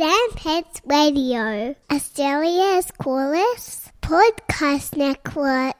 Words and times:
Sandpets 0.00 0.80
Radio, 0.86 1.76
Australia's 1.92 2.90
coolest 3.02 3.92
podcast 4.00 4.96
network. 4.96 5.76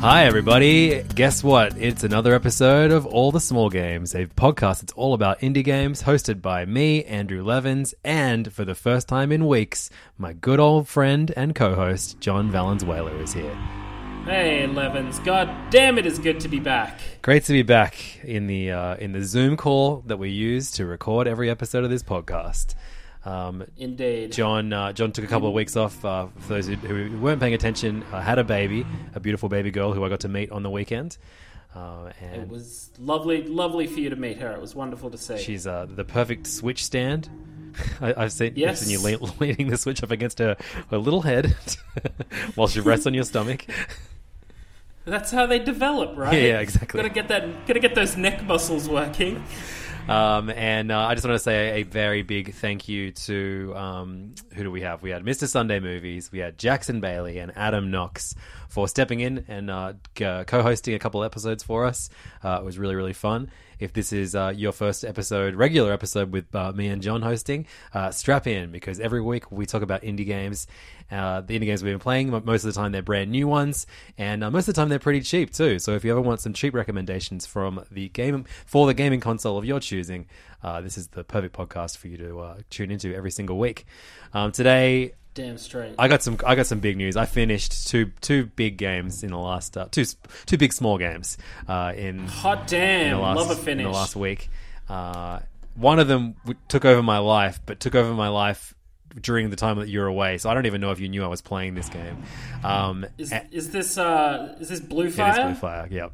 Hi, 0.00 0.24
everybody. 0.24 1.02
Guess 1.02 1.44
what? 1.44 1.76
It's 1.76 2.04
another 2.04 2.34
episode 2.34 2.90
of 2.90 3.04
All 3.04 3.30
the 3.30 3.38
Small 3.38 3.68
Games, 3.68 4.14
a 4.14 4.24
podcast 4.28 4.80
that's 4.80 4.94
all 4.94 5.12
about 5.12 5.40
indie 5.40 5.62
games, 5.62 6.04
hosted 6.04 6.40
by 6.40 6.64
me, 6.64 7.04
Andrew 7.04 7.44
Levins, 7.44 7.92
and 8.02 8.50
for 8.50 8.64
the 8.64 8.74
first 8.74 9.08
time 9.08 9.30
in 9.30 9.46
weeks, 9.46 9.90
my 10.16 10.32
good 10.32 10.58
old 10.58 10.88
friend 10.88 11.30
and 11.36 11.54
co 11.54 11.74
host, 11.74 12.18
John 12.18 12.50
Valenzuela, 12.50 13.10
is 13.16 13.34
here. 13.34 13.54
Hey, 14.24 14.66
Levins. 14.66 15.18
God 15.18 15.50
damn 15.70 15.98
it 15.98 16.06
is 16.06 16.18
good 16.18 16.40
to 16.40 16.48
be 16.48 16.60
back. 16.60 16.98
Great 17.20 17.44
to 17.44 17.52
be 17.52 17.62
back 17.62 18.24
in 18.24 18.46
the 18.46 18.70
uh, 18.70 18.96
in 18.96 19.12
the 19.12 19.22
Zoom 19.22 19.58
call 19.58 20.02
that 20.06 20.16
we 20.16 20.30
use 20.30 20.70
to 20.72 20.86
record 20.86 21.28
every 21.28 21.50
episode 21.50 21.84
of 21.84 21.90
this 21.90 22.02
podcast. 22.02 22.74
Um, 23.24 23.64
Indeed. 23.76 24.32
John 24.32 24.72
uh, 24.72 24.92
John 24.92 25.12
took 25.12 25.24
a 25.24 25.28
couple 25.28 25.48
of 25.48 25.54
weeks 25.54 25.76
off. 25.76 26.02
Uh, 26.04 26.28
for 26.38 26.54
those 26.54 26.66
who, 26.66 26.74
who 26.76 27.18
weren't 27.18 27.40
paying 27.40 27.54
attention, 27.54 28.02
uh, 28.12 28.20
had 28.20 28.38
a 28.38 28.44
baby, 28.44 28.86
a 29.14 29.20
beautiful 29.20 29.48
baby 29.48 29.70
girl 29.70 29.92
who 29.92 30.04
I 30.04 30.08
got 30.08 30.20
to 30.20 30.28
meet 30.28 30.50
on 30.50 30.62
the 30.62 30.70
weekend. 30.70 31.18
Uh, 31.74 32.10
and 32.20 32.42
It 32.42 32.48
was 32.48 32.90
lovely, 32.98 33.42
lovely 33.44 33.86
for 33.86 34.00
you 34.00 34.10
to 34.10 34.16
meet 34.16 34.38
her. 34.38 34.50
It 34.52 34.60
was 34.60 34.74
wonderful 34.74 35.10
to 35.10 35.18
see. 35.18 35.38
she's 35.38 35.66
uh, 35.66 35.86
the 35.88 36.04
perfect 36.04 36.46
switch 36.46 36.84
stand. 36.84 37.28
I, 38.00 38.14
I've 38.16 38.32
seen, 38.32 38.54
Yes. 38.56 38.80
Seen 38.80 38.90
you 38.90 38.98
lean, 39.00 39.18
leaning 39.38 39.68
the 39.68 39.76
switch 39.76 40.02
up 40.02 40.10
against 40.10 40.38
her, 40.40 40.56
her 40.90 40.98
little 40.98 41.22
head 41.22 41.54
while 42.56 42.66
she 42.68 42.80
rests 42.80 43.06
on 43.06 43.14
your 43.14 43.24
stomach. 43.24 43.66
That's 45.04 45.30
how 45.30 45.46
they 45.46 45.58
develop, 45.58 46.16
right? 46.16 46.34
Yeah, 46.34 46.48
yeah, 46.48 46.60
exactly. 46.60 46.98
Gotta 46.98 47.12
get 47.12 47.28
that. 47.28 47.66
Gotta 47.66 47.80
get 47.80 47.94
those 47.94 48.16
neck 48.16 48.44
muscles 48.44 48.88
working. 48.88 49.42
Um, 50.08 50.50
and 50.50 50.90
uh, 50.90 50.98
I 51.00 51.14
just 51.14 51.26
want 51.26 51.36
to 51.36 51.42
say 51.42 51.80
a 51.80 51.82
very 51.84 52.22
big 52.22 52.54
thank 52.54 52.88
you 52.88 53.12
to 53.12 53.72
um, 53.76 54.34
who 54.54 54.64
do 54.64 54.70
we 54.70 54.80
have? 54.80 55.02
We 55.02 55.10
had 55.10 55.22
Mr. 55.24 55.46
Sunday 55.46 55.80
Movies, 55.80 56.32
we 56.32 56.38
had 56.38 56.58
Jackson 56.58 57.00
Bailey 57.00 57.38
and 57.38 57.52
Adam 57.56 57.90
Knox 57.90 58.34
for 58.70 58.88
stepping 58.88 59.20
in 59.20 59.44
and 59.48 59.70
uh, 59.70 59.92
g- 60.14 60.24
co-hosting 60.46 60.94
a 60.94 60.98
couple 60.98 61.22
episodes 61.22 61.62
for 61.62 61.84
us. 61.84 62.08
Uh, 62.42 62.58
it 62.60 62.64
was 62.64 62.78
really 62.78 62.94
really 62.94 63.12
fun. 63.12 63.50
If 63.78 63.94
this 63.94 64.12
is 64.12 64.34
uh, 64.34 64.52
your 64.54 64.72
first 64.72 65.04
episode, 65.04 65.54
regular 65.54 65.90
episode 65.90 66.32
with 66.32 66.54
uh, 66.54 66.70
me 66.72 66.88
and 66.88 67.00
John 67.00 67.22
hosting, 67.22 67.66
uh, 67.94 68.10
strap 68.10 68.46
in 68.46 68.70
because 68.70 69.00
every 69.00 69.22
week 69.22 69.50
we 69.50 69.64
talk 69.64 69.82
about 69.82 70.02
indie 70.02 70.26
games. 70.26 70.66
Uh, 71.10 71.40
the 71.40 71.58
indie 71.58 71.64
games 71.64 71.82
we've 71.82 71.92
been 71.92 71.98
playing, 71.98 72.30
most 72.30 72.62
of 72.64 72.72
the 72.72 72.78
time 72.78 72.92
they're 72.92 73.02
brand 73.02 73.30
new 73.32 73.48
ones, 73.48 73.86
and 74.16 74.44
uh, 74.44 74.50
most 74.50 74.68
of 74.68 74.74
the 74.74 74.80
time 74.80 74.88
they're 74.90 74.98
pretty 75.00 75.22
cheap 75.22 75.50
too. 75.50 75.78
So 75.78 75.94
if 75.94 76.04
you 76.04 76.12
ever 76.12 76.20
want 76.20 76.40
some 76.40 76.52
cheap 76.52 76.72
recommendations 76.72 77.46
from 77.46 77.84
the 77.90 78.10
game 78.10 78.44
for 78.66 78.86
the 78.86 78.94
gaming 78.94 79.18
console 79.18 79.58
of 79.58 79.64
your 79.64 79.80
choosing, 79.80 80.26
uh, 80.62 80.80
this 80.82 80.96
is 80.96 81.08
the 81.08 81.24
perfect 81.24 81.56
podcast 81.56 81.96
for 81.96 82.06
you 82.08 82.16
to 82.18 82.40
uh, 82.40 82.58
tune 82.68 82.90
into 82.90 83.14
every 83.14 83.30
single 83.30 83.58
week. 83.58 83.86
Um, 84.34 84.52
today, 84.52 85.14
Damn 85.34 85.58
straight. 85.58 85.94
I 85.98 86.08
got 86.08 86.22
some. 86.22 86.38
I 86.44 86.54
got 86.56 86.66
some 86.66 86.80
big 86.80 86.96
news. 86.96 87.16
I 87.16 87.24
finished 87.26 87.86
two 87.88 88.12
two 88.20 88.46
big 88.46 88.76
games 88.76 89.22
in 89.22 89.30
the 89.30 89.38
last 89.38 89.76
uh, 89.76 89.86
two 89.90 90.04
two 90.46 90.56
big 90.58 90.72
small 90.72 90.98
games 90.98 91.38
uh, 91.68 91.92
in 91.96 92.26
Hot 92.26 92.60
in 92.60 92.66
damn. 92.66 93.16
the 93.16 93.22
last, 93.22 93.36
Love 93.36 93.50
a 93.50 93.54
finish 93.56 93.84
in 93.86 93.92
the 93.92 93.96
last 93.96 94.16
week. 94.16 94.50
Uh, 94.88 95.38
one 95.76 96.00
of 96.00 96.08
them 96.08 96.34
took 96.68 96.84
over 96.84 97.02
my 97.02 97.18
life, 97.18 97.60
but 97.64 97.78
took 97.78 97.94
over 97.94 98.12
my 98.12 98.28
life 98.28 98.74
during 99.20 99.50
the 99.50 99.56
time 99.56 99.78
that 99.78 99.88
you 99.88 100.00
were 100.00 100.06
away. 100.06 100.38
So 100.38 100.50
I 100.50 100.54
don't 100.54 100.66
even 100.66 100.80
know 100.80 100.90
if 100.90 101.00
you 101.00 101.08
knew 101.08 101.22
I 101.24 101.28
was 101.28 101.40
playing 101.40 101.74
this 101.74 101.88
game. 101.88 102.22
Um, 102.64 103.06
Is, 103.18 103.32
is 103.52 103.70
this 103.70 103.98
uh 103.98 104.56
is 104.60 104.68
this 104.68 104.80
blue 104.80 105.04
it 105.04 105.08
is 105.08 105.16
fire? 105.16 105.44
Blue 105.46 105.54
Fire. 105.54 105.88
Yep. 105.90 106.12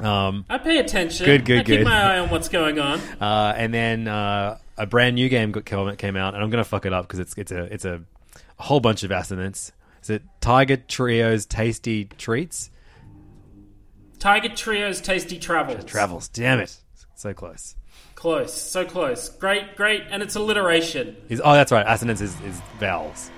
Um, 0.00 0.44
I 0.48 0.58
pay 0.58 0.78
attention. 0.78 1.26
Good, 1.26 1.44
good, 1.44 1.60
I 1.60 1.64
keep 1.64 1.82
my 1.82 2.14
eye 2.14 2.18
on 2.20 2.30
what's 2.30 2.48
going 2.48 2.78
on. 2.78 3.00
uh, 3.20 3.52
and 3.56 3.72
then 3.74 4.08
uh, 4.08 4.58
a 4.78 4.86
brand 4.86 5.16
new 5.16 5.28
game 5.28 5.52
got- 5.52 5.64
came 5.66 5.94
came 5.96 6.16
out, 6.16 6.34
and 6.34 6.42
I'm 6.42 6.48
gonna 6.50 6.64
fuck 6.64 6.86
it 6.86 6.92
up 6.92 7.06
because 7.06 7.18
it's 7.18 7.34
it's 7.36 7.52
a 7.52 7.64
it's 7.64 7.84
a, 7.84 8.02
a 8.60 8.62
whole 8.62 8.80
bunch 8.80 9.02
of 9.02 9.10
assonance. 9.10 9.72
Is 10.02 10.10
it 10.10 10.22
Tiger 10.40 10.76
Trio's 10.76 11.46
Tasty 11.46 12.04
Treats? 12.04 12.70
Tiger 14.18 14.50
Trio's 14.50 15.00
Tasty 15.00 15.38
Travels. 15.38 15.84
Travels. 15.84 16.28
Damn 16.28 16.60
it, 16.60 16.76
so 17.16 17.32
close. 17.32 17.74
Close. 18.14 18.52
So 18.52 18.84
close. 18.84 19.30
Great, 19.30 19.76
great. 19.76 20.02
And 20.10 20.22
it's 20.22 20.36
alliteration. 20.36 21.16
Is 21.30 21.40
oh, 21.42 21.54
that's 21.54 21.72
right. 21.72 21.86
Assonance 21.88 22.20
is, 22.20 22.38
is 22.42 22.60
vowels. 22.78 23.30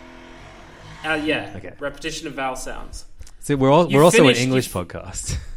Uh, 1.04 1.20
yeah. 1.24 1.52
Okay. 1.56 1.72
Repetition 1.78 2.26
of 2.26 2.34
vowel 2.34 2.56
sounds. 2.56 3.04
So 3.38 3.54
we're 3.54 3.70
all, 3.70 3.88
You 3.88 3.98
we're 3.98 4.04
also 4.04 4.26
an 4.26 4.34
English 4.34 4.70
podcast. 4.70 5.36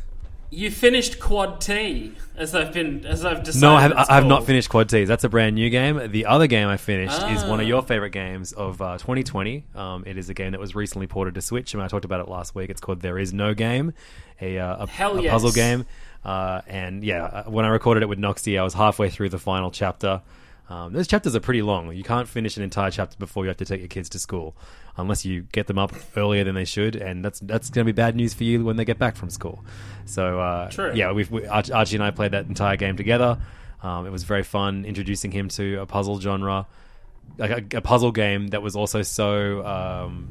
You 0.52 0.72
finished 0.72 1.20
Quad 1.20 1.60
T, 1.60 2.14
as 2.38 2.56
I've 2.56 2.72
been, 2.72 3.06
as 3.06 3.26
I've 3.26 3.44
decided. 3.44 3.62
No, 3.62 3.76
I 3.76 3.82
have, 3.82 3.94
I 3.94 4.16
have 4.16 4.26
not 4.26 4.46
finished 4.46 4.70
Quad 4.70 4.88
T's. 4.88 5.08
That's 5.08 5.24
a 5.24 5.30
brand 5.30 5.56
new 5.56 5.70
game. 5.70 6.12
The 6.12 6.28
other 6.28 6.48
game 6.48 6.68
I 6.68 6.78
finished 6.78 7.22
is 7.30 7.44
one 7.44 7.60
of 7.60 7.66
Ah. 7.66 7.70
your 7.70 7.82
favorite 7.82 8.12
games 8.12 8.54
of 8.54 8.82
uh, 8.82 8.98
2020. 8.98 9.66
Um, 9.76 10.04
it 10.06 10.18
is 10.18 10.30
a 10.30 10.34
game 10.34 10.52
that 10.52 10.60
was 10.62 10.74
recently 10.76 11.08
ported 11.08 11.34
to 11.36 11.42
Switch, 11.42 11.74
and 11.74 11.82
I 11.84 11.88
talked 11.88 12.06
about 12.06 12.22
it 12.22 12.30
last 12.30 12.56
week. 12.56 12.70
It's 12.70 12.80
called 12.80 13.02
There 13.02 13.18
Is 13.18 13.34
No 13.34 13.54
Game, 13.54 13.94
a, 14.40 14.58
uh, 14.60 14.86
a, 14.86 15.04
a 15.16 15.22
yes. 15.22 15.32
puzzle 15.32 15.52
game. 15.52 15.86
Uh, 16.24 16.62
and 16.68 17.04
yeah, 17.04 17.24
uh, 17.24 17.44
when 17.46 17.66
I 17.66 17.70
recorded 17.70 18.04
it 18.04 18.08
with 18.10 18.20
Noxy, 18.20 18.58
I 18.60 18.64
was 18.64 18.74
halfway 18.76 19.10
through 19.10 19.30
the 19.30 19.40
final 19.40 19.72
chapter. 19.72 20.22
Um, 20.68 20.94
those 20.94 21.08
chapters 21.08 21.36
are 21.36 21.40
pretty 21.40 21.62
long. 21.62 21.92
You 21.96 22.04
can't 22.04 22.28
finish 22.28 22.58
an 22.58 22.64
entire 22.64 22.90
chapter 22.90 23.16
before 23.18 23.44
you 23.44 23.50
have 23.50 23.58
to 23.58 23.66
take 23.66 23.82
your 23.82 23.88
kids 23.88 24.10
to 24.10 24.20
school, 24.20 24.56
unless 24.98 25.24
you 25.24 25.44
get 25.52 25.68
them 25.68 25.78
up 25.78 25.94
earlier 26.18 26.44
than 26.44 26.56
they 26.56 26.66
should, 26.66 26.96
and 26.96 27.24
that's 27.24 27.40
that's 27.42 27.70
going 27.70 27.86
to 27.86 27.94
be 27.94 27.96
bad 27.96 28.16
news 28.16 28.34
for 28.34 28.46
you 28.46 28.64
when 28.66 28.76
they 28.76 28.86
get 28.86 28.98
back 28.98 29.16
from 29.16 29.30
school. 29.30 29.64
So 30.06 30.40
uh, 30.40 30.70
True. 30.72 30.92
yeah, 30.96 31.12
we've 31.12 31.30
we, 31.30 31.46
Arch- 31.46 31.70
Archie 31.70 31.98
and 31.98 32.04
I 32.04 32.12
played 32.12 32.32
that 32.32 32.48
entire 32.48 32.78
game 32.78 32.98
together. 32.98 33.38
Um, 33.84 34.08
it 34.08 34.10
was 34.10 34.24
very 34.24 34.42
fun 34.42 34.86
introducing 34.86 35.32
him 35.32 35.50
to 35.50 35.82
a 35.82 35.86
puzzle 35.86 36.20
genre, 36.20 36.66
like 37.38 37.74
a, 37.74 37.78
a 37.78 37.82
puzzle 37.82 38.12
game 38.12 38.48
that 38.48 38.64
was 38.64 38.76
also 38.76 39.04
so, 39.04 39.64
um, 39.64 40.30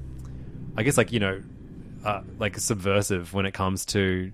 I 0.77 0.83
guess, 0.83 0.97
like 0.97 1.13
you 1.13 1.21
know, 1.21 1.41
uh, 2.05 2.23
like 2.41 2.59
subversive 2.59 3.33
when 3.33 3.47
it 3.47 3.55
comes 3.55 3.85
to 3.87 4.33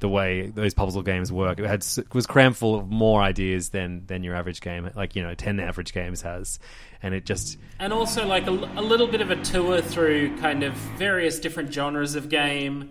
the 0.00 0.08
way 0.08 0.46
those 0.48 0.74
puzzle 0.74 1.02
games 1.02 1.32
work. 1.32 1.58
It 1.58 1.66
had 1.66 1.84
it 1.96 2.14
was 2.14 2.26
crammed 2.26 2.56
full 2.56 2.76
of 2.76 2.88
more 2.88 3.20
ideas 3.20 3.70
than 3.70 4.06
than 4.06 4.22
your 4.24 4.34
average 4.34 4.60
game, 4.60 4.90
like 4.94 5.16
you 5.16 5.22
know, 5.22 5.34
ten 5.34 5.58
average 5.60 5.92
games 5.92 6.22
has, 6.22 6.58
and 7.02 7.14
it 7.14 7.24
just 7.26 7.58
and 7.78 7.92
also 7.92 8.26
like 8.26 8.46
a, 8.46 8.50
a 8.50 8.82
little 8.82 9.06
bit 9.08 9.20
of 9.20 9.30
a 9.30 9.36
tour 9.42 9.80
through 9.80 10.36
kind 10.38 10.62
of 10.62 10.72
various 10.74 11.38
different 11.40 11.72
genres 11.72 12.14
of 12.14 12.28
game 12.28 12.90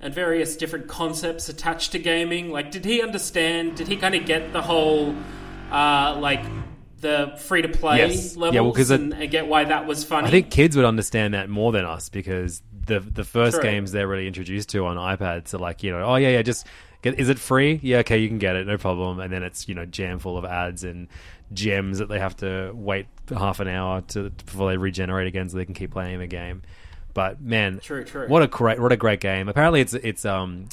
and 0.00 0.14
various 0.14 0.56
different 0.56 0.88
concepts 0.88 1.48
attached 1.48 1.92
to 1.92 1.98
gaming. 1.98 2.50
Like, 2.50 2.70
did 2.70 2.84
he 2.84 3.02
understand? 3.02 3.76
Did 3.76 3.86
he 3.86 3.96
kind 3.96 4.14
of 4.14 4.24
get 4.26 4.52
the 4.52 4.62
whole 4.62 5.14
uh, 5.70 6.16
like 6.18 6.44
the 7.00 7.34
free 7.38 7.62
to 7.62 7.68
play 7.68 7.98
Yes. 7.98 8.36
levels 8.36 8.54
Yeah, 8.54 8.60
well, 8.60 8.76
it- 8.76 8.90
and, 8.90 9.14
and 9.14 9.30
get 9.30 9.46
why 9.46 9.64
that 9.64 9.86
was 9.86 10.04
funny? 10.04 10.26
I 10.26 10.30
think 10.30 10.50
kids 10.50 10.76
would 10.76 10.84
understand 10.84 11.34
that 11.34 11.48
more 11.48 11.72
than 11.72 11.84
us 11.84 12.08
because 12.08 12.60
the 12.90 13.00
the 13.00 13.24
first 13.24 13.54
True. 13.56 13.62
games 13.62 13.92
they're 13.92 14.08
really 14.08 14.26
introduced 14.26 14.68
to 14.70 14.84
on 14.84 14.96
iPads 14.96 15.54
are 15.54 15.58
like 15.58 15.82
you 15.82 15.90
know 15.90 16.02
oh 16.02 16.16
yeah 16.16 16.30
yeah 16.30 16.42
just 16.42 16.66
Get, 17.02 17.18
is 17.18 17.30
it 17.30 17.38
free? 17.38 17.80
Yeah, 17.82 17.98
okay, 17.98 18.18
you 18.18 18.28
can 18.28 18.38
get 18.38 18.56
it, 18.56 18.66
no 18.66 18.76
problem. 18.76 19.20
And 19.20 19.32
then 19.32 19.42
it's 19.42 19.68
you 19.68 19.74
know 19.74 19.86
jam 19.86 20.18
full 20.18 20.36
of 20.36 20.44
ads 20.44 20.84
and 20.84 21.08
gems 21.52 21.98
that 21.98 22.08
they 22.08 22.18
have 22.18 22.36
to 22.38 22.72
wait 22.74 23.06
half 23.30 23.58
an 23.60 23.68
hour 23.68 24.02
to 24.02 24.30
before 24.30 24.68
they 24.70 24.76
regenerate 24.76 25.26
again, 25.26 25.48
so 25.48 25.56
they 25.56 25.64
can 25.64 25.74
keep 25.74 25.92
playing 25.92 26.18
the 26.18 26.26
game. 26.26 26.62
But 27.14 27.40
man, 27.40 27.80
True, 27.80 28.04
true. 28.04 28.28
what 28.28 28.42
a 28.42 28.46
great 28.46 28.78
what 28.78 28.92
a 28.92 28.96
great 28.96 29.20
game. 29.20 29.48
Apparently, 29.48 29.80
it's 29.80 29.94
it's 29.94 30.24
um. 30.24 30.68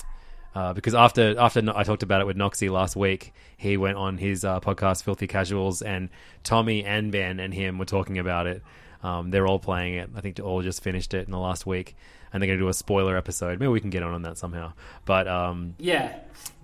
Uh, 0.53 0.73
because 0.73 0.95
after 0.95 1.39
after 1.39 1.61
I 1.73 1.83
talked 1.83 2.01
about 2.01 2.19
it 2.19 2.25
with 2.25 2.35
Noxie 2.35 2.71
last 2.71 2.95
week, 2.95 3.31
he 3.57 3.77
went 3.77 3.95
on 3.95 4.17
his 4.17 4.43
uh, 4.43 4.59
podcast 4.59 5.03
Filthy 5.03 5.27
Casuals, 5.27 5.83
and 5.83 6.09
Tommy 6.43 6.83
and 6.83 7.11
Ben 7.11 7.39
and 7.39 7.53
him 7.53 7.77
were 7.77 7.85
talking 7.85 8.17
about 8.17 8.47
it. 8.47 8.63
Um, 9.03 9.29
they're 9.31 9.47
all 9.47 9.59
playing 9.59 9.95
it. 9.95 10.09
I 10.15 10.21
think 10.21 10.35
they 10.37 10.43
all 10.43 10.61
just 10.61 10.81
finished 10.81 11.13
it 11.13 11.25
in 11.25 11.31
the 11.31 11.37
last 11.39 11.65
week, 11.65 11.95
and 12.33 12.41
they're 12.41 12.47
going 12.47 12.59
to 12.59 12.63
do 12.65 12.69
a 12.69 12.73
spoiler 12.73 13.15
episode. 13.15 13.59
Maybe 13.59 13.67
we 13.69 13.79
can 13.79 13.89
get 13.89 14.03
on 14.03 14.13
on 14.13 14.21
that 14.23 14.37
somehow. 14.37 14.73
But 15.05 15.27
um, 15.27 15.75
Yeah, 15.77 16.15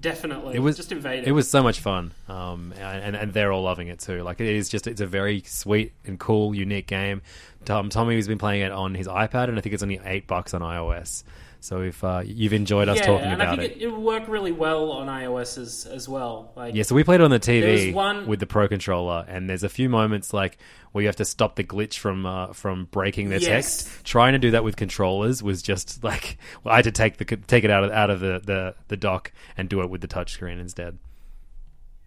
definitely. 0.01 0.55
it 0.55 0.59
was 0.59 0.75
just 0.77 0.91
invaded. 0.91 1.27
It 1.27 1.31
was 1.31 1.49
so 1.49 1.61
much 1.63 1.79
fun, 1.79 2.11
um, 2.27 2.73
and 2.79 3.15
and 3.15 3.33
they're 3.33 3.51
all 3.51 3.63
loving 3.63 3.87
it 3.87 3.99
too. 3.99 4.23
Like 4.23 4.39
it 4.41 4.47
is 4.47 4.69
just 4.69 4.87
it's 4.87 5.01
a 5.01 5.07
very 5.07 5.41
sweet 5.45 5.93
and 6.05 6.19
cool, 6.19 6.55
unique 6.55 6.87
game. 6.87 7.21
Tom 7.65 7.89
Tommy 7.89 8.15
has 8.15 8.27
been 8.27 8.37
playing 8.39 8.61
it 8.61 8.71
on 8.71 8.95
his 8.95 9.07
iPad, 9.07 9.49
and 9.49 9.57
I 9.57 9.61
think 9.61 9.73
it's 9.73 9.83
only 9.83 9.99
eight 10.03 10.27
bucks 10.27 10.53
on 10.53 10.61
iOS. 10.61 11.23
So 11.63 11.81
if 11.81 12.03
uh, 12.03 12.23
you've 12.25 12.51
enjoyed 12.51 12.89
us 12.89 12.97
yeah, 12.97 13.05
talking 13.05 13.25
and 13.27 13.41
about 13.41 13.57
I 13.57 13.61
think 13.67 13.77
it, 13.77 13.83
it, 13.83 13.87
will 13.87 14.01
work 14.01 14.27
really 14.27 14.51
well 14.51 14.91
on 14.91 15.07
iOS 15.07 15.57
as, 15.57 15.85
as 15.85 16.09
well. 16.09 16.51
Like, 16.57 16.75
yeah. 16.75 16.83
So 16.83 16.93
we 16.93 17.05
played 17.05 17.21
it 17.21 17.23
on 17.23 17.31
the 17.31 17.39
TV 17.39 17.93
one- 17.93 18.27
with 18.27 18.41
the 18.41 18.45
Pro 18.45 18.67
controller, 18.67 19.23
and 19.29 19.49
there's 19.49 19.63
a 19.63 19.69
few 19.69 19.87
moments 19.87 20.33
like 20.33 20.57
where 20.91 21.01
you 21.03 21.07
have 21.07 21.15
to 21.15 21.25
stop 21.25 21.55
the 21.55 21.63
glitch 21.63 21.99
from 21.99 22.25
uh, 22.25 22.51
from 22.51 22.89
breaking 22.91 23.29
the 23.29 23.39
Yes. 23.39 23.83
text. 23.85 24.03
Trying 24.05 24.33
to 24.33 24.39
do 24.39 24.51
that 24.51 24.65
with 24.65 24.75
controllers 24.75 25.41
was 25.41 25.61
just 25.61 26.03
like 26.11 26.37
well, 26.65 26.73
I 26.73 26.75
had 26.79 26.83
to 26.83 26.91
take 26.91 27.15
the 27.15 27.23
take 27.23 27.63
it 27.63 27.71
out 27.71 27.85
of 27.85 27.91
out 27.91 28.09
of 28.09 28.19
the, 28.19 28.41
the, 28.43 28.75
the 28.89 28.97
dock 28.97 29.31
and 29.55 29.69
do 29.69 29.79
it 29.79 29.89
with 29.89 30.01
the 30.01 30.07
touchscreen 30.09 30.59
instead. 30.59 30.97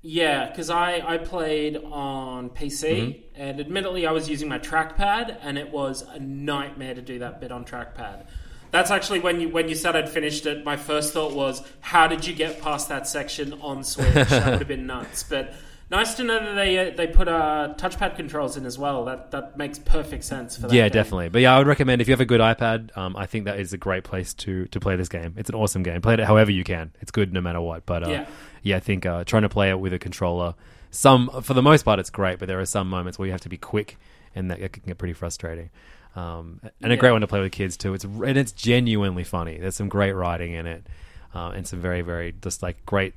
Yeah, 0.03 0.51
because 0.51 0.69
I, 0.71 1.03
I 1.15 1.19
played 1.19 1.79
on 1.79 2.51
PC, 2.51 2.83
Mm-hmm. 2.85 3.41
and 3.43 3.59
admittedly, 3.59 4.07
I 4.07 4.13
was 4.13 4.29
using 4.29 4.49
my 4.49 4.59
trackpad, 4.59 5.39
and 5.43 5.59
it 5.59 5.71
was 5.73 6.03
a 6.03 6.21
nightmare 6.21 6.95
to 6.95 7.03
do 7.03 7.19
that 7.21 7.41
bit 7.41 7.51
on 7.51 7.65
trackpad. 7.65 8.27
That's 8.71 8.91
actually 8.91 9.21
when 9.21 9.41
you 9.41 9.49
when 9.49 9.69
you 9.69 9.75
said 9.75 9.97
I'd 9.97 10.09
finished 10.09 10.47
it. 10.47 10.65
My 10.65 10.77
first 10.77 11.13
thought 11.13 11.33
was, 11.35 11.63
how 11.81 12.07
did 12.07 12.27
you 12.27 12.35
get 12.35 12.61
past 12.61 12.89
that 12.89 13.07
section 13.09 13.55
on 13.61 13.85
Switch? 13.85 14.13
that 14.15 14.51
would 14.51 14.59
have 14.59 14.69
been 14.69 14.87
nuts. 14.87 15.23
But 15.29 15.55
nice 15.89 16.15
to 16.15 16.25
know 16.25 16.41
that 16.45 16.55
they 16.55 16.79
uh, 16.91 16.95
they 16.97 17.07
put 17.07 17.29
uh, 17.29 17.75
touchpad 17.79 18.17
controls 18.17 18.57
in 18.57 18.67
as 18.67 18.77
well. 18.79 19.05
That 19.05 19.31
that 19.31 19.57
makes 19.57 19.79
perfect 19.79 20.25
sense 20.25 20.57
for 20.57 20.63
that. 20.63 20.73
Yeah, 20.73 20.85
game. 20.85 20.91
definitely. 20.93 21.29
But 21.29 21.43
yeah, 21.43 21.55
I 21.55 21.59
would 21.59 21.67
recommend 21.67 22.01
if 22.03 22.09
you 22.09 22.13
have 22.13 22.21
a 22.21 22.25
good 22.27 22.41
iPad, 22.41 22.97
um, 22.97 23.17
I 23.17 23.27
think 23.27 23.45
that 23.45 23.59
is 23.61 23.73
a 23.73 23.79
great 23.79 24.05
place 24.05 24.35
to 24.35 24.67
to 24.67 24.81
play 24.81 24.97
this 24.97 25.09
game. 25.09 25.35
It's 25.37 25.49
an 25.49 25.55
awesome 25.55 25.83
game. 25.83 26.01
Play 26.03 26.15
it 26.15 26.21
however 26.21 26.51
you 26.51 26.65
can. 26.65 26.93
It's 27.01 27.11
good 27.13 27.33
no 27.33 27.41
matter 27.41 27.61
what. 27.61 27.87
But 27.87 28.03
uh, 28.05 28.09
Yeah. 28.11 28.27
yeah. 28.63 28.77
I 28.77 28.81
think 28.81 29.07
uh, 29.07 29.25
trying 29.25 29.43
to 29.43 29.49
play 29.49 29.71
it 29.71 29.79
with 29.79 29.93
a 29.93 29.99
controller, 29.99 30.55
some 30.91 31.31
for 31.43 31.55
the 31.55 31.63
most 31.63 31.85
part, 31.85 31.99
it's 32.01 32.11
great. 32.11 32.39
But 32.41 32.49
there 32.49 32.61
are 32.61 32.67
some 32.67 32.89
moments 32.91 33.19
where 33.19 33.27
you 33.27 33.33
have 33.33 33.43
to 33.43 33.49
be 33.49 33.59
quick, 33.59 33.97
and 34.35 34.51
that 34.51 34.59
can 34.73 34.83
get 34.87 34.99
pretty 34.99 35.15
frustrating. 35.15 35.71
Um, 36.17 36.61
and 36.83 36.91
a 36.91 36.95
Yeah. 36.95 37.01
great 37.01 37.13
one 37.13 37.21
to 37.21 37.27
play 37.27 37.41
with 37.41 37.53
kids 37.53 37.77
too. 37.77 37.93
It's 37.95 38.05
and 38.05 38.37
it's 38.39 38.53
genuinely 38.53 39.23
funny. 39.23 39.59
There's 39.59 39.77
some 39.77 39.89
great 39.89 40.13
writing 40.13 40.53
in 40.55 40.67
it, 40.67 40.87
uh, 41.35 41.51
and 41.51 41.67
some 41.67 41.79
very 41.81 42.01
very 42.01 42.33
just 42.43 42.63
like 42.63 42.85
great 42.87 43.15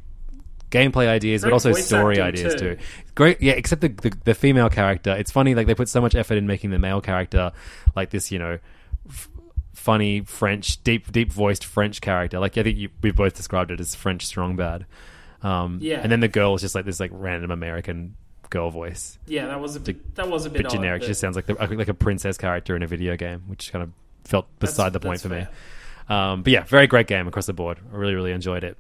gameplay 0.70 1.08
ideas, 1.08 1.42
Great 1.42 1.50
but 1.50 1.54
also 1.54 1.72
story 1.74 2.20
ideas 2.22 2.54
too. 2.56 2.76
too. 2.76 2.78
Great, 3.16 3.42
yeah. 3.42 3.54
Except 3.54 3.82
the, 3.82 3.88
the 3.88 4.14
the 4.26 4.34
female 4.36 4.70
character, 4.70 5.16
it's 5.16 5.32
funny. 5.32 5.56
Like 5.56 5.66
they 5.66 5.74
put 5.76 5.90
so 5.90 6.02
much 6.02 6.14
effort 6.14 6.38
in 6.38 6.46
making 6.46 6.70
the 6.72 6.78
male 6.80 7.02
character 7.02 7.52
like 7.96 8.10
this, 8.12 8.32
you 8.32 8.38
know, 8.38 8.60
f- 9.08 9.30
funny 9.74 10.22
French, 10.22 10.84
deep 10.84 11.12
deep 11.12 11.32
voiced 11.32 11.64
French 11.66 12.02
character. 12.02 12.38
Like 12.40 12.58
I 12.58 12.64
think 12.64 12.78
you, 12.78 12.90
we 13.02 13.12
both 13.12 13.34
described 13.34 13.72
it 13.72 13.80
as 13.80 13.96
French 13.96 14.26
strong 14.26 14.56
bad. 14.58 14.86
Um, 15.42 15.80
Yeah. 15.82 16.02
and 16.04 16.12
then 16.12 16.20
the 16.20 16.28
girl 16.28 16.54
is 16.56 16.62
just 16.62 16.76
like 16.76 16.84
this 16.86 17.00
like 17.00 17.12
random 17.14 17.50
American 17.50 18.16
girl 18.50 18.70
voice, 18.72 19.18
Yeah, 19.28 19.48
that 19.48 19.60
was 19.60 19.76
a 19.76 19.80
bit, 19.80 20.16
that 20.16 20.28
was 20.30 20.46
a 20.46 20.50
bit 20.50 20.64
bit 20.64 20.72
generic. 20.72 21.02
but- 21.02 21.08
Just 21.08 21.22
sounds 21.22 21.36
like 21.36 21.46
the, 21.46 21.54
like 21.56 21.88
a 21.88 21.94
princess 21.94 22.38
character 22.38 22.76
in 22.76 22.84
a 22.84 22.88
video 22.88 23.16
game, 23.16 23.44
which 23.48 23.72
kind 23.72 23.84
of 23.84 23.92
felt 24.24 24.48
beside 24.60 24.94
the 24.94 25.00
point 25.00 25.22
for 25.22 25.30
me. 25.30 25.46
Um, 26.10 26.42
but 26.44 26.52
yeah, 26.52 26.64
very 26.64 26.88
great 26.88 27.08
game 27.08 27.28
across 27.28 27.46
the 27.46 27.54
board. 27.54 27.78
I 27.94 27.96
really 27.96 28.16
really 28.16 28.32
enjoyed 28.32 28.64
it. 28.64 28.78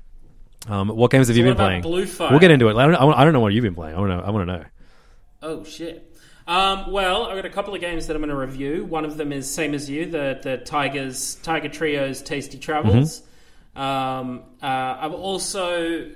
Um, 0.67 0.89
what 0.89 1.11
games 1.11 1.27
have 1.27 1.37
you 1.37 1.43
been 1.43 1.55
playing? 1.55 1.81
We'll 2.31 2.39
get 2.39 2.51
into 2.51 2.67
it. 2.67 2.75
I 2.75 2.85
don't, 2.85 2.95
I 2.95 2.99
don't- 2.99 3.13
I 3.13 3.23
don't 3.23 3.33
know 3.33 3.39
what 3.39 3.53
you've 3.53 3.63
been 3.63 3.75
playing. 3.75 3.95
I 3.95 3.99
want 3.99 4.11
to. 4.21 4.27
I 4.27 4.31
want 4.31 4.47
to 4.47 4.53
know. 4.57 4.65
Oh 5.41 5.63
shit. 5.63 6.05
Um, 6.47 6.91
well, 6.91 7.25
I've 7.27 7.35
got 7.35 7.45
a 7.45 7.49
couple 7.49 7.75
of 7.75 7.79
games 7.81 8.07
that 8.07 8.15
I'm 8.15 8.21
going 8.23 8.29
to 8.31 8.35
review. 8.35 8.83
One 8.83 9.05
of 9.05 9.17
them 9.17 9.31
is 9.31 9.49
same 9.49 9.75
as 9.75 9.87
you, 9.89 10.07
the 10.07 10.39
the 10.41 10.57
Tigers 10.57 11.35
Tiger 11.43 11.69
Trio's 11.69 12.21
Tasty 12.23 12.57
Travels. 12.57 13.21
Um, 13.75 14.41
uh, 14.61 14.97
I've 14.99 15.13
also 15.13 16.09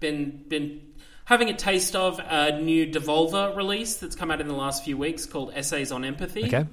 been 0.00 0.42
been 0.48 0.80
having 1.24 1.48
a 1.48 1.54
taste 1.54 1.96
of 1.96 2.18
a 2.18 2.60
new 2.60 2.86
Devolver 2.86 3.56
release 3.56 3.96
that's 3.96 4.14
come 4.16 4.30
out 4.30 4.40
in 4.40 4.48
the 4.48 4.54
last 4.54 4.84
few 4.84 4.96
weeks 4.96 5.26
called 5.26 5.52
Essays 5.54 5.90
on 5.92 6.04
Empathy 6.04 6.44
Okay. 6.44 6.66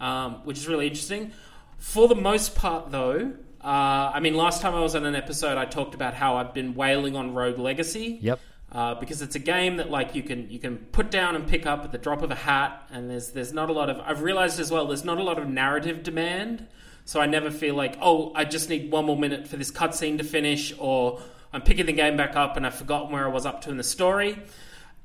um, 0.00 0.34
which 0.44 0.58
is 0.58 0.68
really 0.68 0.86
interesting. 0.86 1.32
For 1.78 2.08
the 2.08 2.14
most 2.14 2.54
part, 2.54 2.90
though, 2.90 3.32
uh, 3.62 3.66
I 4.14 4.20
mean, 4.20 4.34
last 4.34 4.60
time 4.60 4.74
I 4.74 4.80
was 4.80 4.94
on 4.94 5.04
an 5.06 5.14
episode, 5.14 5.56
I 5.56 5.64
talked 5.64 5.94
about 5.94 6.14
how 6.14 6.36
I've 6.36 6.52
been 6.52 6.74
wailing 6.74 7.16
on 7.16 7.34
Rogue 7.34 7.58
Legacy. 7.58 8.18
Yep. 8.20 8.38
Uh, 8.72 8.94
because 8.94 9.20
it's 9.20 9.34
a 9.34 9.40
game 9.40 9.78
that 9.78 9.90
like 9.90 10.14
you 10.14 10.22
can 10.22 10.48
you 10.48 10.60
can 10.60 10.76
put 10.76 11.10
down 11.10 11.34
and 11.34 11.48
pick 11.48 11.66
up 11.66 11.82
at 11.84 11.90
the 11.90 11.98
drop 11.98 12.22
of 12.22 12.30
a 12.30 12.36
hat, 12.36 12.86
and 12.92 13.10
there's 13.10 13.30
there's 13.32 13.52
not 13.52 13.68
a 13.68 13.72
lot 13.72 13.90
of 13.90 13.98
I've 13.98 14.22
realized 14.22 14.60
as 14.60 14.70
well 14.70 14.86
there's 14.86 15.04
not 15.04 15.18
a 15.18 15.24
lot 15.24 15.40
of 15.40 15.48
narrative 15.48 16.04
demand, 16.04 16.68
so 17.04 17.18
I 17.20 17.26
never 17.26 17.50
feel 17.50 17.74
like 17.74 17.98
oh 18.00 18.30
I 18.36 18.44
just 18.44 18.68
need 18.68 18.92
one 18.92 19.06
more 19.06 19.16
minute 19.18 19.48
for 19.48 19.56
this 19.56 19.72
cutscene 19.72 20.18
to 20.18 20.24
finish, 20.24 20.72
or 20.78 21.20
I'm 21.52 21.62
picking 21.62 21.86
the 21.86 21.92
game 21.92 22.16
back 22.16 22.36
up 22.36 22.56
and 22.56 22.66
I've 22.66 22.74
forgotten 22.74 23.10
where 23.10 23.24
I 23.24 23.28
was 23.28 23.44
up 23.44 23.62
to 23.62 23.70
in 23.70 23.76
the 23.76 23.84
story. 23.84 24.38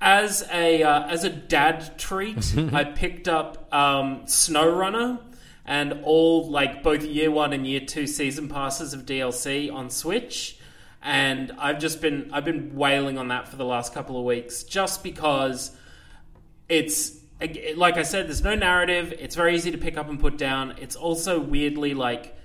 As 0.01 0.47
a 0.51 0.83
uh, 0.83 1.07
as 1.07 1.24
a 1.24 1.30
dad 1.30 1.97
treat, 1.97 2.53
I 2.74 2.83
picked 2.83 3.27
up 3.27 3.74
um, 3.74 4.25
SnowRunner 4.25 5.19
and 5.65 6.01
all 6.03 6.50
like 6.50 6.83
both 6.83 7.03
year 7.03 7.31
one 7.31 7.53
and 7.53 7.65
year 7.65 7.80
two 7.80 8.06
season 8.06 8.50
passes 8.50 8.94
of 8.94 9.06
DLC 9.06 9.74
on 9.74 9.89
Switch, 9.89 10.57
and 11.01 11.51
I've 11.57 11.80
just 11.80 12.01
been 12.01 12.30
I've 12.33 12.45
been 12.45 12.75
wailing 12.75 13.18
on 13.18 13.30
that 13.30 13.48
for 13.48 13.56
the 13.56 13.65
last 13.65 13.94
couple 13.94 14.19
of 14.19 14.25
weeks 14.25 14.63
just 14.63 15.01
because 15.01 15.71
it's 16.68 17.18
like 17.75 17.98
I 17.98 18.03
said, 18.03 18.27
there's 18.27 18.44
no 18.44 18.56
narrative. 18.56 19.13
It's 19.18 19.36
very 19.36 19.56
easy 19.56 19.71
to 19.71 19.77
pick 19.77 19.98
up 19.98 20.09
and 20.09 20.19
put 20.19 20.38
down. 20.38 20.75
It's 20.80 20.95
also 20.95 21.39
weirdly 21.39 21.94
like 21.94 22.36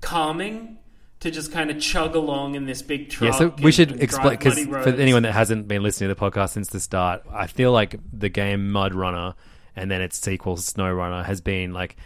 calming 0.00 0.78
to 1.26 1.30
just 1.32 1.52
kind 1.52 1.70
of 1.70 1.78
chug 1.80 2.14
along 2.14 2.54
in 2.54 2.66
this 2.66 2.82
big 2.82 3.10
truck. 3.10 3.32
Yeah, 3.32 3.38
so 3.38 3.48
we 3.58 3.64
and- 3.66 3.74
should 3.74 4.02
explain 4.02 4.30
because 4.38 4.58
for 4.64 4.88
anyone 4.88 5.22
that 5.24 5.32
hasn't 5.32 5.68
been 5.68 5.82
listening 5.82 6.08
to 6.08 6.14
the 6.14 6.20
podcast 6.20 6.50
since 6.50 6.68
the 6.68 6.80
start, 6.80 7.22
I 7.32 7.46
feel 7.46 7.72
like 7.72 7.96
the 8.12 8.28
game 8.28 8.70
Mud 8.72 8.94
Runner 8.94 9.34
and 9.74 9.90
then 9.90 10.00
its 10.00 10.18
sequel 10.18 10.56
Snow 10.56 10.90
Runner 10.92 11.22
has 11.22 11.40
been 11.40 11.72
like 11.72 11.96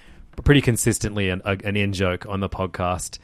pretty 0.44 0.60
consistently 0.60 1.28
an, 1.28 1.42
a, 1.44 1.56
an 1.64 1.76
in 1.76 1.92
joke 1.92 2.26
on 2.26 2.40
the 2.40 2.48
podcast. 2.48 3.18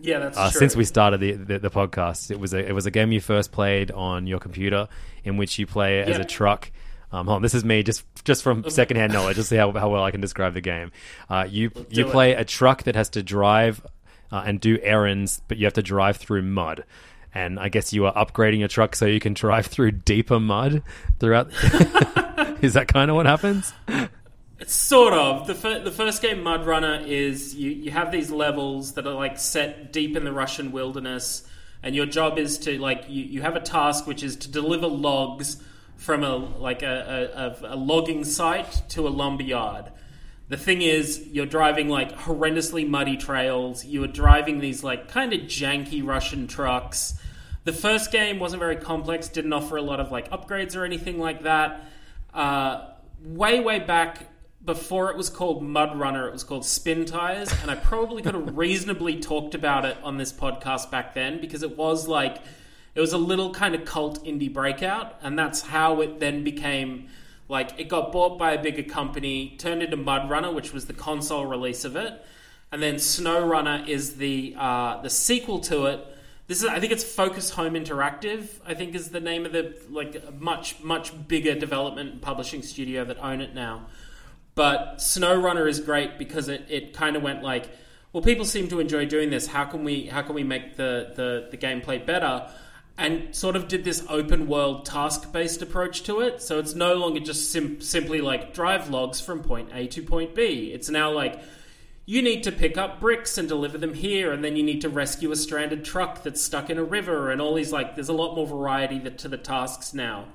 yeah, 0.00 0.18
that's 0.20 0.38
Uh, 0.38 0.50
true. 0.50 0.58
since 0.58 0.76
we 0.76 0.84
started 0.84 1.20
the, 1.20 1.32
the, 1.32 1.58
the 1.58 1.70
podcast, 1.70 2.30
it 2.30 2.38
was 2.40 2.54
a 2.54 2.66
it 2.66 2.72
was 2.72 2.86
a 2.86 2.90
game 2.90 3.12
you 3.12 3.20
first 3.20 3.52
played 3.52 3.90
on 3.90 4.26
your 4.26 4.38
computer, 4.38 4.88
in 5.24 5.36
which 5.36 5.58
you 5.58 5.66
play 5.66 6.00
as 6.00 6.16
a 6.16 6.24
truck. 6.24 6.70
Um, 7.12 7.26
hold 7.26 7.36
on, 7.36 7.42
this 7.42 7.54
is 7.54 7.64
me 7.64 7.82
just 7.82 8.04
just 8.24 8.42
from 8.44 8.70
secondhand 8.70 9.12
knowledge. 9.12 9.34
Just 9.36 9.48
see 9.48 9.56
how, 9.56 9.72
how 9.72 9.88
well 9.90 10.04
I 10.04 10.12
can 10.12 10.20
describe 10.20 10.54
the 10.54 10.60
game. 10.60 10.92
Uh, 11.28 11.44
you 11.50 11.72
you 11.90 12.06
it. 12.06 12.12
play 12.12 12.34
a 12.34 12.44
truck 12.44 12.84
that 12.84 12.94
has 12.94 13.08
to 13.10 13.22
drive 13.24 13.84
uh, 14.32 14.42
and 14.46 14.60
do 14.60 14.78
errands, 14.82 15.42
but 15.48 15.58
you 15.58 15.66
have 15.66 15.74
to 15.74 15.82
drive 15.82 16.16
through 16.16 16.42
mud. 16.42 16.84
And 17.32 17.60
I 17.60 17.68
guess 17.68 17.92
you 17.92 18.06
are 18.06 18.14
upgrading 18.14 18.58
your 18.58 18.68
truck 18.68 18.96
so 18.96 19.06
you 19.06 19.20
can 19.20 19.34
drive 19.34 19.66
through 19.74 19.92
deeper 19.92 20.40
mud 20.40 20.82
throughout. 21.18 21.48
is 22.62 22.74
that 22.74 22.86
kind 22.88 23.10
of 23.10 23.16
what 23.16 23.26
happens? 23.26 23.72
Sort 24.66 25.14
of. 25.14 25.46
The, 25.46 25.54
fir- 25.54 25.80
the 25.80 25.90
first 25.90 26.20
game, 26.20 26.42
Mud 26.42 26.66
Runner, 26.66 27.02
is 27.06 27.54
you, 27.54 27.70
you 27.70 27.90
have 27.92 28.12
these 28.12 28.30
levels 28.30 28.92
that 28.92 29.06
are 29.06 29.14
like 29.14 29.38
set 29.38 29.92
deep 29.92 30.16
in 30.16 30.24
the 30.24 30.32
Russian 30.32 30.70
wilderness, 30.70 31.48
and 31.82 31.94
your 31.94 32.04
job 32.04 32.38
is 32.38 32.58
to 32.58 32.78
like 32.78 33.04
you, 33.08 33.24
you 33.24 33.42
have 33.42 33.56
a 33.56 33.60
task 33.60 34.06
which 34.06 34.22
is 34.22 34.36
to 34.36 34.50
deliver 34.50 34.86
logs 34.86 35.62
from 35.96 36.24
a 36.24 36.36
like 36.36 36.82
a, 36.82 37.56
a, 37.62 37.74
a, 37.74 37.76
logging 37.76 38.24
site 38.24 38.82
to 38.90 39.08
a 39.08 39.10
lumber 39.10 39.42
yard. 39.42 39.90
The 40.50 40.56
thing 40.56 40.82
is, 40.82 41.28
you're 41.30 41.46
driving 41.46 41.88
like 41.88 42.10
horrendously 42.10 42.86
muddy 42.86 43.16
trails. 43.16 43.84
You 43.84 44.02
are 44.02 44.08
driving 44.08 44.58
these 44.58 44.82
like 44.82 45.06
kind 45.06 45.32
of 45.32 45.42
janky 45.42 46.04
Russian 46.04 46.48
trucks. 46.48 47.14
The 47.62 47.72
first 47.72 48.10
game 48.10 48.40
wasn't 48.40 48.58
very 48.58 48.74
complex, 48.74 49.28
didn't 49.28 49.52
offer 49.52 49.76
a 49.76 49.82
lot 49.82 50.00
of 50.00 50.10
like 50.10 50.28
upgrades 50.32 50.74
or 50.74 50.84
anything 50.84 51.20
like 51.20 51.44
that. 51.44 51.84
Uh, 52.34 52.88
way, 53.24 53.60
way 53.60 53.78
back 53.78 54.26
before 54.64 55.12
it 55.12 55.16
was 55.16 55.30
called 55.30 55.62
Mud 55.62 55.96
Runner, 55.96 56.26
it 56.26 56.32
was 56.32 56.42
called 56.42 56.64
Spintires, 56.64 57.62
and 57.62 57.70
I 57.70 57.76
probably 57.76 58.20
could 58.20 58.34
have 58.34 58.56
reasonably 58.56 59.20
talked 59.20 59.54
about 59.54 59.84
it 59.84 59.98
on 60.02 60.18
this 60.18 60.32
podcast 60.32 60.90
back 60.90 61.14
then 61.14 61.40
because 61.40 61.62
it 61.62 61.76
was 61.76 62.08
like 62.08 62.38
it 62.96 63.00
was 63.00 63.12
a 63.12 63.18
little 63.18 63.54
kind 63.54 63.76
of 63.76 63.84
cult 63.84 64.24
indie 64.24 64.52
breakout, 64.52 65.16
and 65.22 65.38
that's 65.38 65.60
how 65.60 66.00
it 66.00 66.18
then 66.18 66.42
became 66.42 67.06
like 67.50 67.78
it 67.78 67.88
got 67.88 68.12
bought 68.12 68.38
by 68.38 68.52
a 68.52 68.62
bigger 68.62 68.82
company, 68.82 69.56
turned 69.58 69.82
into 69.82 69.96
Mud 69.96 70.30
Runner, 70.30 70.50
which 70.52 70.72
was 70.72 70.86
the 70.86 70.94
console 70.94 71.44
release 71.44 71.84
of 71.84 71.96
it, 71.96 72.24
and 72.72 72.82
then 72.82 72.98
Snow 72.98 73.46
Runner 73.46 73.84
is 73.86 74.16
the 74.16 74.54
uh, 74.56 75.02
the 75.02 75.10
sequel 75.10 75.58
to 75.60 75.86
it 75.86 76.06
this 76.50 76.64
is 76.64 76.68
I 76.68 76.80
think 76.80 76.90
it's 76.90 77.04
Focus 77.04 77.50
Home 77.50 77.74
Interactive. 77.74 78.48
I 78.66 78.74
think 78.74 78.96
is 78.96 79.10
the 79.10 79.20
name 79.20 79.46
of 79.46 79.52
the 79.52 79.72
like 79.88 80.34
much 80.40 80.82
much 80.82 81.12
bigger 81.28 81.54
development 81.54 82.10
and 82.10 82.20
publishing 82.20 82.62
studio 82.62 83.04
that 83.04 83.18
own 83.18 83.40
it 83.40 83.54
now. 83.54 83.86
But 84.56 84.96
SnowRunner 84.96 85.68
is 85.68 85.78
great 85.78 86.18
because 86.18 86.48
it, 86.48 86.66
it 86.68 86.92
kind 86.92 87.14
of 87.14 87.22
went 87.22 87.44
like, 87.44 87.70
well, 88.12 88.24
people 88.24 88.44
seem 88.44 88.66
to 88.66 88.80
enjoy 88.80 89.06
doing 89.06 89.30
this. 89.30 89.46
How 89.46 89.64
can 89.64 89.84
we 89.84 90.06
how 90.06 90.22
can 90.22 90.34
we 90.34 90.42
make 90.42 90.74
the 90.74 91.12
the, 91.14 91.46
the 91.52 91.56
gameplay 91.56 92.04
better? 92.04 92.50
And 93.00 93.34
sort 93.34 93.56
of 93.56 93.66
did 93.66 93.82
this 93.82 94.04
open 94.10 94.46
world 94.46 94.84
task 94.84 95.32
based 95.32 95.62
approach 95.62 96.02
to 96.02 96.20
it. 96.20 96.42
So 96.42 96.58
it's 96.58 96.74
no 96.74 96.94
longer 96.94 97.18
just 97.18 97.50
sim- 97.50 97.80
simply 97.80 98.20
like 98.20 98.52
drive 98.52 98.90
logs 98.90 99.22
from 99.22 99.42
point 99.42 99.70
A 99.72 99.86
to 99.86 100.02
point 100.02 100.34
B. 100.34 100.70
It's 100.74 100.90
now 100.90 101.10
like 101.10 101.40
you 102.10 102.22
need 102.22 102.42
to 102.42 102.52
pick 102.52 102.76
up 102.76 103.00
bricks 103.00 103.38
and 103.38 103.48
deliver 103.48 103.78
them 103.78 103.94
here, 103.94 104.32
and 104.32 104.44
then 104.44 104.56
you 104.56 104.64
need 104.64 104.80
to 104.80 104.88
rescue 104.88 105.30
a 105.30 105.36
stranded 105.36 105.84
truck 105.84 106.24
that's 106.24 106.42
stuck 106.42 106.68
in 106.68 106.76
a 106.76 106.82
river, 106.82 107.30
and 107.30 107.40
all 107.40 107.54
these 107.54 107.72
like. 107.72 107.94
There's 107.94 108.08
a 108.08 108.12
lot 108.12 108.34
more 108.34 108.46
variety 108.46 108.98
to 109.08 109.28
the 109.28 109.38
tasks 109.38 109.94
now, 109.94 110.26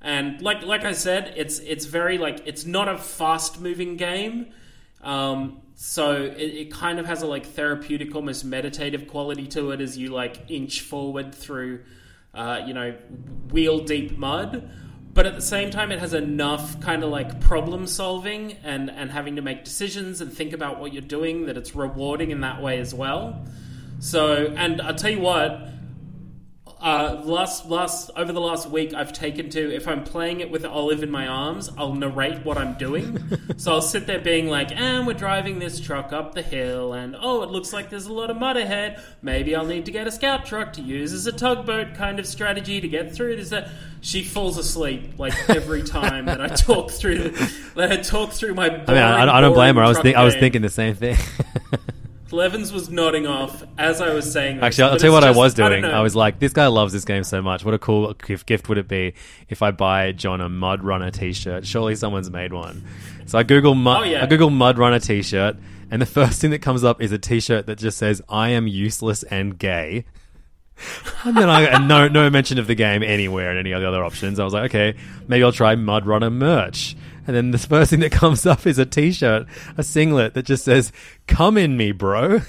and 0.00 0.40
like 0.40 0.62
like 0.64 0.84
I 0.84 0.92
said, 0.92 1.34
it's 1.36 1.58
it's 1.58 1.84
very 1.84 2.16
like 2.16 2.42
it's 2.46 2.64
not 2.64 2.88
a 2.88 2.96
fast 2.96 3.60
moving 3.60 3.96
game, 3.96 4.46
um, 5.02 5.60
so 5.74 6.22
it, 6.22 6.38
it 6.38 6.72
kind 6.72 6.98
of 6.98 7.06
has 7.06 7.22
a 7.22 7.26
like 7.26 7.46
therapeutic, 7.46 8.16
almost 8.16 8.44
meditative 8.44 9.06
quality 9.06 9.46
to 9.48 9.72
it 9.72 9.80
as 9.80 9.98
you 9.98 10.08
like 10.08 10.50
inch 10.50 10.80
forward 10.80 11.34
through, 11.34 11.80
uh, 12.34 12.62
you 12.66 12.74
know, 12.74 12.92
wheel 13.50 13.80
deep 13.80 14.16
mud 14.16 14.70
but 15.12 15.26
at 15.26 15.34
the 15.34 15.42
same 15.42 15.70
time 15.70 15.90
it 15.90 15.98
has 15.98 16.14
enough 16.14 16.80
kind 16.80 17.02
of 17.02 17.10
like 17.10 17.40
problem 17.40 17.86
solving 17.86 18.52
and 18.62 18.90
and 18.90 19.10
having 19.10 19.36
to 19.36 19.42
make 19.42 19.64
decisions 19.64 20.20
and 20.20 20.32
think 20.32 20.52
about 20.52 20.78
what 20.78 20.92
you're 20.92 21.02
doing 21.02 21.46
that 21.46 21.56
it's 21.56 21.74
rewarding 21.74 22.30
in 22.30 22.40
that 22.42 22.62
way 22.62 22.78
as 22.78 22.94
well. 22.94 23.44
So 23.98 24.54
and 24.56 24.80
i'll 24.80 24.94
tell 24.94 25.10
you 25.10 25.20
what 25.20 25.68
uh, 26.80 27.20
last 27.24 27.68
last 27.68 28.10
over 28.16 28.32
the 28.32 28.40
last 28.40 28.70
week, 28.70 28.94
I've 28.94 29.12
taken 29.12 29.50
to 29.50 29.74
if 29.74 29.86
I'm 29.86 30.02
playing 30.02 30.40
it 30.40 30.50
with 30.50 30.64
Olive 30.64 31.02
in 31.02 31.10
my 31.10 31.26
arms, 31.26 31.70
I'll 31.76 31.94
narrate 31.94 32.44
what 32.44 32.56
I'm 32.56 32.74
doing. 32.74 33.22
so 33.58 33.72
I'll 33.72 33.82
sit 33.82 34.06
there 34.06 34.18
being 34.18 34.48
like, 34.48 34.72
"And 34.72 35.06
we're 35.06 35.12
driving 35.12 35.58
this 35.58 35.78
truck 35.78 36.12
up 36.12 36.34
the 36.34 36.42
hill, 36.42 36.94
and 36.94 37.14
oh, 37.20 37.42
it 37.42 37.50
looks 37.50 37.74
like 37.74 37.90
there's 37.90 38.06
a 38.06 38.12
lot 38.12 38.30
of 38.30 38.38
mud 38.38 38.56
ahead. 38.56 39.02
Maybe 39.20 39.54
I'll 39.54 39.66
need 39.66 39.84
to 39.86 39.92
get 39.92 40.06
a 40.06 40.10
scout 40.10 40.46
truck 40.46 40.72
to 40.74 40.80
use 40.80 41.12
as 41.12 41.26
a 41.26 41.32
tugboat 41.32 41.94
kind 41.94 42.18
of 42.18 42.26
strategy 42.26 42.80
to 42.80 42.88
get 42.88 43.14
through 43.14 43.36
this." 43.36 43.52
She 44.02 44.24
falls 44.24 44.56
asleep 44.56 45.18
like 45.18 45.34
every 45.50 45.82
time 45.82 46.24
that 46.24 46.40
I 46.40 46.46
talk 46.48 46.90
through 46.90 47.30
that 47.74 47.92
I 47.92 47.96
talk 47.98 48.32
through 48.32 48.54
my. 48.54 48.70
Boring, 48.70 48.84
I 48.88 48.92
mean, 48.92 49.02
I, 49.02 49.36
I 49.36 49.40
don't 49.42 49.52
blame 49.52 49.76
her. 49.76 49.82
I 49.82 49.88
was 49.88 49.98
think, 49.98 50.16
I 50.16 50.24
was 50.24 50.34
thinking 50.34 50.62
the 50.62 50.70
same 50.70 50.94
thing. 50.94 51.18
Levins 52.32 52.72
was 52.72 52.90
nodding 52.90 53.26
off 53.26 53.62
as 53.78 54.00
I 54.00 54.12
was 54.14 54.30
saying. 54.30 54.56
This, 54.56 54.64
Actually, 54.64 54.90
I'll 54.90 54.98
tell 54.98 55.10
you 55.10 55.12
what 55.12 55.24
I 55.24 55.30
was 55.30 55.54
doing. 55.54 55.82
know. 55.82 55.90
I, 55.90 56.00
was 56.00 56.14
like, 56.14 56.38
this 56.38 56.52
guy 56.52 56.66
loves 56.66 56.92
this 56.92 57.04
game 57.04 57.24
so 57.24 57.42
much. 57.42 57.64
What 57.64 57.74
a 57.74 57.78
cool 57.78 58.12
gift, 58.14 58.46
gift 58.46 58.68
would 58.68 58.78
it 58.78 58.88
be 58.88 59.14
if 59.48 59.62
I 59.62 59.70
buy 59.70 60.12
John 60.12 60.40
a 60.40 60.48
Mud 60.48 60.82
Runner 60.82 61.10
T-shirt? 61.10 61.66
Surely 61.66 61.94
someone's 61.96 62.30
made 62.30 62.52
one. 62.52 62.84
So 63.26 63.38
I 63.38 63.42
Google 63.42 63.74
mud. 63.74 64.00
Oh, 64.00 64.04
yeah. 64.04 64.22
I 64.22 64.26
Google 64.26 64.50
Mud 64.50 64.78
Runner 64.78 64.98
T-shirt, 64.98 65.56
and 65.90 66.02
the 66.02 66.06
first 66.06 66.40
thing 66.40 66.50
that 66.50 66.60
comes 66.60 66.84
up 66.84 67.00
is 67.00 67.12
a 67.12 67.18
T-shirt 67.18 67.66
that 67.66 67.78
just 67.78 67.96
says 67.96 68.20
"I 68.28 68.50
am 68.50 68.66
useless 68.66 69.22
and 69.22 69.58
gay." 69.58 70.04
And 71.24 71.36
then 71.36 71.50
I 71.50 71.64
and 71.64 71.86
no 71.86 72.08
no 72.08 72.30
mention 72.30 72.58
of 72.58 72.66
the 72.66 72.74
game 72.74 73.02
anywhere 73.02 73.50
and 73.50 73.58
any 73.58 73.72
of 73.72 73.82
the 73.82 73.86
other 73.86 74.02
options. 74.02 74.40
I 74.40 74.44
was 74.44 74.54
like, 74.54 74.70
okay, 74.70 74.98
maybe 75.28 75.44
I'll 75.44 75.52
try 75.52 75.74
Mud 75.74 76.06
Runner 76.06 76.30
merch. 76.30 76.96
And 77.26 77.36
then 77.36 77.50
the 77.50 77.58
first 77.68 77.90
thing 77.90 78.00
that 78.00 78.12
comes 78.12 78.46
up 78.46 78.66
is 78.66 78.78
a 78.78 78.86
T-shirt, 78.86 79.46
a 79.76 79.82
singlet 79.82 80.34
that 80.34 80.44
just 80.46 80.64
says 80.64 80.92
"Come 81.26 81.56
in 81.56 81.76
me, 81.76 81.92
bro." 81.92 82.40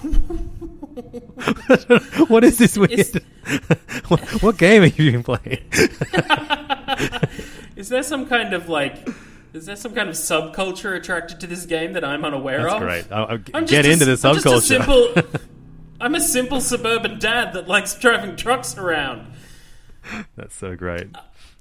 what 2.28 2.44
is 2.44 2.58
this 2.58 2.76
weird? 2.78 3.24
What, 4.08 4.20
what 4.42 4.58
game 4.58 4.82
have 4.82 4.98
you 4.98 5.12
been 5.12 5.22
playing? 5.22 5.62
Is 7.76 7.88
there 7.88 8.02
some 8.02 8.26
kind 8.26 8.52
of 8.52 8.68
like? 8.68 9.08
Is 9.52 9.66
there 9.66 9.76
some 9.76 9.94
kind 9.94 10.08
of 10.08 10.14
subculture 10.14 10.96
attracted 10.96 11.40
to 11.40 11.46
this 11.46 11.66
game 11.66 11.92
that 11.94 12.04
I'm 12.04 12.24
unaware 12.24 12.62
That's 12.62 12.74
of? 12.74 12.80
great. 12.80 13.06
I'll, 13.10 13.24
I'll 13.26 13.38
I'm 13.54 13.66
get 13.66 13.84
just 13.84 14.02
into 14.02 14.12
a, 14.12 14.16
the 14.16 14.28
I'm 14.28 14.34
just 14.34 14.46
a 14.46 14.60
simple. 14.60 15.14
I'm 16.00 16.14
a 16.14 16.20
simple 16.20 16.60
suburban 16.60 17.18
dad 17.18 17.52
that 17.54 17.68
likes 17.68 17.94
driving 17.94 18.36
trucks 18.36 18.76
around. 18.78 19.32
That's 20.36 20.54
so 20.56 20.76
great. 20.76 21.08
Uh, 21.14 21.20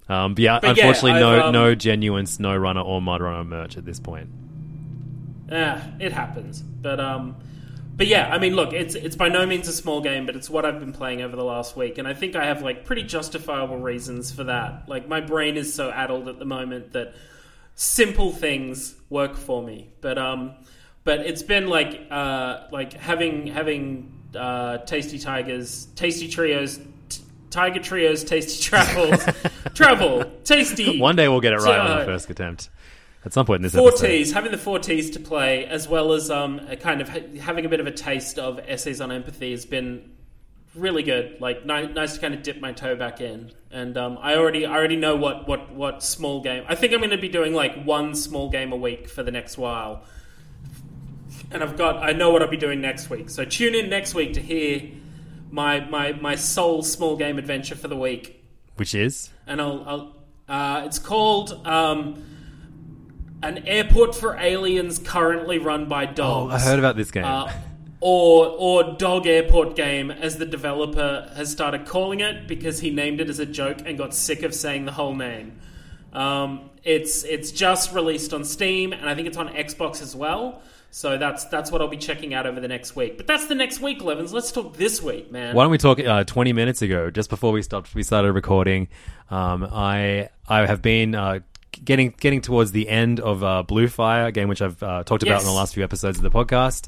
Um, 0.09 0.33
but 0.33 0.41
yeah, 0.41 0.59
But 0.59 0.75
yeah, 0.75 0.87
unfortunately, 0.87 1.19
no 1.21 1.35
I've, 1.35 1.45
um, 1.45 1.53
no 1.53 1.75
genuine 1.75 2.25
Snow 2.25 2.55
Runner 2.57 2.81
or 2.81 3.01
Mud 3.01 3.21
Runner 3.21 3.43
merch 3.43 3.77
at 3.77 3.85
this 3.85 3.99
point. 3.99 4.29
Ah, 5.51 5.83
it 5.99 6.11
happens. 6.11 6.61
But 6.61 6.99
um, 6.99 7.35
but 7.95 8.07
yeah, 8.07 8.29
I 8.33 8.39
mean, 8.39 8.55
look, 8.55 8.73
it's 8.73 8.95
it's 8.95 9.15
by 9.15 9.29
no 9.29 9.45
means 9.45 9.67
a 9.67 9.73
small 9.73 10.01
game, 10.01 10.25
but 10.25 10.35
it's 10.35 10.49
what 10.49 10.65
I've 10.65 10.79
been 10.79 10.93
playing 10.93 11.21
over 11.21 11.35
the 11.35 11.43
last 11.43 11.75
week, 11.75 11.97
and 11.97 12.07
I 12.07 12.13
think 12.13 12.35
I 12.35 12.45
have 12.45 12.61
like 12.61 12.85
pretty 12.85 13.03
justifiable 13.03 13.77
reasons 13.77 14.31
for 14.31 14.45
that. 14.45 14.87
Like 14.87 15.07
my 15.07 15.21
brain 15.21 15.57
is 15.57 15.73
so 15.73 15.91
addled 15.91 16.27
at 16.27 16.39
the 16.39 16.45
moment 16.45 16.93
that 16.93 17.13
simple 17.75 18.31
things 18.31 18.95
work 19.09 19.35
for 19.35 19.61
me. 19.61 19.89
But 20.01 20.17
um, 20.17 20.53
but 21.03 21.19
it's 21.19 21.43
been 21.43 21.67
like 21.67 22.07
uh, 22.09 22.67
like 22.71 22.93
having 22.93 23.47
having 23.47 24.11
uh, 24.35 24.79
tasty 24.79 25.19
tigers, 25.19 25.87
tasty 25.95 26.27
trios. 26.27 26.79
Tiger 27.49 27.79
Trios, 27.79 28.23
Tasty 28.23 28.61
Travels, 28.63 29.23
Travel, 29.73 30.23
Tasty. 30.43 30.99
One 30.99 31.15
day 31.15 31.27
we'll 31.27 31.41
get 31.41 31.53
it 31.53 31.57
right 31.57 31.79
on 31.79 31.87
Uh, 31.91 31.99
the 31.99 32.05
first 32.05 32.29
attempt. 32.29 32.69
At 33.25 33.33
some 33.33 33.45
point 33.45 33.57
in 33.57 33.63
this 33.63 33.75
four 33.75 33.89
episode. 33.89 34.07
T's, 34.07 34.31
having 34.31 34.51
the 34.51 34.57
four 34.57 34.79
T's 34.79 35.09
to 35.11 35.19
play, 35.19 35.65
as 35.65 35.87
well 35.89 36.13
as 36.13 36.31
um, 36.31 36.59
a 36.69 36.77
kind 36.77 37.01
of 37.01 37.09
ha- 37.09 37.37
having 37.41 37.65
a 37.65 37.69
bit 37.69 37.79
of 37.81 37.87
a 37.87 37.91
taste 37.91 38.39
of 38.39 38.59
essays 38.65 39.01
on 39.01 39.11
empathy, 39.11 39.51
has 39.51 39.65
been 39.65 40.11
really 40.73 41.03
good. 41.03 41.35
Like 41.41 41.65
ni- 41.65 41.87
nice 41.87 42.13
to 42.15 42.21
kind 42.21 42.33
of 42.33 42.43
dip 42.43 42.61
my 42.61 42.71
toe 42.71 42.95
back 42.95 43.19
in, 43.19 43.51
and 43.71 43.97
um, 43.97 44.17
I 44.21 44.35
already 44.35 44.65
I 44.65 44.73
already 44.73 44.95
know 44.95 45.17
what 45.17 45.49
what 45.49 45.73
what 45.73 46.01
small 46.01 46.41
game. 46.41 46.63
I 46.69 46.75
think 46.75 46.93
I'm 46.93 46.99
going 46.99 47.09
to 47.09 47.17
be 47.17 47.27
doing 47.27 47.53
like 47.53 47.83
one 47.83 48.15
small 48.15 48.49
game 48.49 48.71
a 48.71 48.77
week 48.77 49.09
for 49.09 49.21
the 49.21 49.31
next 49.31 49.57
while, 49.57 50.03
and 51.51 51.61
I've 51.61 51.77
got 51.77 51.97
I 52.01 52.13
know 52.13 52.29
what 52.31 52.41
I'll 52.41 52.47
be 52.47 52.55
doing 52.57 52.79
next 52.79 53.09
week. 53.09 53.29
So 53.29 53.43
tune 53.43 53.75
in 53.75 53.89
next 53.89 54.13
week 54.15 54.33
to 54.35 54.41
hear 54.41 54.91
my 55.51 55.79
my 55.81 56.13
my 56.13 56.35
sole 56.35 56.83
small 56.83 57.15
game 57.15 57.37
adventure 57.37 57.75
for 57.75 57.87
the 57.87 57.95
week 57.97 58.43
Which 58.75 58.93
is? 58.95 59.29
and 59.47 59.61
I'll, 59.61 59.83
I'll 59.87 60.15
uh, 60.47 60.85
it's 60.85 60.97
called 60.99 61.65
um, 61.67 62.23
an 63.43 63.59
airport 63.67 64.15
for 64.15 64.35
aliens 64.37 64.99
currently 64.99 65.59
run 65.59 65.87
by 65.87 66.05
Oh, 66.07 66.13
dogs. 66.13 66.53
I 66.55 66.59
heard 66.59 66.79
about 66.79 66.95
this 66.95 67.11
game. 67.11 67.23
Uh, 67.23 67.51
or 68.01 68.47
or 68.57 68.95
dog 68.97 69.27
airport 69.27 69.75
game, 69.75 70.09
as 70.09 70.37
the 70.37 70.45
developer 70.45 71.29
has 71.35 71.51
started 71.51 71.85
calling 71.85 72.21
it 72.21 72.47
because 72.47 72.79
he 72.79 72.89
named 72.91 73.19
it 73.21 73.29
as 73.29 73.39
a 73.39 73.45
joke 73.45 73.79
and 73.85 73.97
got 73.97 74.13
sick 74.15 74.41
of 74.43 74.55
saying 74.55 74.85
the 74.85 74.91
whole 74.93 75.13
name. 75.13 75.59
Um, 76.13 76.69
it's 76.83 77.23
it's 77.23 77.51
just 77.51 77.93
released 77.93 78.33
on 78.33 78.43
Steam 78.45 78.93
and 78.93 79.07
I 79.09 79.15
think 79.15 79.27
it's 79.27 79.37
on 79.37 79.49
Xbox 79.49 80.01
as 80.01 80.15
well. 80.15 80.61
So 80.91 81.17
that's 81.17 81.45
that's 81.45 81.71
what 81.71 81.81
I'll 81.81 81.87
be 81.87 81.97
checking 81.97 82.33
out 82.33 82.47
over 82.47 82.59
the 82.59 82.67
next 82.67 82.95
week. 82.95 83.17
But 83.17 83.27
that's 83.27 83.45
the 83.45 83.55
next 83.55 83.79
week, 83.79 84.03
Levins. 84.03 84.33
Let's 84.33 84.51
talk 84.51 84.75
this 84.75 85.01
week, 85.01 85.31
man. 85.31 85.55
Why 85.55 85.63
don't 85.63 85.71
we 85.71 85.77
talk 85.77 85.99
uh, 85.99 86.23
20 86.23 86.53
minutes 86.53 86.81
ago, 86.81 87.11
just 87.11 87.29
before 87.29 87.51
we 87.51 87.61
stopped, 87.61 87.93
we 87.93 88.01
started 88.03 88.31
recording. 88.33 88.87
Um, 89.29 89.63
I 89.71 90.29
I 90.47 90.65
have 90.65 90.81
been 90.81 91.13
uh, 91.13 91.39
getting 91.85 92.13
getting 92.19 92.41
towards 92.41 92.71
the 92.71 92.89
end 92.89 93.19
of 93.19 93.43
uh, 93.43 93.63
Blue 93.63 93.87
Fire, 93.87 94.27
a 94.27 94.31
game 94.31 94.47
which 94.49 94.61
I've 94.61 94.81
uh, 94.81 95.03
talked 95.03 95.21
about 95.23 95.35
Yes. 95.35 95.41
in 95.43 95.47
the 95.49 95.53
last 95.53 95.73
few 95.75 95.83
episodes 95.83 96.17
of 96.17 96.23
the 96.23 96.31
podcast. 96.31 96.87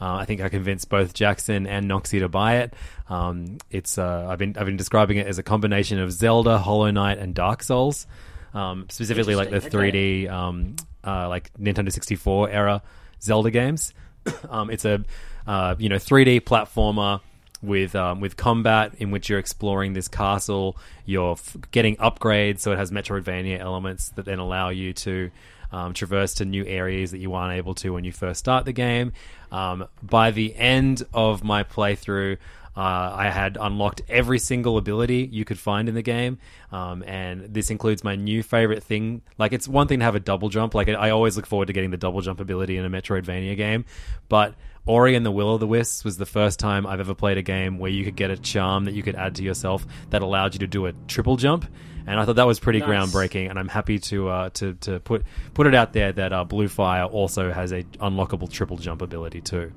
Uh, 0.00 0.14
I 0.14 0.24
think 0.24 0.40
I 0.40 0.48
convinced 0.48 0.88
both 0.88 1.12
Jackson 1.12 1.66
and 1.66 1.90
Noxie 1.90 2.20
to 2.20 2.28
buy 2.28 2.58
it. 2.58 2.72
Um, 3.10 3.58
it's 3.70 3.98
uh, 3.98 4.28
I've 4.30 4.38
been 4.38 4.56
I've 4.56 4.64
been 4.66 4.76
describing 4.78 5.18
it 5.18 5.26
as 5.26 5.38
a 5.38 5.42
combination 5.42 5.98
of 5.98 6.12
Zelda, 6.12 6.56
Hollow 6.58 6.90
Knight, 6.90 7.18
and 7.18 7.34
Dark 7.34 7.62
Souls. 7.64 8.06
Um, 8.54 8.86
specifically, 8.90 9.34
like 9.36 9.50
the 9.50 9.60
3D, 9.60 10.28
um, 10.30 10.74
uh, 11.04 11.28
like 11.28 11.52
Nintendo 11.54 11.92
64 11.92 12.50
era 12.50 12.82
Zelda 13.22 13.50
games. 13.50 13.94
um, 14.50 14.70
it's 14.70 14.84
a 14.84 15.04
uh, 15.46 15.74
you 15.78 15.88
know 15.88 15.96
3D 15.96 16.42
platformer 16.42 17.20
with 17.62 17.94
um, 17.94 18.20
with 18.20 18.36
combat 18.36 18.94
in 18.98 19.10
which 19.10 19.28
you're 19.28 19.38
exploring 19.38 19.92
this 19.92 20.08
castle. 20.08 20.76
You're 21.04 21.32
f- 21.32 21.56
getting 21.70 21.96
upgrades, 21.96 22.60
so 22.60 22.72
it 22.72 22.78
has 22.78 22.90
Metroidvania 22.90 23.58
elements 23.58 24.10
that 24.10 24.24
then 24.24 24.38
allow 24.38 24.70
you 24.70 24.92
to 24.94 25.30
um, 25.72 25.94
traverse 25.94 26.34
to 26.34 26.44
new 26.44 26.64
areas 26.64 27.10
that 27.12 27.18
you 27.18 27.30
weren't 27.30 27.52
able 27.52 27.74
to 27.76 27.90
when 27.90 28.04
you 28.04 28.12
first 28.12 28.40
start 28.40 28.64
the 28.64 28.72
game. 28.72 29.12
Um, 29.52 29.86
by 30.02 30.30
the 30.30 30.54
end 30.54 31.02
of 31.12 31.44
my 31.44 31.64
playthrough. 31.64 32.38
Uh, 32.76 32.80
I 33.16 33.30
had 33.30 33.58
unlocked 33.60 34.02
every 34.08 34.38
single 34.38 34.78
ability 34.78 35.28
you 35.32 35.44
could 35.44 35.58
find 35.58 35.88
in 35.88 35.94
the 35.94 36.02
game, 36.02 36.38
um, 36.70 37.02
and 37.04 37.52
this 37.52 37.70
includes 37.70 38.04
my 38.04 38.14
new 38.14 38.42
favorite 38.44 38.82
thing. 38.82 39.22
Like, 39.38 39.52
it's 39.52 39.66
one 39.66 39.88
thing 39.88 39.98
to 39.98 40.04
have 40.04 40.14
a 40.14 40.20
double 40.20 40.48
jump. 40.50 40.74
Like, 40.74 40.88
I 40.88 41.10
always 41.10 41.36
look 41.36 41.46
forward 41.46 41.66
to 41.66 41.72
getting 41.72 41.90
the 41.90 41.96
double 41.96 42.20
jump 42.20 42.38
ability 42.40 42.76
in 42.76 42.84
a 42.84 42.90
Metroidvania 42.90 43.56
game, 43.56 43.84
but 44.28 44.54
Ori 44.86 45.14
and 45.16 45.26
the 45.26 45.30
Will 45.32 45.52
of 45.54 45.60
the 45.60 45.66
Wisps 45.66 46.04
was 46.04 46.16
the 46.16 46.26
first 46.26 46.58
time 46.60 46.86
I've 46.86 47.00
ever 47.00 47.14
played 47.14 47.38
a 47.38 47.42
game 47.42 47.78
where 47.78 47.90
you 47.90 48.04
could 48.04 48.16
get 48.16 48.30
a 48.30 48.36
charm 48.36 48.84
that 48.84 48.94
you 48.94 49.02
could 49.02 49.16
add 49.16 49.34
to 49.36 49.42
yourself 49.42 49.84
that 50.10 50.22
allowed 50.22 50.54
you 50.54 50.60
to 50.60 50.66
do 50.66 50.86
a 50.86 50.92
triple 51.08 51.36
jump. 51.36 51.66
And 52.06 52.18
I 52.18 52.24
thought 52.24 52.36
that 52.36 52.46
was 52.46 52.58
pretty 52.58 52.78
Nice. 52.78 52.88
groundbreaking, 52.88 53.50
and 53.50 53.58
I'm 53.58 53.68
happy 53.68 53.98
to 53.98 54.28
uh, 54.28 54.50
to 54.54 54.74
to 54.74 55.00
put 55.00 55.24
put 55.54 55.66
it 55.66 55.74
out 55.74 55.92
there 55.92 56.12
that 56.12 56.32
uh, 56.32 56.44
Blue 56.44 56.66
Fire 56.66 57.04
also 57.04 57.52
has 57.52 57.72
a 57.72 57.82
unlockable 58.00 58.50
triple 58.50 58.78
jump 58.78 59.02
ability 59.02 59.42
too. 59.42 59.70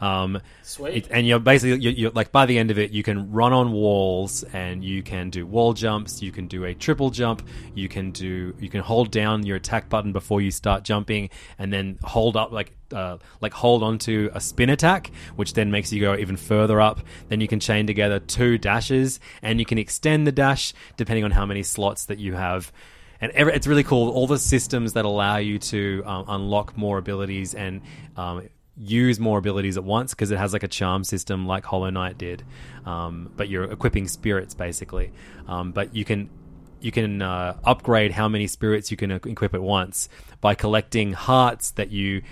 Um, 0.00 0.40
Sweet. 0.62 0.94
it- 0.94 1.08
and 1.10 1.26
you're 1.26 1.38
basically 1.38 1.80
you're, 1.80 1.92
you're 1.92 2.10
like 2.10 2.32
by 2.32 2.46
the 2.46 2.58
end 2.58 2.70
of 2.70 2.78
it, 2.78 2.90
you 2.90 3.02
can 3.02 3.30
run 3.30 3.52
on 3.52 3.72
walls 3.72 4.44
and 4.52 4.84
you 4.84 5.02
can 5.02 5.30
do 5.30 5.46
wall 5.46 5.72
jumps. 5.72 6.22
You 6.22 6.32
can 6.32 6.46
do 6.46 6.64
a 6.64 6.74
triple 6.74 7.10
jump. 7.10 7.42
You 7.74 7.88
can 7.88 8.10
do 8.10 8.54
you 8.58 8.68
can 8.68 8.80
hold 8.80 9.10
down 9.10 9.44
your 9.44 9.56
attack 9.56 9.88
button 9.88 10.12
before 10.12 10.40
you 10.40 10.50
start 10.50 10.84
jumping, 10.84 11.30
and 11.58 11.72
then 11.72 11.98
hold 12.02 12.36
up 12.36 12.52
like 12.52 12.72
uh, 12.94 13.18
like 13.40 13.52
hold 13.52 13.82
onto 13.82 14.30
a 14.34 14.40
spin 14.40 14.70
attack, 14.70 15.10
which 15.36 15.54
then 15.54 15.70
makes 15.70 15.92
you 15.92 16.00
go 16.00 16.16
even 16.16 16.36
further 16.36 16.80
up. 16.80 17.00
Then 17.28 17.40
you 17.40 17.48
can 17.48 17.60
chain 17.60 17.86
together 17.86 18.18
two 18.18 18.58
dashes, 18.58 19.20
and 19.42 19.58
you 19.60 19.66
can 19.66 19.78
extend 19.78 20.26
the 20.26 20.32
dash 20.32 20.72
depending 20.96 21.24
on 21.24 21.30
how 21.30 21.46
many 21.46 21.62
slots 21.62 22.06
that 22.06 22.18
you 22.18 22.34
have 22.34 22.72
and 23.22 23.30
every, 23.32 23.52
it's 23.54 23.66
really 23.66 23.84
cool. 23.84 24.08
All 24.10 24.26
the 24.26 24.38
systems 24.38 24.94
that 24.94 25.04
allow 25.04 25.36
you 25.36 25.58
to 25.58 26.02
um, 26.06 26.24
unlock 26.26 26.76
more 26.76 26.96
abilities 26.96 27.54
and 27.54 27.82
um, 28.16 28.48
use 28.80 29.20
more 29.20 29.38
abilities 29.38 29.76
at 29.76 29.84
once 29.84 30.14
because 30.14 30.30
it 30.30 30.38
has 30.38 30.52
like 30.52 30.62
a 30.62 30.68
charm 30.68 31.04
system 31.04 31.46
like 31.46 31.64
Hollow 31.64 31.90
Knight 31.90 32.16
did, 32.16 32.44
um, 32.86 33.30
but 33.36 33.48
you're 33.48 33.64
equipping 33.64 34.08
spirits 34.08 34.54
basically. 34.54 35.12
Um, 35.46 35.72
but 35.72 35.94
you 35.94 36.04
can 36.04 36.30
you 36.80 36.90
can 36.90 37.20
uh, 37.20 37.58
upgrade 37.64 38.12
how 38.12 38.28
many 38.28 38.46
spirits 38.46 38.90
you 38.90 38.96
can 38.96 39.10
equip 39.10 39.52
at 39.52 39.62
once 39.62 40.08
by 40.40 40.54
collecting 40.54 41.12
hearts 41.12 41.72
that 41.72 41.90
you 41.90 42.22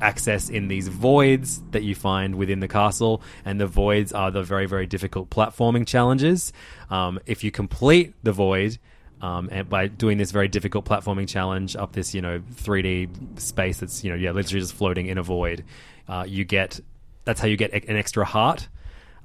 access 0.00 0.48
in 0.48 0.68
these 0.68 0.88
voids 0.88 1.60
that 1.72 1.82
you 1.82 1.94
find 1.94 2.36
within 2.36 2.60
the 2.60 2.68
castle, 2.68 3.20
and 3.44 3.60
the 3.60 3.66
voids 3.66 4.12
are 4.12 4.30
the 4.30 4.42
very 4.42 4.66
very 4.66 4.86
difficult 4.86 5.28
platforming 5.28 5.86
challenges. 5.86 6.52
Um, 6.90 7.18
if 7.26 7.44
you 7.44 7.50
complete 7.50 8.14
the 8.22 8.32
void, 8.32 8.78
um, 9.20 9.48
and 9.52 9.68
by 9.68 9.88
doing 9.88 10.16
this 10.16 10.30
very 10.30 10.48
difficult 10.48 10.84
platforming 10.84 11.28
challenge 11.28 11.76
up 11.76 11.92
this 11.92 12.14
you 12.14 12.22
know 12.22 12.40
3D 12.54 13.40
space 13.40 13.80
that's 13.80 14.04
you 14.04 14.10
know 14.10 14.16
yeah 14.16 14.30
literally 14.30 14.60
just 14.60 14.74
floating 14.74 15.06
in 15.06 15.18
a 15.18 15.22
void, 15.22 15.64
uh, 16.08 16.24
you 16.26 16.44
get 16.44 16.80
that's 17.24 17.40
how 17.40 17.46
you 17.46 17.56
get 17.56 17.72
an 17.72 17.96
extra 17.96 18.24
heart. 18.24 18.68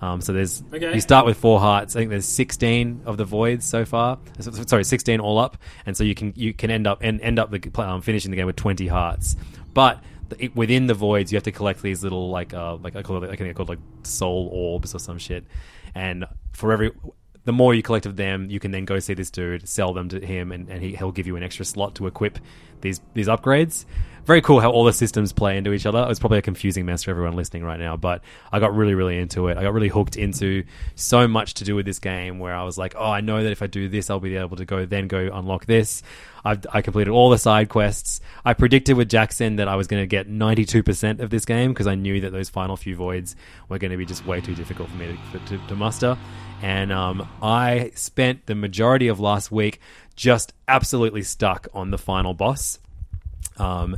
Um, 0.01 0.19
so 0.19 0.33
there's 0.33 0.61
Okay. 0.73 0.93
you 0.93 0.99
start 0.99 1.25
with 1.25 1.37
four 1.37 1.61
hearts. 1.61 1.95
I 1.95 1.99
think 1.99 2.09
there's 2.09 2.25
16 2.25 3.03
of 3.05 3.15
the 3.15 3.23
voids 3.23 3.65
so 3.65 3.85
far. 3.85 4.19
Sorry, 4.39 4.83
16 4.83 5.21
all 5.21 5.37
up, 5.39 5.57
and 5.85 5.95
so 5.95 6.03
you 6.03 6.13
can 6.13 6.33
you 6.35 6.53
can 6.53 6.69
end 6.69 6.85
up 6.87 6.99
and 7.01 7.21
end 7.21 7.39
up 7.39 7.51
the, 7.51 7.81
um, 7.81 8.01
finishing 8.01 8.31
the 8.31 8.35
game 8.35 8.45
with 8.45 8.57
20 8.57 8.87
hearts. 8.87 9.37
But 9.73 10.03
the, 10.27 10.45
it, 10.45 10.55
within 10.55 10.87
the 10.87 10.93
voids, 10.93 11.31
you 11.31 11.37
have 11.37 11.43
to 11.43 11.53
collect 11.53 11.81
these 11.81 12.03
little 12.03 12.29
like 12.29 12.53
uh, 12.53 12.75
like 12.75 12.97
I 12.97 13.01
call 13.01 13.23
it 13.23 13.27
I 13.27 13.27
think 13.27 13.39
they're 13.39 13.53
called 13.53 13.69
like 13.69 13.79
soul 14.03 14.49
orbs 14.51 14.93
or 14.93 14.99
some 14.99 15.17
shit. 15.17 15.45
And 15.95 16.25
for 16.51 16.73
every 16.73 16.91
the 17.45 17.53
more 17.53 17.73
you 17.73 17.83
collect 17.83 18.05
of 18.05 18.15
them, 18.17 18.49
you 18.49 18.59
can 18.59 18.71
then 18.71 18.85
go 18.85 18.99
see 18.99 19.13
this 19.13 19.29
dude, 19.29 19.67
sell 19.67 19.93
them 19.93 20.07
to 20.09 20.25
him, 20.25 20.51
and, 20.51 20.69
and 20.69 20.81
he, 20.81 20.95
he'll 20.95 21.11
give 21.11 21.27
you 21.27 21.35
an 21.35 21.43
extra 21.43 21.65
slot 21.65 21.95
to 21.95 22.07
equip 22.07 22.39
these 22.81 22.99
these 23.13 23.27
upgrades. 23.27 23.85
Very 24.25 24.41
cool 24.41 24.61
how 24.61 24.71
all 24.71 24.85
the 24.85 24.93
systems 24.93 25.33
play 25.33 25.57
into 25.57 25.73
each 25.73 25.85
other. 25.85 26.07
It's 26.09 26.19
probably 26.19 26.37
a 26.37 26.41
confusing 26.41 26.85
mess 26.85 27.03
for 27.03 27.11
everyone 27.11 27.35
listening 27.35 27.65
right 27.65 27.79
now, 27.79 27.97
but 27.97 28.21
I 28.53 28.59
got 28.61 28.73
really, 28.73 28.93
really 28.93 29.19
into 29.19 29.49
it. 29.49 29.57
I 29.57 29.63
got 29.63 29.73
really 29.73 29.89
hooked 29.89 30.15
into 30.15 30.63
so 30.95 31.27
much 31.27 31.55
to 31.55 31.65
do 31.65 31.75
with 31.75 31.85
this 31.85 31.99
game 31.99 32.39
where 32.39 32.55
I 32.55 32.63
was 32.63 32.77
like, 32.77 32.95
oh, 32.97 33.11
I 33.11 33.19
know 33.19 33.43
that 33.43 33.51
if 33.51 33.61
I 33.61 33.67
do 33.67 33.89
this, 33.89 34.09
I'll 34.09 34.21
be 34.21 34.37
able 34.37 34.55
to 34.55 34.63
go 34.63 34.85
then 34.85 35.09
go 35.09 35.29
unlock 35.33 35.65
this. 35.65 36.03
I've, 36.45 36.65
I 36.71 36.81
completed 36.81 37.11
all 37.11 37.29
the 37.31 37.37
side 37.37 37.67
quests. 37.67 38.21
I 38.45 38.53
predicted 38.53 38.95
with 38.95 39.09
Jackson 39.09 39.57
that 39.57 39.67
I 39.67 39.75
was 39.75 39.87
going 39.87 40.01
to 40.01 40.07
get 40.07 40.29
92% 40.29 41.19
of 41.19 41.29
this 41.29 41.43
game 41.43 41.71
because 41.71 41.87
I 41.87 41.95
knew 41.95 42.21
that 42.21 42.31
those 42.31 42.49
final 42.49 42.77
few 42.77 42.95
voids 42.95 43.35
were 43.67 43.77
going 43.77 43.91
to 43.91 43.97
be 43.97 44.05
just 44.05 44.25
way 44.25 44.39
too 44.39 44.55
difficult 44.55 44.89
for 44.89 44.95
me 44.95 45.19
to, 45.33 45.39
to, 45.39 45.67
to 45.67 45.75
muster. 45.75 46.17
And 46.61 46.93
um, 46.93 47.27
I 47.41 47.91
spent 47.95 48.45
the 48.45 48.55
majority 48.55 49.09
of 49.09 49.19
last 49.19 49.51
week 49.51 49.81
just 50.15 50.53
absolutely 50.65 51.23
stuck 51.23 51.67
on 51.73 51.91
the 51.91 51.97
final 51.97 52.33
boss. 52.33 52.79
Um, 53.57 53.97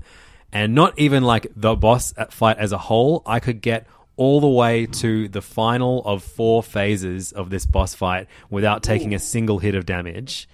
and 0.52 0.74
not 0.74 0.98
even 0.98 1.24
like 1.24 1.48
the 1.56 1.76
boss 1.76 2.14
fight 2.30 2.58
as 2.58 2.72
a 2.72 2.78
whole. 2.78 3.24
I 3.26 3.40
could 3.40 3.62
get 3.62 3.88
all 4.18 4.40
the 4.40 4.48
way 4.48 4.86
to 4.86 5.28
the 5.28 5.42
final 5.42 6.02
of 6.06 6.24
four 6.24 6.64
phases 6.64 7.32
of 7.32 7.50
this 7.50 7.66
boss 7.66 7.94
fight 7.94 8.28
without 8.50 8.82
taking 8.82 9.14
a 9.14 9.20
single 9.20 9.60
hit 9.60 9.76
of 9.76 9.86
damage. 9.86 10.48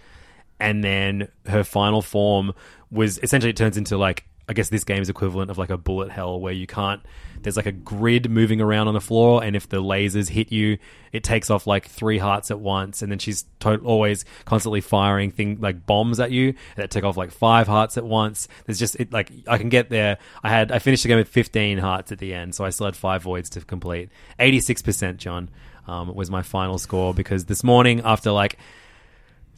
And 0.60 0.84
then 0.84 1.28
her 1.46 1.64
final 1.64 2.02
form 2.02 2.54
was 2.90 3.20
essentially 3.20 3.52
it 3.52 3.58
turns 3.58 3.78
into 3.78 3.98
like 3.98 4.26
I 4.50 4.54
guess 4.54 4.70
this 4.70 4.84
game's 4.84 5.10
equivalent 5.10 5.52
of 5.52 5.58
like 5.58 5.70
a 5.70 5.78
bullet 5.78 6.12
hell 6.12 6.40
where 6.40 6.54
you 6.54 6.68
can't 6.68 7.02
there's 7.42 7.58
like 7.58 7.66
a 7.66 7.72
grid 7.72 8.30
moving 8.30 8.62
around 8.62 8.88
on 8.88 8.94
the 8.94 9.02
floor 9.02 9.44
and 9.44 9.56
if 9.56 9.68
the 9.70 9.82
lasers 9.82 10.30
hit 10.30 10.52
you 10.52 10.78
it 11.12 11.24
takes 11.24 11.50
off 11.50 11.68
like 11.68 11.88
three 11.88 12.18
hearts 12.18 12.52
at 12.52 12.60
once 12.60 13.02
and 13.02 13.12
then 13.12 13.20
she's 13.20 13.46
to- 13.60 13.80
always 13.80 14.26
constantly 14.46 14.82
firing 14.82 15.32
thing 15.32 15.60
like 15.60 15.86
bombs 15.86 16.20
at 16.20 16.32
you 16.32 16.54
that 16.76 16.92
take 16.92 17.04
off 17.04 17.18
like 17.18 17.32
five 17.32 17.68
hearts 17.68 17.98
at 17.98 18.04
once. 18.04 18.48
There's 18.66 18.80
just 18.80 18.96
it 19.00 19.12
like 19.12 19.32
I 19.48 19.58
can 19.58 19.70
get 19.70 19.90
there. 19.90 20.18
I 20.44 20.50
had 20.50 20.72
I 20.72 20.80
finished 20.80 21.04
the 21.04 21.10
game 21.10 21.18
with 21.18 21.28
15 21.28 21.78
hearts 21.78 22.12
at 22.12 22.20
the 22.20 22.34
end 22.34 22.56
so 22.56 22.64
I 22.64 22.70
still 22.70 22.86
had 22.86 22.96
five 22.96 23.24
voids 23.24 23.50
to 23.52 23.62
complete. 23.62 24.10
86% 24.40 25.18
John 25.18 25.50
um, 25.88 26.14
was 26.14 26.30
my 26.30 26.42
final 26.42 26.78
score 26.78 27.14
because 27.14 27.46
this 27.46 27.64
morning 27.64 28.02
after 28.04 28.32
like 28.32 28.58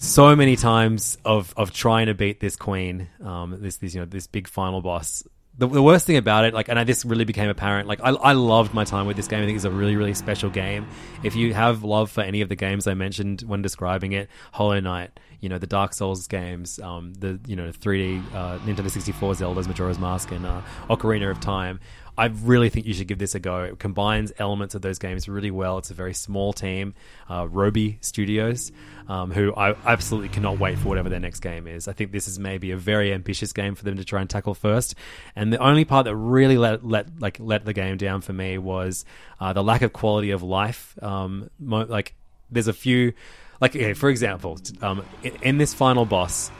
so 0.03 0.35
many 0.35 0.57
times 0.57 1.17
of 1.23 1.53
of 1.55 1.71
trying 1.71 2.07
to 2.07 2.13
beat 2.13 2.39
this 2.39 2.55
queen, 2.55 3.07
um, 3.23 3.57
this 3.61 3.77
this 3.77 3.95
you 3.95 4.01
know 4.01 4.05
this 4.05 4.27
big 4.27 4.47
final 4.47 4.81
boss. 4.81 5.23
The, 5.55 5.67
the 5.67 5.83
worst 5.83 6.07
thing 6.07 6.17
about 6.17 6.45
it, 6.45 6.53
like, 6.55 6.67
and 6.67 6.79
I, 6.79 6.83
this 6.83 7.05
really 7.05 7.25
became 7.25 7.47
apparent. 7.47 7.87
Like, 7.87 7.99
I, 8.03 8.09
I 8.09 8.31
loved 8.31 8.73
my 8.73 8.85
time 8.85 9.05
with 9.05 9.15
this 9.15 9.27
game. 9.27 9.43
I 9.43 9.45
think 9.45 9.55
it's 9.55 9.65
a 9.65 9.69
really, 9.69 9.95
really 9.95 10.15
special 10.15 10.49
game. 10.49 10.87
If 11.21 11.35
you 11.35 11.53
have 11.53 11.83
love 11.83 12.09
for 12.09 12.21
any 12.21 12.41
of 12.41 12.49
the 12.49 12.55
games 12.55 12.87
I 12.87 12.95
mentioned 12.95 13.41
when 13.41 13.61
describing 13.61 14.13
it, 14.13 14.29
Hollow 14.51 14.79
Knight, 14.79 15.11
you 15.41 15.49
know, 15.49 15.59
the 15.59 15.67
Dark 15.67 15.93
Souls 15.93 16.25
games, 16.27 16.79
um, 16.79 17.13
the 17.13 17.39
you 17.45 17.55
know 17.55 17.69
3D 17.69 18.33
uh, 18.33 18.57
Nintendo 18.59 18.89
64 18.89 19.35
Zelda's 19.35 19.67
Majora's 19.67 19.99
Mask 19.99 20.31
and 20.31 20.43
uh, 20.43 20.61
Ocarina 20.89 21.29
of 21.29 21.39
Time. 21.39 21.79
I 22.17 22.25
really 22.25 22.69
think 22.69 22.85
you 22.85 22.93
should 22.93 23.07
give 23.07 23.17
this 23.17 23.33
a 23.33 23.39
go. 23.39 23.63
It 23.63 23.79
combines 23.79 24.31
elements 24.37 24.75
of 24.75 24.83
those 24.83 24.99
games 24.99 25.27
really 25.27 25.49
well. 25.49 25.79
It's 25.79 25.89
a 25.89 25.95
very 25.95 26.13
small 26.13 26.53
team, 26.53 26.93
uh, 27.27 27.45
Robi 27.45 27.97
Studios, 28.01 28.71
um, 29.07 29.31
who 29.31 29.53
I 29.55 29.75
absolutely 29.85 30.29
cannot 30.29 30.59
wait 30.59 30.77
for 30.77 30.89
whatever 30.89 31.09
their 31.09 31.19
next 31.19 31.39
game 31.39 31.65
is. 31.65 31.87
I 31.87 31.93
think 31.93 32.11
this 32.11 32.27
is 32.27 32.37
maybe 32.37 32.69
a 32.71 32.77
very 32.77 33.11
ambitious 33.11 33.51
game 33.51 33.73
for 33.73 33.83
them 33.83 33.97
to 33.97 34.05
try 34.05 34.21
and 34.21 34.29
tackle 34.29 34.53
first. 34.53 34.93
And 35.35 35.51
the 35.51 35.57
only 35.57 35.85
part 35.85 36.05
that 36.05 36.15
really 36.15 36.57
let 36.57 36.85
let 36.85 37.19
like 37.19 37.37
let 37.39 37.65
the 37.65 37.73
game 37.73 37.97
down 37.97 38.21
for 38.21 38.33
me 38.33 38.59
was 38.59 39.05
uh, 39.39 39.53
the 39.53 39.63
lack 39.63 39.81
of 39.81 39.91
quality 39.91 40.31
of 40.31 40.43
life. 40.43 40.95
Um, 41.01 41.49
mo- 41.59 41.87
like 41.89 42.13
there's 42.51 42.67
a 42.67 42.73
few, 42.73 43.13
like 43.59 43.75
okay, 43.75 43.93
for 43.93 44.09
example, 44.09 44.59
um, 44.83 45.03
in, 45.23 45.35
in 45.41 45.57
this 45.57 45.73
final 45.73 46.05
boss, 46.05 46.51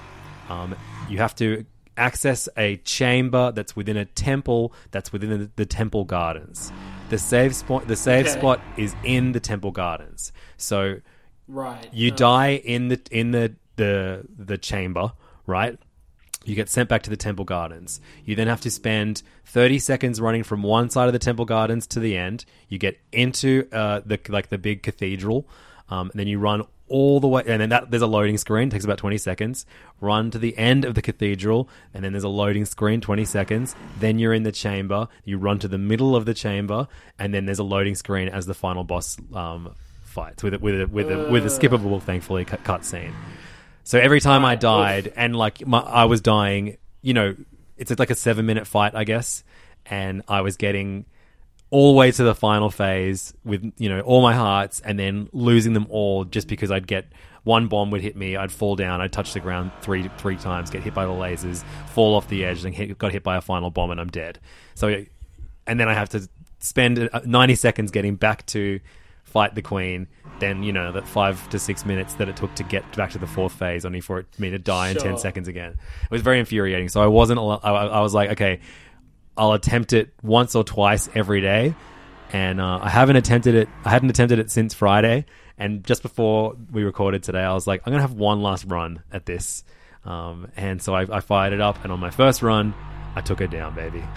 um, 0.50 0.76
you 1.10 1.20
have 1.20 1.36
to 1.36 1.66
access 1.98 2.50
a 2.58 2.78
chamber 2.78 3.52
that's 3.52 3.76
within 3.76 3.98
a 3.98 4.06
temple 4.06 4.74
that's 4.92 5.12
within 5.12 5.30
the, 5.30 5.52
the 5.56 5.66
temple 5.66 6.04
gardens. 6.06 6.72
The 7.10 7.18
save 7.18 7.56
spot 7.56 7.88
the 7.88 7.96
save 7.96 8.28
Okay. 8.28 8.40
spot 8.40 8.60
is 8.78 8.94
in 9.04 9.32
the 9.34 9.40
temple 9.40 9.72
gardens. 9.72 10.32
So 10.58 11.00
Right. 11.48 11.88
you 11.92 12.12
die 12.12 12.56
in 12.56 12.88
the 12.88 13.02
in 13.12 13.32
the 13.32 13.54
the 13.76 14.26
the 14.38 14.58
chamber, 14.58 15.14
right? 15.46 15.78
You 16.46 16.56
get 16.56 16.70
sent 16.70 16.90
back 16.90 17.04
to 17.04 17.10
the 17.10 17.16
temple 17.18 17.46
gardens. 17.46 18.02
You 18.26 18.36
then 18.36 18.48
have 18.48 18.60
to 18.62 18.72
spend 18.72 19.24
30 19.46 19.80
seconds 19.80 20.20
running 20.20 20.44
from 20.44 20.62
one 20.62 20.90
side 20.90 21.08
of 21.08 21.14
the 21.14 21.20
temple 21.20 21.46
gardens 21.46 21.88
to 21.88 22.00
the 22.02 22.18
end. 22.18 22.44
You 22.68 22.78
get 22.78 23.00
into 23.14 23.68
uh, 23.72 24.02
the 24.06 24.20
like 24.28 24.50
the 24.50 24.58
big 24.58 24.84
cathedral, 24.84 25.48
um, 25.90 26.10
and 26.12 26.20
then 26.20 26.28
you 26.28 26.40
run 26.40 26.64
all 26.94 27.20
the 27.20 27.28
way. 27.28 27.42
And 27.48 27.60
then 27.60 27.70
that 27.70 27.90
there's 27.90 28.04
a 28.04 28.08
loading 28.08 28.38
screen. 28.38 28.70
takes 28.70 28.86
about 28.86 29.00
20 29.00 29.18
seconds. 29.18 29.66
Run 30.00 30.30
to 30.30 30.38
the 30.38 30.56
end 30.56 30.86
of 30.86 30.94
the 30.94 31.02
cathedral, 31.02 31.68
and 31.92 32.04
then 32.06 32.14
there's 32.14 32.24
a 32.24 32.30
loading 32.30 32.66
screen. 32.66 33.02
20 33.02 33.26
seconds. 33.26 33.76
Then 34.00 34.20
you're 34.20 34.34
in 34.34 34.44
the 34.44 34.52
chamber. 34.52 35.08
You 35.24 35.40
run 35.40 35.58
to 35.60 35.68
the 35.68 35.80
middle 35.80 36.16
of 36.16 36.26
the 36.26 36.36
chamber, 36.36 36.88
and 37.18 37.34
then 37.34 37.48
there's 37.48 37.58
a 37.58 37.64
loading 37.64 37.96
screen 37.96 38.30
as 38.30 38.46
the 38.46 38.54
final 38.54 38.84
boss 38.84 39.18
um, 39.34 39.74
fights 40.04 40.44
with 40.44 40.54
a, 40.54 40.60
with 40.60 40.82
a, 40.82 40.88
with 40.88 41.12
a, 41.12 41.32
with 41.32 41.46
a 41.46 41.50
skippable, 41.50 42.00
thankfully, 42.00 42.46
cut, 42.46 42.64
cut 42.64 42.86
scene. 42.86 43.14
So 43.84 44.00
every 44.00 44.22
time 44.22 44.46
I 44.46 44.56
died, 44.56 45.12
and 45.16 45.36
like 45.36 45.66
my, 45.66 45.80
I 45.80 46.06
was 46.06 46.22
dying, 46.22 46.78
you 47.02 47.16
know, 47.16 47.36
it's 47.76 47.98
like 47.98 48.12
a 48.12 48.16
seven 48.16 48.46
minute 48.46 48.68
fight, 48.68 48.94
I 48.94 49.04
guess, 49.04 49.44
and 49.88 50.22
I 50.28 50.42
was 50.42 50.58
getting 50.58 51.06
all 51.74 51.92
the 51.92 51.98
way 51.98 52.12
to 52.12 52.24
the 52.24 52.36
final 52.36 52.70
phase 52.70 53.34
with 53.44 53.74
you 53.80 53.90
know 53.90 54.00
all 54.02 54.22
my 54.22 54.36
hearts, 54.36 54.80
and 54.82 55.00
then 55.00 55.28
losing 55.34 55.74
them 55.74 55.88
all 55.90 56.24
just 56.24 56.48
because 56.48 56.70
I'd 56.70 56.86
get 56.86 57.08
one 57.46 57.68
bomb 57.68 57.90
would 57.90 58.02
hit 58.02 58.16
me, 58.16 58.36
I'd 58.38 58.52
fall 58.52 58.76
down, 58.76 59.02
I'd 59.02 59.12
touch 59.12 59.34
the 59.34 59.40
ground 59.40 59.72
three 59.82 60.08
three 60.20 60.38
times, 60.38 60.70
get 60.70 60.84
hit 60.84 60.94
by 60.94 61.08
the 61.08 61.12
lasers, 61.12 61.64
fall 61.88 62.14
off 62.14 62.28
the 62.28 62.46
edge, 62.46 62.64
and 62.64 62.76
hit, 62.76 62.96
got 63.00 63.12
hit 63.12 63.24
by 63.24 63.38
a 63.38 63.42
final 63.42 63.72
bomb, 63.72 63.90
and 63.90 64.00
I'm 64.00 64.10
dead. 64.10 64.40
So, 64.76 65.04
and 65.66 65.80
then 65.80 65.90
I 65.90 65.96
have 65.96 66.10
to 66.10 66.30
spend 66.60 67.10
uh, 67.12 67.22
90 67.26 67.56
seconds 67.56 67.90
getting 67.90 68.18
back 68.18 68.46
to 68.48 68.80
fight 69.24 69.56
the 69.56 69.64
queen 69.64 70.08
then 70.40 70.64
you 70.64 70.74
know 70.74 70.92
that 70.92 71.08
five 71.08 71.50
to 71.50 71.60
six 71.60 71.86
minutes 71.86 72.16
that 72.16 72.30
it 72.30 72.36
took 72.36 72.54
to 72.56 72.64
get 72.64 72.96
back 72.96 73.12
to 73.12 73.18
the 73.18 73.28
fourth 73.28 73.54
phase 73.54 73.86
only 73.86 74.02
for 74.02 74.20
it, 74.20 74.40
me 74.40 74.50
to 74.50 74.60
die 74.60 74.90
in 74.90 74.98
10 74.98 75.18
seconds 75.18 75.48
again. 75.48 75.72
It 76.04 76.12
was 76.12 76.22
very 76.22 76.40
infuriating. 76.40 76.90
So 76.90 77.02
i 77.02 77.08
wasn't 77.08 77.40
I, 77.40 77.70
I 77.70 78.02
was 78.02 78.14
like 78.14 78.32
okay 78.32 78.60
i'll 79.38 79.54
attempt 79.54 79.94
it 79.94 80.14
once 80.22 80.56
or 80.56 80.64
twice 80.64 81.10
every 81.16 81.42
day 81.42 81.74
and 82.32 82.60
uh, 82.60 82.80
i 82.82 82.90
haven't 82.90 83.16
attempted 83.16 83.56
it 83.56 83.70
i 83.86 83.90
hadn't 83.90 84.10
attempted 84.10 84.40
it 84.40 84.52
since 84.52 84.74
friday 84.74 85.26
and 85.58 85.84
just 85.84 86.02
before 86.02 86.56
we 86.72 86.84
recorded 86.84 87.24
today 87.24 87.42
i 87.42 87.54
was 87.54 87.68
like 87.68 87.82
i'm 87.86 87.92
gonna 87.92 88.02
have 88.02 88.14
one 88.14 88.42
last 88.42 88.66
run 88.66 89.02
at 89.12 89.26
this 89.26 89.64
um, 90.06 90.52
and 90.58 90.82
so 90.82 90.94
I, 90.94 91.04
I 91.10 91.20
fired 91.22 91.54
it 91.54 91.62
up 91.62 91.82
and 91.84 91.92
on 91.92 92.00
my 92.00 92.10
first 92.10 92.42
run 92.42 92.74
i 93.16 93.22
took 93.22 93.42
it 93.42 93.52
down 93.52 93.76
baby 93.76 94.04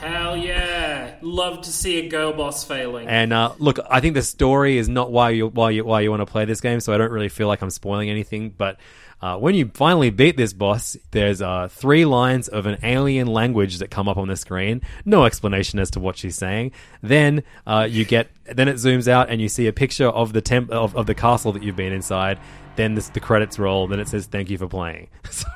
Hell 0.00 0.36
yeah! 0.36 1.16
Love 1.22 1.62
to 1.62 1.72
see 1.72 1.98
a 1.98 2.08
girl 2.08 2.32
boss 2.32 2.64
failing. 2.64 3.06
And 3.06 3.32
uh, 3.32 3.52
look, 3.58 3.78
I 3.90 4.00
think 4.00 4.14
the 4.14 4.22
story 4.22 4.78
is 4.78 4.88
not 4.88 5.12
why 5.12 5.30
you 5.30 5.48
why 5.48 5.70
you 5.70 5.84
why 5.84 6.00
you 6.00 6.10
want 6.10 6.20
to 6.20 6.26
play 6.26 6.44
this 6.44 6.60
game, 6.60 6.80
so 6.80 6.92
I 6.92 6.98
don't 6.98 7.10
really 7.10 7.28
feel 7.28 7.48
like 7.48 7.62
I'm 7.62 7.70
spoiling 7.70 8.10
anything. 8.10 8.50
But 8.50 8.78
uh, 9.20 9.36
when 9.36 9.54
you 9.54 9.70
finally 9.74 10.10
beat 10.10 10.36
this 10.36 10.52
boss, 10.52 10.96
there's 11.10 11.42
uh, 11.42 11.68
three 11.68 12.04
lines 12.04 12.46
of 12.46 12.66
an 12.66 12.78
alien 12.82 13.26
language 13.26 13.78
that 13.78 13.90
come 13.90 14.08
up 14.08 14.16
on 14.16 14.28
the 14.28 14.36
screen. 14.36 14.80
No 15.04 15.24
explanation 15.24 15.78
as 15.80 15.90
to 15.92 16.00
what 16.00 16.16
she's 16.16 16.36
saying. 16.36 16.72
Then 17.02 17.42
uh, 17.66 17.88
you 17.90 18.04
get 18.04 18.28
then 18.44 18.68
it 18.68 18.76
zooms 18.76 19.08
out 19.08 19.28
and 19.28 19.40
you 19.40 19.48
see 19.48 19.66
a 19.66 19.72
picture 19.72 20.08
of 20.08 20.32
the 20.32 20.40
temp 20.40 20.70
of, 20.70 20.96
of 20.96 21.06
the 21.06 21.14
castle 21.14 21.52
that 21.52 21.62
you've 21.62 21.76
been 21.76 21.92
inside. 21.92 22.38
Then 22.76 22.94
this, 22.94 23.08
the 23.08 23.18
credits 23.18 23.58
roll. 23.58 23.88
Then 23.88 23.98
it 23.98 24.06
says 24.06 24.26
"Thank 24.26 24.50
you 24.50 24.58
for 24.58 24.68
playing." 24.68 25.08
So 25.30 25.46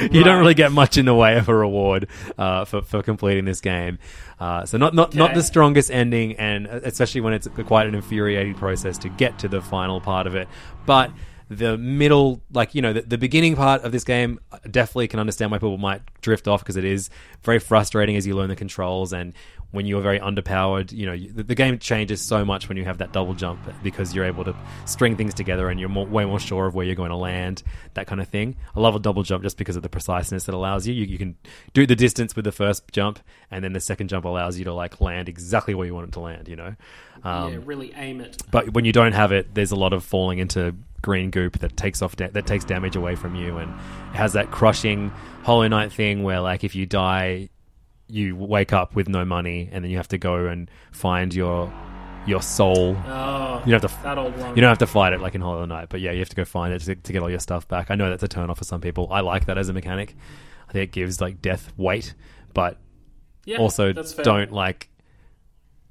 you 0.00 0.24
don't 0.24 0.38
really 0.38 0.54
get 0.54 0.72
much 0.72 0.96
in 0.96 1.04
the 1.04 1.14
way 1.14 1.36
of 1.36 1.48
a 1.48 1.54
reward 1.54 2.08
uh, 2.38 2.64
for 2.64 2.82
for 2.82 3.02
completing 3.02 3.44
this 3.44 3.60
game. 3.60 3.98
Uh, 4.38 4.64
so 4.64 4.78
not 4.78 4.94
not 4.94 5.14
not 5.14 5.34
the 5.34 5.42
strongest 5.42 5.90
ending, 5.90 6.36
and 6.36 6.66
especially 6.66 7.20
when 7.20 7.32
it's 7.32 7.48
quite 7.66 7.86
an 7.86 7.94
infuriating 7.94 8.54
process 8.54 8.98
to 8.98 9.08
get 9.08 9.40
to 9.40 9.48
the 9.48 9.60
final 9.60 10.00
part 10.00 10.26
of 10.26 10.36
it. 10.36 10.48
But 10.86 11.10
the 11.48 11.76
middle, 11.78 12.40
like 12.52 12.74
you 12.74 12.82
know, 12.82 12.92
the, 12.92 13.02
the 13.02 13.18
beginning 13.18 13.54
part 13.56 13.82
of 13.82 13.92
this 13.92 14.04
game, 14.04 14.40
definitely 14.70 15.08
can 15.08 15.20
understand 15.20 15.50
why 15.50 15.58
people 15.58 15.78
might 15.78 16.02
drift 16.20 16.48
off 16.48 16.60
because 16.60 16.76
it 16.76 16.84
is 16.84 17.10
very 17.42 17.58
frustrating 17.58 18.16
as 18.16 18.26
you 18.26 18.34
learn 18.34 18.48
the 18.48 18.56
controls 18.56 19.12
and 19.12 19.32
when 19.70 19.86
you're 19.86 20.00
very 20.00 20.20
underpowered. 20.20 20.92
You 20.92 21.06
know, 21.06 21.12
you- 21.12 21.32
the, 21.32 21.42
the 21.42 21.54
game 21.54 21.78
changes 21.78 22.20
so 22.22 22.44
much 22.44 22.68
when 22.68 22.78
you 22.78 22.84
have 22.84 22.98
that 22.98 23.12
double 23.12 23.34
jump 23.34 23.60
because 23.82 24.14
you're 24.14 24.24
able 24.24 24.44
to 24.44 24.54
string 24.86 25.16
things 25.16 25.34
together 25.34 25.68
and 25.68 25.78
you're 25.80 25.88
more, 25.88 26.06
way 26.06 26.24
more 26.24 26.38
sure 26.40 26.66
of 26.66 26.74
where 26.74 26.86
you're 26.86 26.94
going 26.94 27.10
to 27.10 27.16
land, 27.16 27.62
that 27.94 28.06
kind 28.06 28.20
of 28.20 28.28
thing. 28.28 28.56
I 28.74 28.80
love 28.80 28.94
a 28.94 28.98
double 29.00 29.22
jump 29.22 29.42
just 29.42 29.58
because 29.58 29.76
of 29.76 29.82
the 29.82 29.88
preciseness 29.88 30.44
that 30.44 30.54
allows 30.54 30.86
you. 30.86 30.94
You, 30.94 31.04
you 31.06 31.18
can 31.18 31.36
do 31.74 31.86
the 31.86 31.96
distance 31.96 32.34
with 32.36 32.44
the 32.46 32.52
first 32.52 32.84
jump, 32.92 33.18
and 33.50 33.62
then 33.64 33.72
the 33.74 33.80
second 33.80 34.08
jump 34.08 34.24
allows 34.24 34.58
you 34.58 34.64
to 34.64 34.72
like 34.72 35.00
land 35.00 35.28
exactly 35.28 35.74
where 35.74 35.86
you 35.86 35.94
want 35.94 36.08
it 36.08 36.12
to 36.12 36.20
land. 36.20 36.48
You 36.48 36.56
know. 36.56 36.74
Um, 37.22 37.52
yeah, 37.52 37.58
really 37.64 37.92
aim 37.96 38.20
it. 38.20 38.42
but 38.50 38.72
when 38.74 38.84
you 38.84 38.92
don't 38.92 39.12
have 39.12 39.32
it, 39.32 39.54
there's 39.54 39.70
a 39.72 39.76
lot 39.76 39.92
of 39.92 40.04
falling 40.04 40.38
into 40.38 40.74
green 41.04 41.30
goop 41.30 41.58
that 41.60 41.76
takes 41.76 42.02
off 42.02 42.16
da- 42.16 42.30
that 42.30 42.46
takes 42.46 42.64
damage 42.64 42.96
away 42.96 43.14
from 43.14 43.36
you, 43.36 43.58
and 43.58 43.70
has 44.14 44.32
that 44.32 44.50
crushing 44.50 45.10
Hollow 45.44 45.68
Knight 45.68 45.92
thing 45.92 46.22
where 46.24 46.40
like 46.40 46.64
if 46.64 46.74
you 46.74 46.86
die, 46.86 47.50
you 48.08 48.34
wake 48.34 48.72
up 48.72 48.94
with 48.96 49.08
no 49.08 49.24
money, 49.24 49.68
and 49.70 49.84
then 49.84 49.90
you 49.90 49.98
have 49.98 50.08
to 50.08 50.18
go 50.18 50.46
and 50.46 50.68
find 50.90 51.32
your 51.32 51.72
your 52.26 52.40
soul. 52.42 52.96
Oh, 53.06 53.62
You 53.66 53.72
don't 53.72 53.82
have 53.82 53.96
to 53.98 54.02
that 54.02 54.16
old 54.18 54.36
one. 54.38 54.56
you 54.56 54.62
don't 54.62 54.70
have 54.70 54.78
to 54.78 54.86
fight 54.86 55.12
it 55.12 55.20
like 55.20 55.34
in 55.34 55.42
Hollow 55.42 55.66
Knight, 55.66 55.90
but 55.90 56.00
yeah, 56.00 56.10
you 56.12 56.20
have 56.20 56.30
to 56.30 56.36
go 56.36 56.44
find 56.46 56.72
it 56.72 56.78
to, 56.80 56.94
to 56.96 57.12
get 57.12 57.22
all 57.22 57.28
your 57.30 57.38
stuff 57.38 57.68
back. 57.68 57.90
I 57.90 57.94
know 57.96 58.08
that's 58.08 58.22
a 58.22 58.28
turn 58.28 58.48
off 58.50 58.58
for 58.58 58.64
some 58.64 58.80
people. 58.80 59.08
I 59.10 59.20
like 59.20 59.44
that 59.46 59.58
as 59.58 59.68
a 59.68 59.72
mechanic. 59.74 60.16
I 60.68 60.72
think 60.72 60.84
it 60.84 60.92
gives 60.92 61.20
like 61.20 61.42
death 61.42 61.70
weight, 61.76 62.14
but 62.54 62.78
yeah, 63.44 63.58
also 63.58 63.92
don't 63.92 64.52
like 64.52 64.88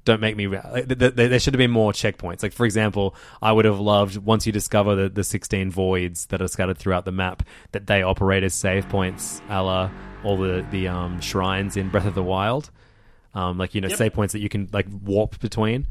don't 0.04 0.20
make 0.20 0.36
me 0.36 0.46
like, 0.48 0.86
th- 0.86 0.98
th- 0.98 1.14
there 1.14 1.38
should 1.38 1.54
have 1.54 1.58
been 1.58 1.70
more 1.70 1.92
checkpoints 1.92 2.42
like 2.42 2.52
for 2.52 2.66
example 2.66 3.14
i 3.40 3.50
would 3.50 3.64
have 3.64 3.80
loved 3.80 4.16
once 4.18 4.46
you 4.46 4.52
discover 4.52 4.94
the, 4.94 5.08
the 5.08 5.24
16 5.24 5.70
voids 5.70 6.26
that 6.26 6.42
are 6.42 6.48
scattered 6.48 6.76
throughout 6.76 7.04
the 7.04 7.12
map 7.12 7.42
that 7.72 7.86
they 7.86 8.02
operate 8.02 8.42
as 8.42 8.52
save 8.54 8.88
points 8.88 9.40
a 9.48 9.62
la 9.62 9.90
all 10.22 10.36
the, 10.36 10.64
the 10.70 10.88
um, 10.88 11.20
shrines 11.20 11.76
in 11.76 11.88
breath 11.88 12.06
of 12.06 12.14
the 12.14 12.22
wild 12.22 12.70
um, 13.34 13.58
like 13.58 13.74
you 13.74 13.80
know 13.80 13.88
Yep. 13.88 13.98
save 13.98 14.12
points 14.12 14.32
that 14.32 14.40
you 14.40 14.48
can 14.48 14.68
like 14.72 14.86
warp 15.04 15.40
between 15.40 15.86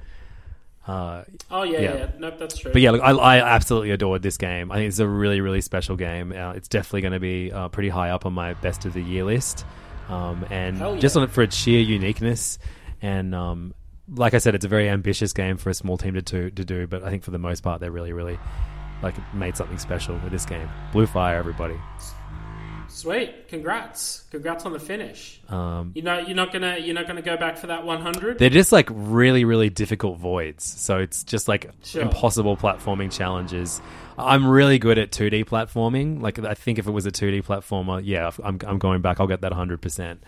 uh, 0.88 1.23
Oh 1.49 1.63
yeah, 1.63 1.80
Yeah. 1.80 1.93
yeah, 1.95 2.08
Nope, 2.19 2.39
that's 2.39 2.58
true. 2.58 2.71
but 2.73 2.82
yeah, 2.82 2.91
look, 2.91 3.02
I, 3.02 3.12
I 3.12 3.38
absolutely 3.39 3.91
adored 3.91 4.21
this 4.21 4.36
game. 4.38 4.69
I 4.71 4.76
think 4.76 4.89
it's 4.89 4.99
a 4.99 5.08
really, 5.08 5.39
really 5.39 5.62
special 5.62 5.95
game. 5.95 6.34
Uh, 6.34 6.52
it's 6.54 6.67
definitely 6.67 7.02
going 7.02 7.13
to 7.13 7.19
be 7.21 7.52
uh, 7.54 7.69
pretty 7.69 7.88
high 7.89 8.10
up 8.10 8.26
on 8.26 8.34
my 8.34 8.54
best 8.56 8.84
of 8.86 8.93
the 8.93 9.02
year 9.02 9.23
list. 9.23 9.65
Um, 10.10 10.45
and 10.49 10.78
yeah. 10.80 10.97
just 10.97 11.15
on 11.15 11.23
it 11.23 11.32
for 11.32 11.41
its 11.41 11.56
sheer 11.56 11.80
uniqueness, 11.80 12.60
and 13.02 13.34
um, 13.34 13.73
like 14.07 14.33
I 14.33 14.37
said, 14.39 14.55
it's 14.55 14.65
a 14.65 14.69
very 14.69 14.89
ambitious 14.89 15.33
game 15.33 15.57
for 15.57 15.69
a 15.69 15.73
small 15.73 15.97
team 15.97 16.13
to, 16.15 16.21
to 16.21 16.51
to 16.51 16.65
do. 16.65 16.87
But 16.87 17.03
I 17.03 17.09
think 17.09 17.23
for 17.23 17.31
the 17.31 17.37
most 17.39 17.61
part, 17.63 17.79
they're 17.81 17.91
really, 17.91 18.13
really 18.13 18.39
like 19.01 19.15
made 19.33 19.55
something 19.57 19.77
special 19.77 20.15
with 20.19 20.31
this 20.31 20.45
game. 20.45 20.69
Blue 20.91 21.05
Fire, 21.07 21.37
everybody. 21.37 21.75
Sweet, 22.89 23.47
congrats, 23.47 24.23
congrats 24.29 24.65
on 24.67 24.71
the 24.73 24.79
finish. 24.79 25.41
Um, 25.49 25.93
You 25.95 26.03
know, 26.03 26.19
you're 26.19 26.35
not 26.35 26.53
gonna 26.53 26.77
you're 26.77 26.93
not 26.93 27.07
gonna 27.07 27.23
go 27.23 27.35
back 27.37 27.57
for 27.57 27.67
that 27.67 27.83
100. 27.85 28.37
They're 28.37 28.49
just 28.51 28.71
like 28.71 28.87
really, 28.91 29.45
really 29.45 29.69
difficult 29.71 30.19
voids. 30.19 30.63
So 30.63 30.99
it's 30.99 31.23
just 31.23 31.47
like 31.47 31.71
Sure. 31.83 32.03
impossible 32.03 32.55
platforming 32.55 33.11
challenges. 33.11 33.81
I'm 34.15 34.45
really 34.47 34.77
good 34.77 34.99
at 34.99 35.11
2D 35.11 35.45
platforming. 35.45 36.21
Like 36.21 36.37
I 36.37 36.53
think 36.53 36.77
if 36.77 36.85
it 36.85 36.91
was 36.91 37.07
a 37.07 37.11
2D 37.11 37.43
platformer, 37.43 37.99
yeah, 38.03 38.29
I'm, 38.43 38.59
I'm 38.65 38.77
going 38.77 39.01
back. 39.01 39.19
I'll 39.19 39.27
get 39.27 39.41
that 39.41 39.51
100%. 39.53 40.19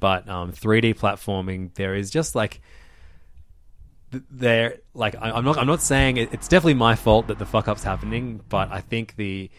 But 0.00 0.26
um, 0.28 0.52
3D 0.52 0.94
platforming, 0.98 1.74
there 1.74 1.94
is 1.94 2.10
just 2.10 2.34
like 2.34 2.62
there 4.30 4.78
like 4.94 5.14
I, 5.20 5.30
I'm 5.30 5.44
not 5.44 5.58
I'm 5.58 5.66
not 5.66 5.82
saying 5.82 6.16
it, 6.16 6.32
it's 6.32 6.48
definitely 6.48 6.74
my 6.74 6.94
fault 6.94 7.26
that 7.28 7.38
the 7.38 7.46
fuck 7.46 7.68
up's 7.68 7.82
happening, 7.82 8.40
but 8.48 8.70
I 8.70 8.80
think 8.80 9.16
the 9.16 9.50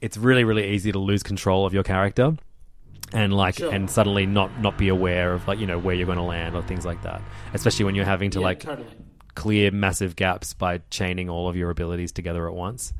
it's 0.00 0.16
really 0.16 0.44
really 0.44 0.70
easy 0.70 0.92
to 0.92 0.98
lose 0.98 1.22
control 1.22 1.64
of 1.66 1.72
your 1.74 1.82
character 1.82 2.36
and 3.12 3.32
like 3.32 3.56
Sure. 3.56 3.72
and 3.72 3.88
suddenly 3.90 4.26
not 4.26 4.60
not 4.60 4.76
be 4.78 4.88
aware 4.88 5.32
of 5.32 5.46
like 5.48 5.58
you 5.58 5.66
know 5.66 5.78
where 5.78 5.94
you're 5.94 6.06
going 6.06 6.18
to 6.18 6.24
land 6.24 6.54
or 6.56 6.62
things 6.62 6.84
like 6.84 7.02
that 7.02 7.22
especially 7.52 7.84
when 7.84 7.94
you're 7.94 8.04
having 8.04 8.30
to 8.30 8.40
Yeah, 8.40 8.44
like 8.44 8.60
totally. 8.60 8.88
clear 9.34 9.70
massive 9.70 10.16
gaps 10.16 10.52
by 10.54 10.78
chaining 10.90 11.28
all 11.30 11.48
of 11.48 11.56
your 11.56 11.70
abilities 11.70 12.12
together 12.12 12.46
at 12.48 12.54
once 12.54 12.92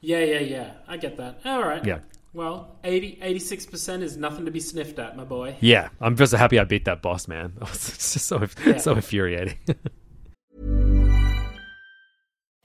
Yeah, 0.00 0.20
yeah, 0.20 0.38
yeah. 0.40 0.70
I 0.88 0.96
get 0.96 1.16
that. 1.18 1.40
All 1.44 1.62
right. 1.62 1.84
Yeah. 1.84 1.98
Well, 2.32 2.78
80, 2.84 3.18
86% 3.22 4.02
is 4.02 4.16
nothing 4.16 4.44
to 4.44 4.50
be 4.50 4.60
sniffed 4.60 4.98
at, 5.00 5.16
my 5.16 5.24
boy. 5.24 5.56
yeah 5.60 5.88
i'm 6.00 6.16
just 6.16 6.32
happy 6.32 6.58
i 6.60 6.64
beat 6.64 6.84
that 6.84 7.02
boss 7.02 7.26
man 7.26 7.52
it's 7.62 8.12
just 8.14 8.26
so 8.26 8.46
Yeah. 8.64 8.78
so 8.78 8.92
infuriating 8.92 9.58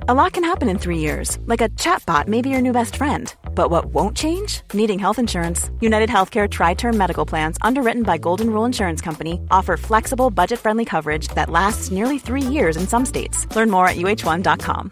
A 0.07 0.13
lot 0.13 0.33
can 0.33 0.43
happen 0.43 0.69
in 0.69 0.77
three 0.77 0.99
years, 0.99 1.39
like 1.47 1.61
a 1.61 1.69
chatbot 1.69 2.27
may 2.27 2.41
be 2.43 2.49
your 2.49 2.61
new 2.61 2.73
best 2.73 2.95
friend. 2.95 3.33
But 3.55 3.71
what 3.71 3.85
won't 3.85 4.15
change? 4.15 4.61
Needing 4.73 4.99
health 4.99 5.17
insurance. 5.17 5.71
United 5.79 6.09
Healthcare 6.09 6.47
Tri 6.47 6.75
Term 6.75 6.95
Medical 6.95 7.25
Plans, 7.25 7.57
underwritten 7.61 8.03
by 8.03 8.19
Golden 8.19 8.51
Rule 8.51 8.65
Insurance 8.65 9.01
Company, 9.01 9.39
offer 9.49 9.77
flexible, 9.77 10.29
budget 10.29 10.59
friendly 10.59 10.85
coverage 10.85 11.29
that 11.29 11.49
lasts 11.49 11.89
nearly 11.91 12.19
three 12.19 12.41
years 12.41 12.77
in 12.77 12.87
some 12.87 13.05
states. 13.05 13.47
Learn 13.55 13.71
more 13.71 13.87
at 13.87 13.95
uh1.com. 13.95 14.91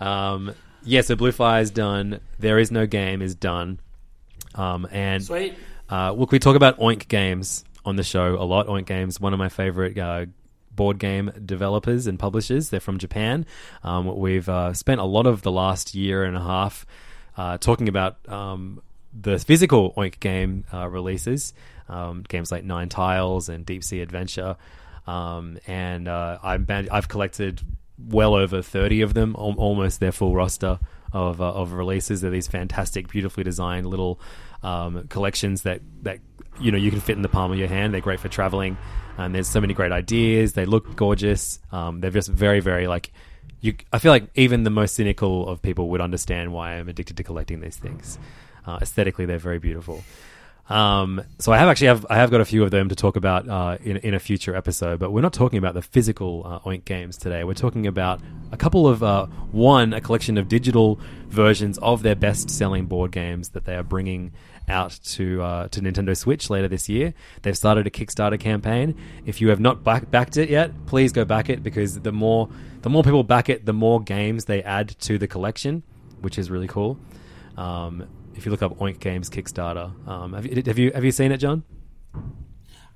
um 0.00 0.52
yeah 0.84 1.00
so 1.00 1.16
blue 1.16 1.32
fire 1.32 1.60
is 1.60 1.70
done 1.70 2.20
there 2.38 2.58
is 2.58 2.70
no 2.70 2.86
game 2.86 3.20
is 3.22 3.34
done 3.34 3.80
um 4.54 4.86
and 4.90 5.24
Sweet. 5.24 5.54
Uh, 5.90 6.12
look, 6.12 6.30
we 6.32 6.38
talk 6.38 6.54
about 6.54 6.78
Oink 6.78 7.08
Games 7.08 7.64
on 7.84 7.96
the 7.96 8.02
show 8.02 8.34
a 8.34 8.44
lot. 8.44 8.66
Oink 8.66 8.86
Games, 8.86 9.18
one 9.18 9.32
of 9.32 9.38
my 9.38 9.48
favorite 9.48 9.96
uh, 9.96 10.26
board 10.70 10.98
game 10.98 11.32
developers 11.44 12.06
and 12.06 12.18
publishers. 12.18 12.68
They're 12.68 12.80
from 12.80 12.98
Japan. 12.98 13.46
Um, 13.82 14.18
we've 14.18 14.48
uh, 14.48 14.74
spent 14.74 15.00
a 15.00 15.04
lot 15.04 15.26
of 15.26 15.42
the 15.42 15.50
last 15.50 15.94
year 15.94 16.24
and 16.24 16.36
a 16.36 16.42
half 16.42 16.84
uh, 17.36 17.56
talking 17.58 17.88
about 17.88 18.16
um, 18.28 18.82
the 19.18 19.38
physical 19.38 19.94
Oink 19.94 20.20
game 20.20 20.64
uh, 20.72 20.88
releases, 20.88 21.54
um, 21.88 22.22
games 22.28 22.52
like 22.52 22.64
Nine 22.64 22.90
Tiles 22.90 23.48
and 23.48 23.64
Deep 23.64 23.82
Sea 23.82 24.00
Adventure. 24.00 24.56
Um, 25.06 25.58
and 25.66 26.06
uh, 26.06 26.38
I'm 26.42 26.64
ban- 26.64 26.88
I've 26.92 27.08
collected 27.08 27.62
well 27.98 28.34
over 28.34 28.62
30 28.62 29.02
of 29.02 29.14
them, 29.14 29.34
al- 29.38 29.54
almost 29.56 30.00
their 30.00 30.12
full 30.12 30.34
roster 30.34 30.78
of 31.12 31.40
uh, 31.40 31.52
of 31.52 31.72
releases. 31.72 32.20
They're 32.20 32.30
these 32.30 32.46
fantastic, 32.46 33.08
beautifully 33.08 33.44
designed 33.44 33.86
little 33.86 34.20
um, 34.62 35.06
collections 35.08 35.62
that 35.62 35.80
that 36.02 36.20
you 36.60 36.70
know 36.70 36.78
you 36.78 36.90
can 36.90 37.00
fit 37.00 37.16
in 37.16 37.22
the 37.22 37.28
palm 37.28 37.52
of 37.52 37.58
your 37.58 37.68
hand. 37.68 37.94
They're 37.94 38.00
great 38.00 38.20
for 38.20 38.28
traveling, 38.28 38.76
and 39.16 39.34
there's 39.34 39.48
so 39.48 39.60
many 39.60 39.74
great 39.74 39.92
ideas. 39.92 40.52
They 40.52 40.66
look 40.66 40.96
gorgeous. 40.96 41.60
Um, 41.72 42.00
they're 42.00 42.10
just 42.10 42.28
very, 42.28 42.60
very 42.60 42.86
like 42.86 43.12
you. 43.60 43.74
I 43.92 43.98
feel 43.98 44.12
like 44.12 44.28
even 44.34 44.64
the 44.64 44.70
most 44.70 44.94
cynical 44.94 45.48
of 45.48 45.62
people 45.62 45.88
would 45.90 46.00
understand 46.00 46.52
why 46.52 46.74
I'm 46.74 46.88
addicted 46.88 47.16
to 47.16 47.24
collecting 47.24 47.60
these 47.60 47.76
things. 47.76 48.18
Uh, 48.66 48.78
aesthetically, 48.82 49.24
they're 49.24 49.38
very 49.38 49.58
beautiful. 49.58 50.04
Um, 50.68 51.22
so 51.38 51.50
I 51.50 51.58
have 51.58 51.68
actually 51.68 51.86
have 51.86 52.06
I 52.10 52.16
have 52.16 52.30
got 52.30 52.42
a 52.42 52.44
few 52.44 52.62
of 52.62 52.70
them 52.70 52.90
to 52.90 52.94
talk 52.94 53.16
about 53.16 53.48
uh, 53.48 53.78
in 53.82 53.96
in 53.98 54.14
a 54.14 54.18
future 54.18 54.54
episode, 54.54 54.98
but 55.00 55.12
we're 55.12 55.22
not 55.22 55.32
talking 55.32 55.58
about 55.58 55.74
the 55.74 55.82
physical 55.82 56.42
uh, 56.44 56.68
Oink 56.68 56.84
games 56.84 57.16
today. 57.16 57.42
We're 57.44 57.54
talking 57.54 57.86
about 57.86 58.20
a 58.52 58.56
couple 58.56 58.86
of 58.86 59.02
uh, 59.02 59.26
one 59.50 59.94
a 59.94 60.00
collection 60.00 60.36
of 60.36 60.48
digital 60.48 61.00
versions 61.28 61.78
of 61.78 62.02
their 62.02 62.14
best 62.14 62.50
selling 62.50 62.86
board 62.86 63.12
games 63.12 63.50
that 63.50 63.64
they 63.64 63.76
are 63.76 63.82
bringing 63.82 64.32
out 64.68 64.98
to 65.02 65.40
uh, 65.40 65.68
to 65.68 65.80
Nintendo 65.80 66.14
Switch 66.14 66.50
later 66.50 66.68
this 66.68 66.86
year. 66.86 67.14
They've 67.42 67.56
started 67.56 67.86
a 67.86 67.90
Kickstarter 67.90 68.38
campaign. 68.38 68.94
If 69.24 69.40
you 69.40 69.48
have 69.48 69.60
not 69.60 69.82
back- 69.82 70.10
backed 70.10 70.36
it 70.36 70.50
yet, 70.50 70.72
please 70.84 71.12
go 71.12 71.24
back 71.24 71.48
it 71.48 71.62
because 71.62 72.00
the 72.00 72.12
more 72.12 72.50
the 72.82 72.90
more 72.90 73.02
people 73.02 73.24
back 73.24 73.48
it, 73.48 73.64
the 73.64 73.72
more 73.72 74.02
games 74.02 74.44
they 74.44 74.62
add 74.62 74.90
to 75.00 75.16
the 75.16 75.26
collection, 75.26 75.82
which 76.20 76.38
is 76.38 76.50
really 76.50 76.68
cool. 76.68 76.98
Um, 77.56 78.06
if 78.38 78.46
you 78.46 78.50
look 78.50 78.62
up 78.62 78.78
Oink 78.78 79.00
Games 79.00 79.28
Kickstarter, 79.28 80.08
um, 80.08 80.32
have, 80.32 80.46
you, 80.46 80.62
have 80.64 80.78
you 80.78 80.92
have 80.92 81.04
you 81.04 81.12
seen 81.12 81.32
it, 81.32 81.38
John? 81.38 81.64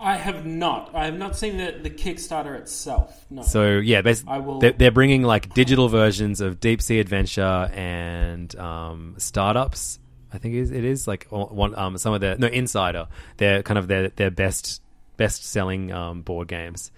I 0.00 0.16
have 0.16 0.46
not. 0.46 0.94
I 0.94 1.05
have 1.05 1.16
not 1.16 1.37
seen 1.37 1.59
the, 1.59 1.78
the 1.81 1.90
Kickstarter 1.90 2.59
itself. 2.59 3.24
No. 3.31 3.42
So 3.42 3.78
yeah, 3.78 4.00
will- 4.00 4.59
they're, 4.59 4.72
they're 4.72 4.90
bringing 4.90 5.22
like 5.22 5.55
digital 5.55 5.88
versions 5.88 6.40
of 6.40 6.59
Deep 6.59 6.83
Sea 6.83 6.98
Adventure 6.98 7.70
and 7.72 8.55
um, 8.57 9.14
startups. 9.18 10.00
I 10.33 10.38
think 10.38 10.55
it 10.55 10.61
is, 10.61 10.70
it 10.70 10.85
is 10.85 11.07
like 11.07 11.26
one 11.31 11.74
um, 11.76 11.98
some 11.98 12.14
of 12.14 12.20
their 12.20 12.37
no 12.37 12.46
Insider. 12.46 13.09
They're 13.37 13.62
kind 13.62 13.78
of 13.78 13.87
their 13.87 14.09
their 14.09 14.31
best 14.31 14.81
best 15.16 15.44
selling 15.44 15.92
um, 15.92 16.22
board 16.22 16.48
games. 16.48 16.90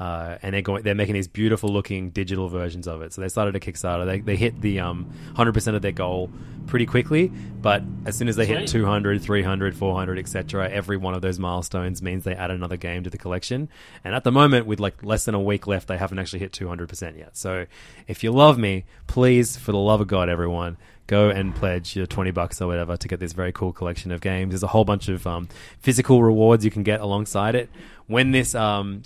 Uh, 0.00 0.38
and 0.40 0.54
they're 0.54 0.62
going, 0.62 0.82
they're 0.82 0.94
making 0.94 1.12
these 1.12 1.28
beautiful 1.28 1.68
looking 1.68 2.08
digital 2.08 2.48
versions 2.48 2.88
of 2.88 3.02
it. 3.02 3.12
So 3.12 3.20
they 3.20 3.28
started 3.28 3.54
a 3.54 3.60
Kickstarter. 3.60 4.06
They, 4.06 4.20
they 4.20 4.34
hit 4.34 4.58
the 4.62 4.80
um, 4.80 5.12
100% 5.34 5.74
of 5.74 5.82
their 5.82 5.92
goal 5.92 6.30
pretty 6.66 6.86
quickly, 6.86 7.30
but 7.60 7.82
as 8.06 8.16
soon 8.16 8.26
as 8.26 8.36
they 8.36 8.46
hit 8.46 8.66
200, 8.66 9.20
300, 9.20 9.76
400, 9.76 10.18
etc., 10.18 10.70
every 10.70 10.96
one 10.96 11.12
of 11.12 11.20
those 11.20 11.38
milestones 11.38 12.00
means 12.00 12.24
they 12.24 12.34
add 12.34 12.50
another 12.50 12.78
game 12.78 13.04
to 13.04 13.10
the 13.10 13.18
collection. 13.18 13.68
And 14.02 14.14
at 14.14 14.24
the 14.24 14.32
moment, 14.32 14.64
with 14.64 14.80
like 14.80 15.02
less 15.02 15.26
than 15.26 15.34
a 15.34 15.40
week 15.40 15.66
left, 15.66 15.86
they 15.86 15.98
haven't 15.98 16.18
actually 16.18 16.38
hit 16.38 16.52
200% 16.52 17.18
yet. 17.18 17.36
So 17.36 17.66
if 18.08 18.24
you 18.24 18.32
love 18.32 18.56
me, 18.56 18.86
please, 19.06 19.58
for 19.58 19.72
the 19.72 19.78
love 19.78 20.00
of 20.00 20.06
God, 20.06 20.30
everyone, 20.30 20.78
go 21.08 21.28
and 21.28 21.54
pledge 21.54 21.94
your 21.94 22.06
20 22.06 22.30
bucks 22.30 22.62
or 22.62 22.68
whatever 22.68 22.96
to 22.96 23.08
get 23.08 23.20
this 23.20 23.34
very 23.34 23.52
cool 23.52 23.74
collection 23.74 24.12
of 24.12 24.22
games. 24.22 24.52
There's 24.52 24.62
a 24.62 24.68
whole 24.68 24.86
bunch 24.86 25.08
of 25.08 25.26
um, 25.26 25.48
physical 25.80 26.22
rewards 26.22 26.64
you 26.64 26.70
can 26.70 26.84
get 26.84 27.00
alongside 27.00 27.54
it. 27.54 27.68
When 28.06 28.30
this 28.30 28.54
um, 28.54 29.02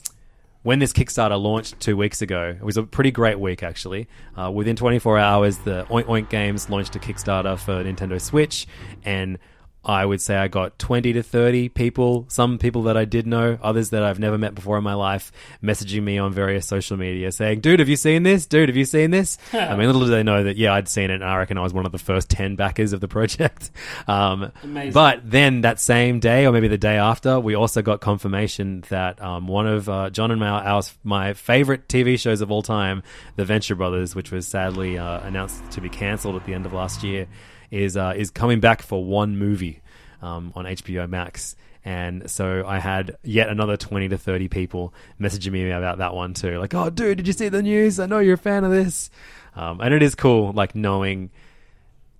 when 0.64 0.78
this 0.78 0.92
Kickstarter 0.92 1.40
launched 1.40 1.78
two 1.78 1.96
weeks 1.96 2.22
ago, 2.22 2.56
it 2.58 2.64
was 2.64 2.78
a 2.78 2.82
pretty 2.82 3.10
great 3.10 3.38
week 3.38 3.62
actually. 3.62 4.08
Uh, 4.36 4.50
within 4.50 4.74
24 4.74 5.18
hours, 5.18 5.58
the 5.58 5.84
Oink 5.90 6.04
Oink 6.04 6.30
Games 6.30 6.68
launched 6.68 6.96
a 6.96 6.98
Kickstarter 6.98 7.58
for 7.58 7.84
Nintendo 7.84 8.20
Switch, 8.20 8.66
and 9.04 9.38
I 9.84 10.04
would 10.04 10.20
say 10.20 10.36
I 10.36 10.48
got 10.48 10.78
20 10.78 11.12
to 11.14 11.22
30 11.22 11.68
people, 11.70 12.24
some 12.28 12.58
people 12.58 12.84
that 12.84 12.96
I 12.96 13.04
did 13.04 13.26
know, 13.26 13.58
others 13.62 13.90
that 13.90 14.02
I've 14.02 14.18
never 14.18 14.38
met 14.38 14.54
before 14.54 14.78
in 14.78 14.84
my 14.84 14.94
life, 14.94 15.30
messaging 15.62 16.02
me 16.02 16.18
on 16.18 16.32
various 16.32 16.66
social 16.66 16.96
media 16.96 17.30
saying, 17.32 17.60
Dude, 17.60 17.80
have 17.80 17.88
you 17.88 17.96
seen 17.96 18.22
this? 18.22 18.46
Dude, 18.46 18.68
have 18.68 18.76
you 18.76 18.84
seen 18.84 19.10
this? 19.10 19.38
I 19.52 19.76
mean, 19.76 19.86
little 19.86 20.02
do 20.02 20.10
they 20.10 20.22
know 20.22 20.44
that, 20.44 20.56
yeah, 20.56 20.72
I'd 20.72 20.88
seen 20.88 21.10
it, 21.10 21.14
and 21.14 21.24
I 21.24 21.36
reckon 21.36 21.58
I 21.58 21.62
was 21.62 21.72
one 21.72 21.86
of 21.86 21.92
the 21.92 21.98
first 21.98 22.30
10 22.30 22.56
backers 22.56 22.92
of 22.92 23.00
the 23.00 23.08
project. 23.08 23.70
Um, 24.06 24.52
Amazing. 24.62 24.92
But 24.92 25.30
then 25.30 25.60
that 25.62 25.80
same 25.80 26.20
day, 26.20 26.46
or 26.46 26.52
maybe 26.52 26.68
the 26.68 26.78
day 26.78 26.96
after, 26.96 27.40
we 27.40 27.54
also 27.54 27.80
got 27.80 28.00
confirmation 28.00 28.82
that 28.88 29.20
um, 29.22 29.46
one 29.46 29.66
of 29.66 29.88
uh, 29.88 30.10
John 30.10 30.30
and 30.30 30.40
my, 30.40 30.48
our, 30.48 30.82
my 31.04 31.32
favorite 31.32 31.88
TV 31.88 32.18
shows 32.18 32.40
of 32.40 32.50
all 32.50 32.62
time, 32.62 33.02
The 33.36 33.44
Venture 33.44 33.74
Brothers, 33.74 34.14
which 34.14 34.30
was 34.30 34.46
sadly 34.46 34.98
uh, 34.98 35.20
announced 35.20 35.70
to 35.72 35.80
be 35.80 35.88
cancelled 35.88 36.36
at 36.36 36.44
the 36.44 36.54
end 36.54 36.66
of 36.66 36.72
last 36.72 37.02
year, 37.02 37.26
is 37.74 37.96
uh, 37.96 38.14
is 38.16 38.30
coming 38.30 38.60
back 38.60 38.82
for 38.82 39.04
one 39.04 39.36
movie 39.36 39.80
um, 40.22 40.52
on 40.54 40.64
HBO 40.64 41.08
Max. 41.08 41.56
And 41.86 42.30
so 42.30 42.64
I 42.66 42.78
had 42.78 43.18
yet 43.22 43.50
another 43.50 43.76
20 43.76 44.08
to 44.08 44.16
30 44.16 44.48
people 44.48 44.94
messaging 45.20 45.52
me 45.52 45.70
about 45.70 45.98
that 45.98 46.14
one 46.14 46.32
too. 46.32 46.58
Like, 46.58 46.72
oh, 46.72 46.88
dude, 46.88 47.18
did 47.18 47.26
you 47.26 47.34
see 47.34 47.50
the 47.50 47.62
news? 47.62 48.00
I 48.00 48.06
know 48.06 48.20
you're 48.20 48.34
a 48.34 48.38
fan 48.38 48.64
of 48.64 48.70
this. 48.70 49.10
Um, 49.54 49.82
and 49.82 49.92
it 49.92 50.02
is 50.02 50.14
cool, 50.14 50.52
like, 50.52 50.74
knowing 50.74 51.30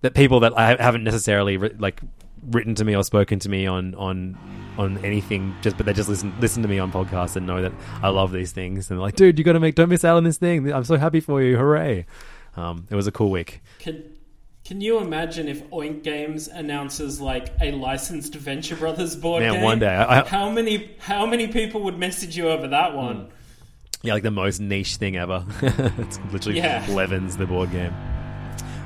that 0.02 0.12
people 0.12 0.40
that 0.40 0.56
I 0.56 0.76
haven't 0.80 1.02
necessarily 1.02 1.56
ri- 1.56 1.74
like 1.78 1.98
written 2.50 2.74
to 2.74 2.84
me 2.84 2.94
or 2.94 3.02
spoken 3.02 3.38
to 3.38 3.48
me 3.48 3.66
on 3.66 3.94
on 3.94 4.36
on 4.76 4.98
anything 4.98 5.54
just 5.62 5.78
but 5.78 5.86
they 5.86 5.94
just 5.94 6.10
listen 6.10 6.34
listen 6.40 6.62
to 6.62 6.68
me 6.68 6.78
on 6.78 6.92
podcasts 6.92 7.36
and 7.36 7.46
know 7.46 7.62
that 7.62 7.72
I 8.02 8.10
love 8.10 8.30
these 8.30 8.52
things 8.52 8.90
and 8.90 9.00
like 9.00 9.16
dude 9.16 9.38
you 9.38 9.44
got 9.44 9.54
to 9.54 9.60
make 9.60 9.76
don't 9.76 9.88
miss 9.88 10.04
out 10.04 10.18
on 10.18 10.24
this 10.24 10.36
thing 10.36 10.70
I'm 10.70 10.84
so 10.84 10.98
happy 10.98 11.20
for 11.20 11.42
you 11.42 11.56
hooray 11.56 12.04
um, 12.54 12.86
it 12.90 12.94
was 12.96 13.06
a 13.06 13.12
cool 13.12 13.30
week 13.30 13.62
Can 13.78 14.04
Can 14.64 14.80
you 14.80 14.98
imagine 14.98 15.46
if 15.46 15.62
Oink 15.70 16.02
Games 16.02 16.48
announces 16.48 17.20
like 17.20 17.48
a 17.60 17.72
licensed 17.72 18.34
Venture 18.34 18.76
Brothers 18.76 19.14
board 19.14 19.42
Man, 19.42 19.54
game? 19.54 19.62
one 19.62 19.78
day, 19.78 19.94
I- 19.94 20.24
how 20.26 20.48
many 20.50 20.90
how 20.98 21.26
many 21.26 21.48
people 21.48 21.82
would 21.82 21.98
message 21.98 22.36
you 22.36 22.48
over 22.48 22.68
that 22.68 22.94
one? 22.96 23.16
Hmm. 23.26 23.30
yeah 24.06 24.14
like 24.14 24.22
the 24.22 24.30
most 24.30 24.60
niche 24.60 24.96
thing 24.96 25.16
ever 25.16 25.44
it's 25.62 26.18
literally 26.32 26.58
Yeah. 26.58 26.84
Levins 26.90 27.36
the 27.36 27.46
board 27.46 27.70
game 27.72 27.92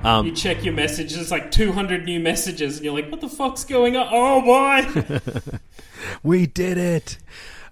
You 0.05 0.09
um, 0.11 0.35
check 0.35 0.65
your 0.65 0.75
messages, 0.75 1.31
like 1.31 1.51
200 1.51 2.05
new 2.05 2.21
messages, 2.21 2.77
and 2.77 2.85
you're 2.85 2.95
like, 2.95 3.11
"What 3.11 3.21
the 3.21 3.29
fuck's 3.29 3.65
going 3.65 3.97
on?" 3.97 4.07
Oh 4.13 4.41
boy! 4.43 5.21
we 6.23 6.47
did 6.47 6.79
it. 6.79 7.19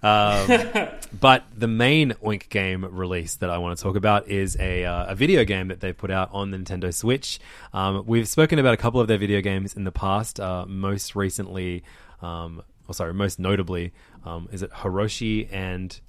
Um, 0.03 0.87
but 1.19 1.43
the 1.55 1.67
main 1.67 2.11
Oink 2.23 2.49
game 2.49 2.85
release 2.85 3.35
that 3.37 3.49
I 3.49 3.57
want 3.57 3.77
to 3.77 3.83
talk 3.83 3.95
about 3.95 4.27
is 4.27 4.55
a, 4.59 4.85
uh, 4.85 5.11
a 5.11 5.15
video 5.15 5.43
game 5.43 5.67
that 5.69 5.79
they've 5.79 5.97
put 5.97 6.11
out 6.11 6.29
on 6.31 6.51
the 6.51 6.57
Nintendo 6.57 6.93
Switch. 6.93 7.39
Um, 7.73 8.03
we've 8.05 8.27
spoken 8.27 8.59
about 8.59 8.73
a 8.73 8.77
couple 8.77 8.99
of 9.01 9.07
their 9.07 9.17
video 9.17 9.41
games 9.41 9.75
in 9.75 9.83
the 9.83 9.91
past. 9.91 10.39
Uh, 10.39 10.65
most 10.67 11.15
recently, 11.15 11.83
um, 12.21 12.61
oh, 12.87 12.91
sorry, 12.93 13.13
most 13.13 13.39
notably, 13.39 13.93
um, 14.25 14.47
is 14.51 14.61
it 14.61 14.71
Hiroshi 14.71 15.47
and 15.51 15.99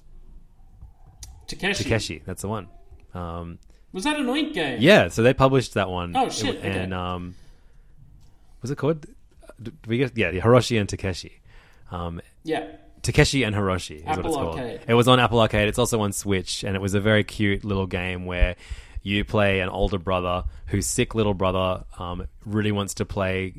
Takeshi, 1.47 1.83
Takeshi? 1.83 2.21
That's 2.25 2.41
the 2.41 2.47
one. 2.47 2.67
Um, 3.13 3.59
was 3.91 4.03
that 4.03 4.19
an 4.19 4.27
Oink 4.27 4.53
game? 4.53 4.77
yeah, 4.81 5.07
so 5.07 5.23
they 5.23 5.33
published 5.33 5.73
that 5.73 5.89
one. 5.89 6.15
Oh, 6.15 6.29
shit, 6.29 6.55
It- 6.55 6.63
and 6.63 6.93
okay. 6.93 7.01
um, 7.01 7.35
was 8.61 8.69
it 8.71 8.77
called? 8.77 9.05
Did 9.61 9.73
we 9.87 9.97
get 9.97 10.15
yeah, 10.15 10.31
Hiroshi 10.31 10.79
and 10.79 10.87
Takeshi. 10.87 11.39
Um, 11.91 12.21
yeah. 12.43 12.67
Takeshi 13.01 13.43
and 13.43 13.55
Hiroshi 13.55 13.99
is 13.99 14.05
what 14.05 14.25
it's 14.25 14.35
called. 14.35 14.59
Arcade. 14.59 14.81
It 14.87 14.93
was 14.93 15.07
on 15.07 15.19
Apple 15.19 15.39
Arcade. 15.39 15.67
It's 15.67 15.79
also 15.79 16.01
on 16.01 16.11
Switch, 16.11 16.63
and 16.63 16.75
it 16.75 16.81
was 16.81 16.93
a 16.93 16.99
very 16.99 17.23
cute 17.23 17.63
little 17.63 17.87
game 17.87 18.25
where 18.25 18.55
you 19.01 19.23
play 19.23 19.61
an 19.61 19.69
older 19.69 19.97
brother 19.97 20.43
whose 20.67 20.85
sick 20.85 21.15
little 21.15 21.33
brother 21.33 21.83
um, 21.97 22.27
really 22.45 22.71
wants 22.71 22.93
to 22.95 23.05
play 23.05 23.53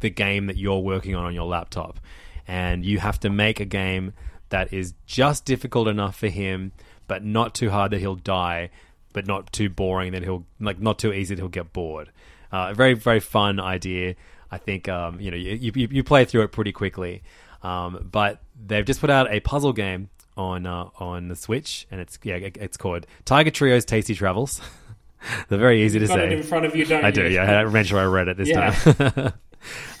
the 0.00 0.10
game 0.10 0.46
that 0.46 0.56
you're 0.56 0.78
working 0.78 1.14
on 1.14 1.24
on 1.24 1.34
your 1.34 1.46
laptop, 1.46 1.98
and 2.46 2.84
you 2.84 2.98
have 2.98 3.18
to 3.20 3.30
make 3.30 3.60
a 3.60 3.64
game 3.64 4.12
that 4.50 4.72
is 4.72 4.94
just 5.06 5.44
difficult 5.44 5.88
enough 5.88 6.16
for 6.16 6.28
him, 6.28 6.72
but 7.08 7.24
not 7.24 7.54
too 7.54 7.70
hard 7.70 7.90
that 7.90 7.98
he'll 7.98 8.14
die, 8.14 8.70
but 9.12 9.26
not 9.26 9.52
too 9.52 9.68
boring 9.68 10.12
that 10.12 10.22
he'll 10.22 10.46
like 10.60 10.80
not 10.80 10.98
too 10.98 11.12
easy 11.12 11.34
that 11.34 11.40
he'll 11.40 11.48
get 11.48 11.72
bored. 11.72 12.10
Uh, 12.52 12.68
a 12.70 12.74
very 12.74 12.94
very 12.94 13.20
fun 13.20 13.58
idea. 13.58 14.14
I 14.50 14.58
think 14.58 14.88
um, 14.88 15.20
you 15.20 15.30
know 15.30 15.36
you, 15.36 15.72
you 15.74 15.88
you 15.90 16.04
play 16.04 16.24
through 16.24 16.42
it 16.42 16.52
pretty 16.52 16.72
quickly. 16.72 17.22
Um, 17.62 18.08
but 18.12 18.40
they've 18.64 18.84
just 18.84 19.00
put 19.00 19.10
out 19.10 19.30
a 19.30 19.40
puzzle 19.40 19.72
game 19.72 20.10
on 20.36 20.66
uh, 20.66 20.88
on 20.98 21.28
the 21.28 21.36
Switch, 21.36 21.86
and 21.90 22.00
it's 22.00 22.18
yeah, 22.22 22.36
it's 22.36 22.76
called 22.76 23.06
Tiger 23.24 23.50
Trio's 23.50 23.84
Tasty 23.84 24.14
Travels. 24.14 24.60
They're 25.48 25.58
very 25.58 25.82
easy 25.82 25.98
to 25.98 26.06
Got 26.06 26.14
say. 26.18 26.26
it 26.26 26.32
in 26.32 26.42
front 26.42 26.66
of 26.66 26.76
you, 26.76 26.84
don't 26.84 27.04
I 27.04 27.08
you? 27.08 27.12
do, 27.14 27.28
yeah. 27.30 27.60
I 27.60 27.64
made 27.64 27.86
sure 27.86 27.98
I 27.98 28.04
read 28.04 28.28
it 28.28 28.36
this 28.36 28.48
Yeah. 28.48 28.70
time. 28.70 29.32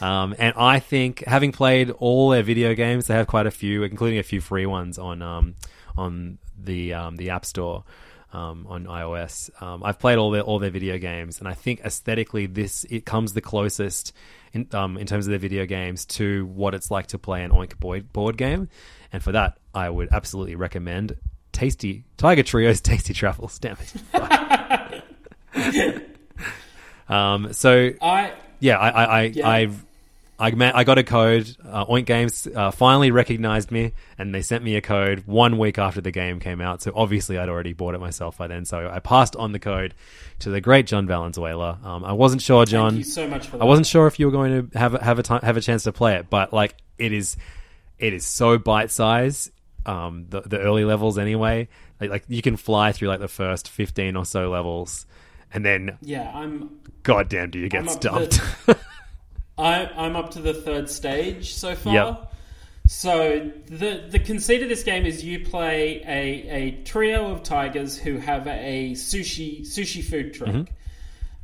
um, 0.00 0.34
and 0.38 0.54
I 0.56 0.78
think, 0.78 1.24
having 1.26 1.52
played 1.52 1.90
all 1.90 2.28
their 2.30 2.42
video 2.42 2.74
games, 2.74 3.06
they 3.06 3.14
have 3.14 3.26
quite 3.26 3.46
a 3.46 3.50
few, 3.50 3.82
including 3.82 4.18
a 4.18 4.22
few 4.22 4.40
free 4.40 4.66
ones 4.66 4.98
on 4.98 5.22
um, 5.22 5.54
on 5.96 6.38
the 6.62 6.92
um, 6.94 7.16
the 7.16 7.30
App 7.30 7.44
Store 7.44 7.82
um, 8.36 8.66
on 8.68 8.84
iOS. 8.84 9.50
Um, 9.62 9.82
I've 9.82 9.98
played 9.98 10.18
all 10.18 10.30
their 10.30 10.42
all 10.42 10.58
their 10.58 10.70
video 10.70 10.98
games, 10.98 11.38
and 11.38 11.48
I 11.48 11.54
think 11.54 11.80
aesthetically, 11.80 12.44
this 12.44 12.84
it 12.84 13.06
comes 13.06 13.32
the 13.32 13.40
closest 13.40 14.12
in 14.52 14.68
um, 14.72 14.98
in 14.98 15.06
terms 15.06 15.26
of 15.26 15.30
their 15.30 15.38
video 15.38 15.64
games 15.64 16.04
to 16.06 16.44
what 16.46 16.74
it's 16.74 16.90
like 16.90 17.06
to 17.08 17.18
play 17.18 17.42
an 17.42 17.50
Oink 17.50 17.78
board, 17.78 18.12
board 18.12 18.36
game. 18.36 18.68
And 19.12 19.22
for 19.22 19.32
that, 19.32 19.56
I 19.74 19.88
would 19.88 20.10
absolutely 20.12 20.54
recommend 20.54 21.16
Tasty 21.52 22.04
Tiger 22.18 22.42
Trio's 22.42 22.80
Tasty 22.82 23.14
Travels. 23.14 23.58
Damn 23.58 23.78
it. 25.54 26.02
Um, 27.08 27.52
so 27.52 27.92
I 28.02 28.32
yeah, 28.58 28.78
I, 28.78 28.88
I, 28.88 29.04
I, 29.04 29.22
Yeah. 29.22 29.48
I've 29.48 29.85
I, 30.38 30.52
I 30.74 30.84
got 30.84 30.98
a 30.98 31.02
code. 31.02 31.56
Uh, 31.66 31.86
Oink 31.86 32.04
Games 32.04 32.46
uh, 32.54 32.70
finally 32.70 33.10
recognized 33.10 33.70
me, 33.70 33.92
and 34.18 34.34
they 34.34 34.42
sent 34.42 34.62
me 34.62 34.76
a 34.76 34.82
code 34.82 35.22
one 35.26 35.56
week 35.58 35.78
after 35.78 36.00
the 36.02 36.10
game 36.10 36.40
came 36.40 36.60
out. 36.60 36.82
So 36.82 36.92
obviously, 36.94 37.38
I'd 37.38 37.48
already 37.48 37.72
bought 37.72 37.94
it 37.94 38.00
myself 38.00 38.36
by 38.36 38.46
then. 38.46 38.64
So 38.66 38.90
I 38.92 38.98
passed 39.00 39.34
on 39.36 39.52
the 39.52 39.58
code 39.58 39.94
to 40.40 40.50
the 40.50 40.60
great 40.60 40.86
John 40.86 41.06
Valenzuela. 41.06 41.78
Um, 41.82 42.04
I 42.04 42.12
wasn't 42.12 42.42
sure, 42.42 42.66
John. 42.66 42.90
Thank 42.90 42.98
you 43.06 43.10
so 43.12 43.26
much 43.28 43.46
for 43.48 43.56
that. 43.56 43.62
I 43.62 43.66
wasn't 43.66 43.86
sure 43.86 44.06
if 44.06 44.18
you 44.20 44.26
were 44.26 44.32
going 44.32 44.68
to 44.70 44.78
have 44.78 44.94
a- 44.94 45.02
have 45.02 45.18
a 45.18 45.22
time, 45.22 45.40
have 45.42 45.56
a 45.56 45.60
chance 45.62 45.84
to 45.84 45.92
play 45.92 46.16
it, 46.16 46.28
but 46.28 46.52
like 46.52 46.74
it 46.98 47.12
is, 47.12 47.36
it 47.98 48.12
is 48.12 48.26
so 48.26 48.58
bite 48.58 48.90
size. 48.90 49.50
Um, 49.86 50.26
the 50.28 50.40
the 50.42 50.58
early 50.58 50.84
levels 50.84 51.16
anyway, 51.16 51.68
like, 52.00 52.10
like 52.10 52.24
you 52.28 52.42
can 52.42 52.56
fly 52.56 52.90
through 52.92 53.08
like 53.08 53.20
the 53.20 53.28
first 53.28 53.68
fifteen 53.70 54.16
or 54.16 54.24
so 54.26 54.50
levels, 54.50 55.06
and 55.54 55.64
then 55.64 55.96
Yeah, 56.02 56.30
I'm 56.34 56.80
goddamn, 57.04 57.50
do 57.50 57.58
you 57.60 57.68
get 57.68 57.82
I'm 57.82 57.88
up 57.88 58.00
to 58.00 58.08
stumped? 58.08 58.66
the- 58.66 58.78
I, 59.58 59.86
I'm 59.96 60.16
up 60.16 60.30
to 60.32 60.40
the 60.40 60.54
third 60.54 60.90
stage 60.90 61.54
so 61.54 61.74
far. 61.74 61.94
Yep. 61.94 62.32
So 62.88 63.50
the 63.66 64.04
the 64.08 64.20
conceit 64.20 64.62
of 64.62 64.68
this 64.68 64.84
game 64.84 65.06
is 65.06 65.24
you 65.24 65.44
play 65.44 66.02
a, 66.06 66.48
a 66.54 66.70
trio 66.84 67.32
of 67.32 67.42
tigers 67.42 67.98
who 67.98 68.18
have 68.18 68.46
a 68.46 68.92
sushi 68.92 69.62
sushi 69.62 70.04
food 70.04 70.34
truck, 70.34 70.50
Mm-hmm. 70.50 70.72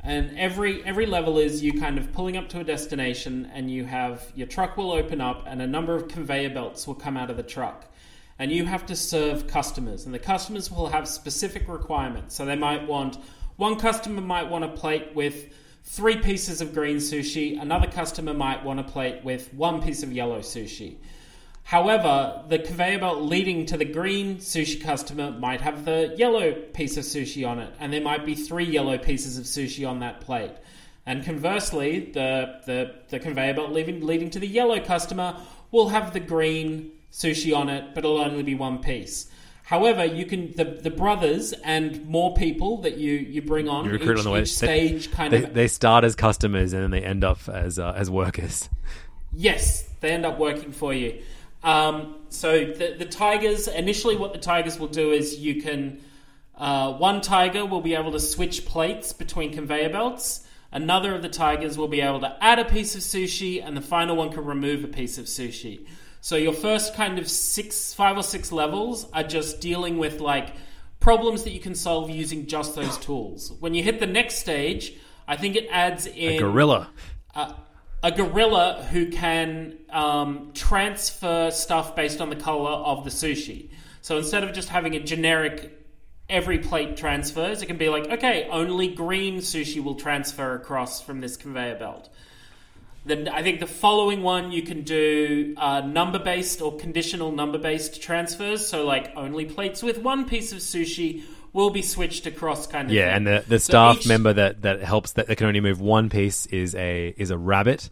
and 0.03 0.37
every 0.39 0.83
every 0.85 1.05
level 1.05 1.39
is 1.39 1.61
you 1.61 1.73
kind 1.81 1.97
of 1.97 2.13
pulling 2.13 2.37
up 2.37 2.47
to 2.49 2.61
a 2.61 2.63
destination, 2.63 3.51
and 3.53 3.69
you 3.69 3.83
have 3.83 4.31
your 4.35 4.47
truck 4.47 4.77
will 4.77 4.93
open 4.93 5.19
up, 5.19 5.43
and 5.45 5.61
a 5.61 5.67
number 5.67 5.95
of 5.95 6.07
conveyor 6.07 6.51
belts 6.51 6.87
will 6.87 6.95
come 6.95 7.17
out 7.17 7.29
of 7.29 7.35
the 7.35 7.43
truck, 7.43 7.91
and 8.39 8.49
you 8.49 8.65
have 8.65 8.85
to 8.85 8.95
serve 8.95 9.45
customers, 9.47 10.05
and 10.05 10.13
the 10.13 10.19
customers 10.19 10.71
will 10.71 10.87
have 10.87 11.09
specific 11.09 11.67
requirements. 11.67 12.35
So 12.35 12.45
they 12.45 12.55
might 12.55 12.87
want 12.87 13.17
one 13.57 13.77
customer 13.77 14.21
might 14.21 14.49
want 14.49 14.63
a 14.63 14.69
plate 14.69 15.13
with 15.13 15.53
three 15.83 16.17
pieces 16.17 16.61
of 16.61 16.73
green 16.73 16.97
sushi. 16.97 17.61
Another 17.61 17.87
customer 17.87 18.33
might 18.33 18.63
want 18.63 18.79
a 18.79 18.83
plate 18.83 19.23
with 19.23 19.53
one 19.53 19.81
piece 19.81 20.03
of 20.03 20.11
yellow 20.11 20.39
sushi. 20.39 20.95
However, 21.63 22.43
the 22.49 22.59
conveyor 22.59 22.99
belt 22.99 23.21
leading 23.21 23.65
to 23.67 23.77
the 23.77 23.85
green 23.85 24.37
sushi 24.37 24.81
customer 24.81 25.31
might 25.31 25.61
have 25.61 25.85
the 25.85 26.13
yellow 26.17 26.51
piece 26.51 26.97
of 26.97 27.05
sushi 27.05 27.47
on 27.47 27.59
it, 27.59 27.73
and 27.79 27.93
there 27.93 28.01
might 28.01 28.25
be 28.25 28.35
three 28.35 28.65
yellow 28.65 28.97
pieces 28.97 29.37
of 29.37 29.45
sushi 29.45 29.87
on 29.87 29.99
that 29.99 30.21
plate. 30.21 30.51
And 31.05 31.23
conversely, 31.23 32.11
the 32.11 32.59
the, 32.65 32.95
the 33.09 33.19
conveyor 33.19 33.53
belt 33.53 33.71
leading, 33.71 34.05
leading 34.05 34.29
to 34.31 34.39
the 34.39 34.47
yellow 34.47 34.79
customer 34.79 35.37
will 35.71 35.89
have 35.89 36.13
the 36.13 36.19
green 36.19 36.91
sushi 37.11 37.55
on 37.55 37.69
it, 37.69 37.95
but 37.95 38.03
it'll 38.03 38.19
only 38.19 38.43
be 38.43 38.55
one 38.55 38.79
piece. 38.79 39.29
However, 39.63 40.03
you 40.03 40.25
can 40.25 40.51
the, 40.51 40.65
the 40.65 40.89
brothers 40.89 41.53
and 41.53 42.05
more 42.05 42.33
people 42.35 42.81
that 42.81 42.97
you, 42.97 43.13
you 43.13 43.41
bring 43.41 43.69
on 43.69 43.85
You 43.85 43.91
recruit 43.91 44.13
each, 44.13 44.19
on 44.19 44.23
the 44.25 44.31
way. 44.31 44.45
stage 44.45 45.09
kind 45.11 45.31
they, 45.31 45.43
of 45.43 45.53
they 45.53 45.67
start 45.67 46.03
as 46.03 46.15
customers 46.15 46.73
and 46.73 46.83
then 46.83 46.91
they 46.91 47.01
end 47.01 47.23
up 47.23 47.39
as 47.47 47.79
uh, 47.79 47.93
as 47.95 48.09
workers. 48.09 48.69
Yes, 49.31 49.83
they 50.01 50.11
end 50.11 50.25
up 50.25 50.37
working 50.37 50.71
for 50.71 50.93
you. 50.93 51.21
Um, 51.63 52.17
so 52.29 52.65
the, 52.65 52.95
the 52.99 53.05
tigers, 53.05 53.67
initially, 53.67 54.17
what 54.17 54.33
the 54.33 54.39
tigers 54.39 54.77
will 54.77 54.89
do 54.89 55.11
is 55.11 55.39
you 55.39 55.61
can. 55.61 56.01
Uh, 56.55 56.93
one 56.93 57.19
tiger 57.21 57.65
will 57.65 57.81
be 57.81 57.95
able 57.95 58.11
to 58.11 58.19
switch 58.19 58.65
plates 58.65 59.11
between 59.11 59.53
conveyor 59.53 59.89
belts. 59.89 60.45
Another 60.71 61.15
of 61.15 61.21
the 61.21 61.29
tigers 61.29 61.77
will 61.77 61.87
be 61.87 62.01
able 62.01 62.19
to 62.19 62.35
add 62.43 62.59
a 62.59 62.65
piece 62.65 62.95
of 62.95 63.01
sushi, 63.01 63.65
and 63.65 63.75
the 63.77 63.81
final 63.81 64.15
one 64.15 64.31
can 64.31 64.43
remove 64.45 64.83
a 64.83 64.87
piece 64.87 65.17
of 65.17 65.25
sushi. 65.25 65.85
So 66.23 66.37
your 66.37 66.53
first 66.53 66.95
kind 66.95 67.19
of 67.19 67.29
six, 67.29 67.93
five 67.93 68.15
or 68.15 68.23
six 68.23 68.53
levels 68.53 69.11
are 69.11 69.23
just 69.23 69.59
dealing 69.59 69.97
with 69.97 70.21
like 70.21 70.55
problems 71.01 71.43
that 71.43 71.49
you 71.49 71.59
can 71.59 71.75
solve 71.75 72.09
using 72.09 72.47
just 72.47 72.75
those 72.75 72.97
tools. 73.05 73.51
When 73.59 73.73
you 73.73 73.83
hit 73.83 73.99
the 73.99 74.07
next 74.07 74.35
stage, 74.35 74.93
I 75.27 75.35
think 75.35 75.57
it 75.57 75.67
adds 75.69 76.05
in 76.05 76.35
A 76.35 76.39
gorilla. 76.39 76.89
a 77.35 78.11
gorilla 78.13 78.87
who 78.89 79.09
can 79.09 79.77
um, 79.89 80.51
transfer 80.53 81.51
stuff 81.51 81.93
based 81.93 82.21
on 82.21 82.29
the 82.29 82.37
color 82.37 82.71
of 82.71 83.03
the 83.03 83.09
sushi. 83.09 83.71
So 83.99 84.17
instead 84.17 84.45
of 84.45 84.53
just 84.53 84.69
having 84.69 84.95
a 84.95 85.01
generic 85.01 85.77
every 86.29 86.59
plate 86.59 86.95
transfers, 86.95 87.61
it 87.61 87.65
can 87.65 87.77
be 87.77 87.89
like, 87.89 88.09
okay, 88.09 88.47
only 88.49 88.87
green 88.87 89.39
sushi 89.39 89.83
will 89.83 89.95
transfer 89.95 90.55
across 90.55 91.01
from 91.01 91.19
this 91.19 91.35
conveyor 91.35 91.79
belt. 91.79 92.07
Then 93.05 93.27
I 93.27 93.43
think 93.43 93.59
the 93.59 93.67
following 93.67 94.23
one 94.23 94.51
you 94.53 94.61
can 94.61 94.83
do 94.83 95.53
uh, 95.57 95.81
number 95.81 96.19
based 96.19 96.61
or 96.61 96.77
conditional 96.77 97.31
number 97.31 97.57
based 97.57 98.01
transfers. 98.01 98.65
So 98.65 98.85
like 98.85 99.11
only 99.17 99.45
plates 99.45 99.83
with 99.83 99.97
one 99.97 100.25
piece 100.25 100.53
of 100.53 100.59
sushi 100.59 101.23
will 101.51 101.69
be 101.69 101.81
switched 101.81 102.25
across, 102.25 102.65
kind 102.65 102.87
of. 102.87 102.93
Yeah, 102.93 103.07
thing. 103.07 103.15
and 103.17 103.27
the, 103.27 103.43
the 103.47 103.59
So 103.59 103.71
staff 103.71 103.97
each- 103.99 104.07
member 104.07 104.31
that, 104.33 104.61
that 104.61 104.81
helps 104.81 105.11
that, 105.13 105.27
that 105.27 105.35
can 105.35 105.47
only 105.47 105.59
move 105.59 105.81
one 105.81 106.09
piece 106.09 106.45
is 106.47 106.75
a 106.75 107.13
is 107.17 107.29
a 107.29 107.37
rabbit. 107.37 107.89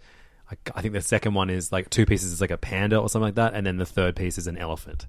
I, 0.49 0.55
I 0.75 0.81
think 0.81 0.93
the 0.93 1.01
second 1.01 1.33
one 1.33 1.49
is 1.49 1.71
like 1.71 1.89
two 1.89 2.05
pieces 2.05 2.31
is 2.31 2.39
like 2.41 2.51
a 2.51 2.57
panda 2.57 2.97
or 2.97 3.09
something 3.09 3.25
like 3.27 3.35
that, 3.35 3.53
and 3.53 3.65
then 3.65 3.77
the 3.77 3.85
third 3.85 4.15
piece 4.15 4.37
is 4.37 4.47
an 4.47 4.57
elephant. 4.57 5.07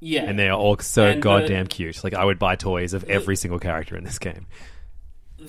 yeah, 0.00 0.22
And 0.24 0.38
they 0.38 0.48
are 0.48 0.56
all 0.58 0.78
so 0.78 1.06
And 1.06 1.18
the- 1.18 1.22
goddamn 1.22 1.66
cute. 1.66 2.04
Like 2.04 2.14
I 2.14 2.24
would 2.24 2.38
buy 2.38 2.54
toys 2.56 2.92
of 2.92 3.02
every 3.04 3.34
single 3.36 3.58
character 3.58 3.96
in 3.96 4.04
this 4.04 4.18
game. 4.18 4.46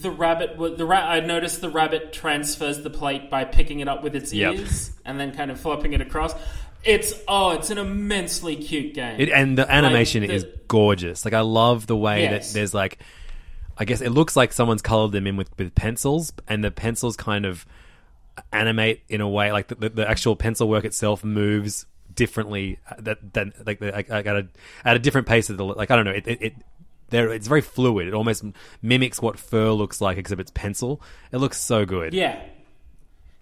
The 0.02 0.12
rabbit 0.12 0.58
the 0.78 0.86
ra- 0.86 1.08
I 1.10 1.20
noticed 1.20 1.62
the 1.62 1.70
rabbit 1.70 2.14
transfers 2.14 2.82
the 2.84 2.90
plate 2.90 3.30
by 3.30 3.44
picking 3.46 3.80
it 3.80 3.88
up 3.88 4.04
with 4.04 4.16
its 4.16 4.34
Yep. 4.34 4.56
ears 4.56 4.92
and 5.06 5.20
then 5.20 5.34
kind 5.36 5.52
of 5.52 5.60
flopping 5.60 5.94
it 5.94 6.02
across. 6.02 6.34
It's 6.84 7.14
oh, 7.28 7.52
it's 7.52 7.70
an 7.70 7.78
immensely 7.78 8.56
cute 8.56 8.94
game. 8.94 9.20
It, 9.20 9.30
and 9.30 9.58
the 9.58 9.70
animation 9.72 10.22
the- 10.24 10.32
is 10.34 10.46
gorgeous. 10.68 11.26
Like 11.26 11.34
I 11.34 11.42
love 11.42 11.88
the 11.88 11.98
way 11.98 12.24
Yes. 12.24 12.50
that 12.50 12.54
there's 12.58 12.74
like, 12.74 13.00
I 13.78 13.86
guess 13.86 14.02
it 14.02 14.10
looks 14.12 14.36
like 14.36 14.54
someone's 14.54 14.82
colored 14.82 15.12
them 15.12 15.28
in 15.28 15.36
with, 15.38 15.50
with 15.58 15.74
pencils, 15.76 16.32
and 16.48 16.64
the 16.64 16.72
pencils 16.72 17.16
kind 17.18 17.46
of 17.46 17.66
animate 18.54 19.02
in 19.10 19.22
a 19.22 19.28
way 19.28 19.52
like 19.52 19.68
the, 19.68 19.76
the, 19.76 19.90
the 19.90 20.10
actual 20.10 20.36
pencil 20.36 20.70
work 20.70 20.86
itself 20.86 21.24
moves 21.24 21.86
differently. 22.14 22.80
uh, 22.90 22.96
That 23.00 23.34
that 23.34 23.66
like, 23.66 23.82
like 23.82 24.10
at 24.10 24.28
a 24.36 24.48
at 24.86 24.96
a 24.96 25.00
different 25.00 25.28
pace 25.28 25.50
of 25.50 25.58
the 25.58 25.66
like 25.66 25.92
I 25.92 25.96
don't 25.96 26.06
know 26.06 26.12
it. 26.12 26.28
it, 26.28 26.42
it 26.42 26.54
there, 27.10 27.32
it's 27.32 27.48
very 27.48 27.62
fluid. 27.62 28.08
It 28.08 28.14
almost 28.14 28.44
mimics 28.82 29.22
what 29.22 29.40
fur 29.40 29.72
looks 29.72 30.02
like, 30.02 30.18
except 30.18 30.42
it's 30.42 30.52
pencil. 30.52 31.02
It 31.32 31.38
looks 31.38 31.60
so 31.60 31.86
good. 31.86 32.14
yeah, 32.14 32.42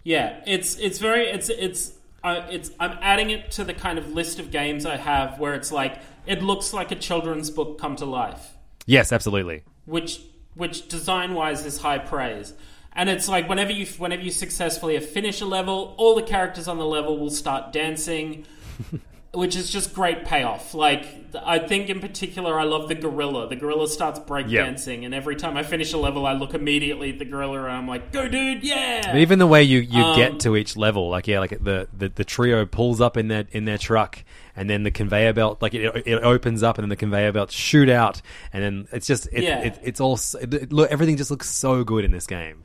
yeah. 0.04 0.42
It's 0.46 0.78
it's 0.78 1.00
very 1.00 1.28
it's 1.28 1.50
it's 1.50 1.94
uh, 2.24 2.46
it's 2.50 2.72
I'm 2.80 2.98
adding 3.02 3.30
it 3.30 3.52
to 3.52 3.64
the 3.64 3.74
kind 3.74 3.98
of 4.00 4.12
list 4.14 4.40
of 4.40 4.52
games 4.52 4.86
I 4.86 4.98
have 4.98 5.40
where 5.40 5.54
it's 5.54 5.72
like 5.72 6.00
it 6.26 6.42
looks 6.42 6.74
like 6.74 6.92
a 6.92 6.96
children's 6.96 7.50
book 7.50 7.80
come 7.80 7.96
to 7.98 8.06
life. 8.06 8.54
Yes, 8.86 9.12
absolutely. 9.12 9.64
which 9.86 10.22
which 10.56 10.88
design 10.88 11.34
wise 11.34 11.66
is 11.66 11.78
high 11.78 12.00
praise. 12.00 12.54
And 12.94 13.10
it's 13.10 13.28
like 13.28 13.50
whenever 13.50 13.72
you 13.72 13.86
whenever 13.98 14.22
you 14.22 14.32
successfully 14.32 14.98
finish 15.00 15.42
a 15.42 15.46
level, 15.46 15.94
all 15.98 16.16
the 16.16 16.22
characters 16.24 16.68
on 16.68 16.78
the 16.78 16.86
level 16.86 17.18
will 17.18 17.30
start 17.30 17.74
dancing, 17.74 18.46
which 19.36 19.56
is 19.56 19.70
just 19.70 19.94
great 19.94 20.26
payoff. 20.26 20.74
Like 20.74 21.06
I 21.46 21.60
think 21.60 21.90
in 21.90 22.00
particular, 22.00 22.58
I 22.60 22.64
love 22.64 22.88
the 22.88 22.96
gorilla. 22.96 23.50
The 23.50 23.56
gorilla 23.58 23.88
starts 23.90 24.20
breakdancing, 24.20 25.04
and 25.06 25.14
every 25.14 25.36
time 25.36 25.58
I 25.58 25.64
finish 25.64 25.92
a 25.94 25.98
level, 25.98 26.26
I 26.26 26.34
look 26.34 26.54
immediately 26.54 27.12
at 27.12 27.20
the 27.20 27.26
gorilla 27.26 27.64
and 27.64 27.72
I'm 27.74 27.88
like, 27.88 28.12
"Go, 28.12 28.28
dude, 28.28 28.64
yeah!" 28.64 29.02
But 29.12 29.18
even 29.18 29.40
the 29.40 29.48
way 29.48 29.64
you, 29.64 29.80
you 29.80 30.02
Um, 30.02 30.16
get 30.16 30.40
to 30.42 30.56
each 30.56 30.78
level, 30.78 31.10
like 31.10 31.28
yeah, 31.28 31.40
like 31.40 31.62
the, 31.64 31.88
the, 31.96 32.10
the 32.10 32.24
trio 32.24 32.66
pulls 32.66 33.02
up 33.02 33.18
in 33.18 33.28
their 33.28 33.46
in 33.52 33.66
their 33.66 33.78
truck, 33.78 34.24
and 34.56 34.70
then 34.70 34.84
the 34.84 34.92
conveyor 34.92 35.34
belt, 35.34 35.62
like 35.62 35.74
it, 35.74 36.04
it 36.08 36.24
opens 36.24 36.64
up, 36.64 36.78
and 36.78 36.84
then 36.84 36.90
the 36.90 36.96
conveyor 36.96 37.34
belts 37.34 37.54
shoot 37.54 37.90
out, 37.90 38.22
and 38.54 38.64
then 38.64 38.88
it's 38.94 39.06
just 39.08 39.28
it, 39.34 39.44
Yeah. 39.44 39.60
it, 39.60 39.80
it's 39.84 40.00
all 40.00 40.18
it, 40.42 40.72
everything 40.90 41.18
just 41.18 41.32
looks 41.32 41.50
so 41.50 41.84
good 41.84 42.06
in 42.06 42.12
this 42.12 42.28
game. 42.28 42.64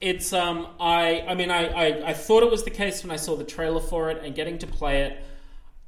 It's 0.00 0.32
um 0.32 0.68
I 0.78 1.24
I 1.28 1.34
mean 1.34 1.50
I, 1.50 1.66
I 1.68 2.08
I 2.08 2.12
thought 2.12 2.42
it 2.42 2.50
was 2.50 2.64
the 2.64 2.70
case 2.70 3.02
when 3.02 3.10
I 3.10 3.16
saw 3.16 3.36
the 3.36 3.44
trailer 3.44 3.80
for 3.80 4.10
it 4.10 4.24
and 4.24 4.34
getting 4.34 4.58
to 4.58 4.66
play 4.66 5.02
it, 5.02 5.22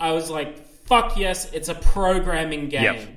I 0.01 0.13
was 0.13 0.31
like, 0.31 0.67
fuck 0.87 1.17
yes, 1.17 1.53
it's 1.53 1.69
a 1.69 1.75
programming 1.75 2.69
game. 2.69 2.83
Yep. 2.83 3.09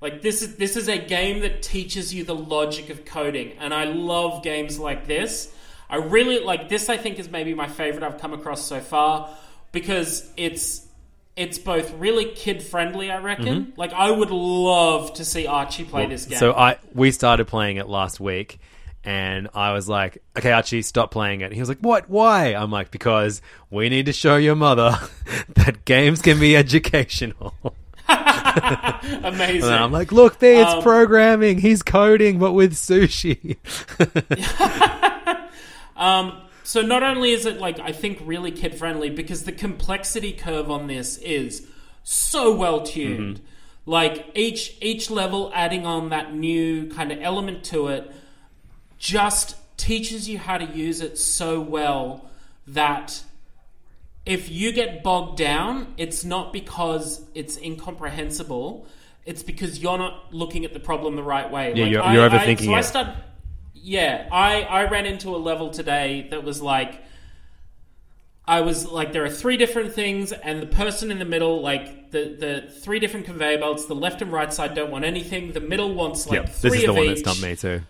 Like 0.00 0.22
this 0.22 0.42
is 0.42 0.56
this 0.56 0.76
is 0.76 0.88
a 0.88 0.98
game 0.98 1.40
that 1.40 1.62
teaches 1.62 2.14
you 2.14 2.24
the 2.24 2.34
logic 2.34 2.88
of 2.90 3.04
coding, 3.04 3.52
and 3.58 3.74
I 3.74 3.84
love 3.84 4.42
games 4.42 4.78
like 4.78 5.06
this. 5.06 5.52
I 5.90 5.96
really 5.96 6.40
like 6.40 6.68
this. 6.68 6.88
I 6.88 6.96
think 6.96 7.18
is 7.18 7.30
maybe 7.30 7.54
my 7.54 7.66
favorite 7.66 8.04
I've 8.04 8.20
come 8.20 8.32
across 8.32 8.64
so 8.64 8.80
far 8.80 9.34
because 9.72 10.30
it's 10.36 10.86
it's 11.34 11.58
both 11.58 11.92
really 11.94 12.26
kid 12.26 12.62
friendly. 12.62 13.10
I 13.10 13.18
reckon. 13.18 13.72
Like 13.76 13.92
I 13.92 14.10
would 14.10 14.30
love 14.30 15.14
to 15.14 15.24
see 15.24 15.46
Archie 15.46 15.84
play 15.84 16.06
this 16.06 16.26
game. 16.26 16.38
So 16.38 16.52
I 16.52 16.78
we 16.94 17.10
started 17.10 17.46
playing 17.46 17.78
it 17.78 17.88
last 17.88 18.20
week, 18.20 18.60
and 19.08 19.48
I 19.54 19.72
was 19.72 19.88
like, 19.88 20.22
"Okay, 20.36 20.52
Archie, 20.52 20.82
stop 20.82 21.10
playing 21.10 21.40
it." 21.40 21.50
He 21.50 21.60
was 21.60 21.68
like, 21.70 21.78
"What? 21.78 22.10
Why?" 22.10 22.48
I'm 22.54 22.70
like, 22.70 22.90
"Because 22.90 23.40
we 23.70 23.88
need 23.88 24.04
to 24.04 24.12
show 24.12 24.36
your 24.36 24.54
mother 24.54 24.98
that 25.54 25.86
games 25.86 26.20
can 26.20 26.38
be 26.38 26.54
educational." 26.54 27.54
Amazing. 28.08 29.62
And 29.62 29.74
I'm 29.82 29.92
like, 29.92 30.12
"Look, 30.12 30.40
there, 30.40 30.60
it's 30.62 30.74
Um, 30.74 30.82
programming. 30.82 31.58
He's 31.58 31.82
coding, 31.82 32.38
but 32.38 32.52
with 32.52 32.74
sushi." 32.74 33.56
So 36.68 36.82
not 36.82 37.02
only 37.02 37.32
is 37.32 37.46
it 37.46 37.58
like 37.58 37.80
I 37.80 37.92
think 37.92 38.20
really 38.26 38.50
kid 38.50 38.74
friendly 38.74 39.08
because 39.08 39.44
the 39.44 39.52
complexity 39.52 40.32
curve 40.32 40.70
on 40.70 40.86
this 40.86 41.16
is 41.16 41.66
so 42.04 42.54
well 42.54 42.82
tuned. 42.82 43.40
Like 43.86 44.26
each 44.34 44.76
each 44.82 45.08
level 45.10 45.50
adding 45.54 45.86
on 45.86 46.10
that 46.10 46.34
new 46.34 46.90
kind 46.90 47.10
of 47.10 47.22
element 47.22 47.64
to 47.72 47.88
it 47.88 48.12
just 48.98 49.56
teaches 49.76 50.28
you 50.28 50.38
how 50.38 50.58
to 50.58 50.64
use 50.64 51.00
it 51.00 51.18
so 51.18 51.60
well 51.60 52.28
that 52.66 53.22
if 54.26 54.50
you 54.50 54.72
get 54.72 55.02
bogged 55.02 55.38
down, 55.38 55.94
it's 55.96 56.24
not 56.24 56.52
because 56.52 57.22
it's 57.34 57.56
incomprehensible. 57.56 58.86
It's 59.24 59.42
because 59.42 59.78
you're 59.78 59.98
not 59.98 60.34
looking 60.34 60.64
at 60.64 60.72
the 60.72 60.80
problem 60.80 61.16
the 61.16 61.22
right 61.22 61.50
way. 61.50 61.72
Yeah, 61.74 61.84
you're- 61.86 62.12
you're 62.12 62.28
overthinking 62.28 62.60
I, 62.60 62.64
so 62.64 62.72
I 62.74 62.78
it. 62.80 62.82
start, 62.82 63.08
yeah, 63.74 64.28
I, 64.32 64.62
I 64.62 64.88
ran 64.90 65.06
into 65.06 65.34
a 65.34 65.38
level 65.38 65.70
today 65.70 66.26
that 66.30 66.42
was 66.44 66.60
like, 66.60 67.02
I 68.46 68.62
was 68.62 68.86
like, 68.86 69.12
there 69.12 69.24
are 69.24 69.30
three 69.30 69.58
different 69.58 69.92
things, 69.92 70.32
and 70.32 70.62
the 70.62 70.66
person 70.66 71.10
in 71.10 71.18
the 71.18 71.26
middle, 71.26 71.60
like 71.60 72.10
the 72.10 72.34
the 72.38 72.70
three 72.80 72.98
different 72.98 73.26
conveyor 73.26 73.58
belts, 73.58 73.84
the 73.84 73.94
left 73.94 74.22
and 74.22 74.32
right 74.32 74.50
side 74.52 74.72
don't 74.74 74.90
want 74.90 75.04
anything. 75.04 75.52
The 75.52 75.60
middle 75.60 75.92
wants 75.94 76.26
like 76.26 76.36
Yep, 76.36 76.48
three 76.48 76.70
this 76.70 76.78
is 76.78 76.84
the 76.84 76.90
of 76.90 76.96
one 76.96 77.04
each. 77.04 77.10
that 77.10 77.18
stumped 77.36 77.42
me 77.42 77.56
too. 77.56 77.82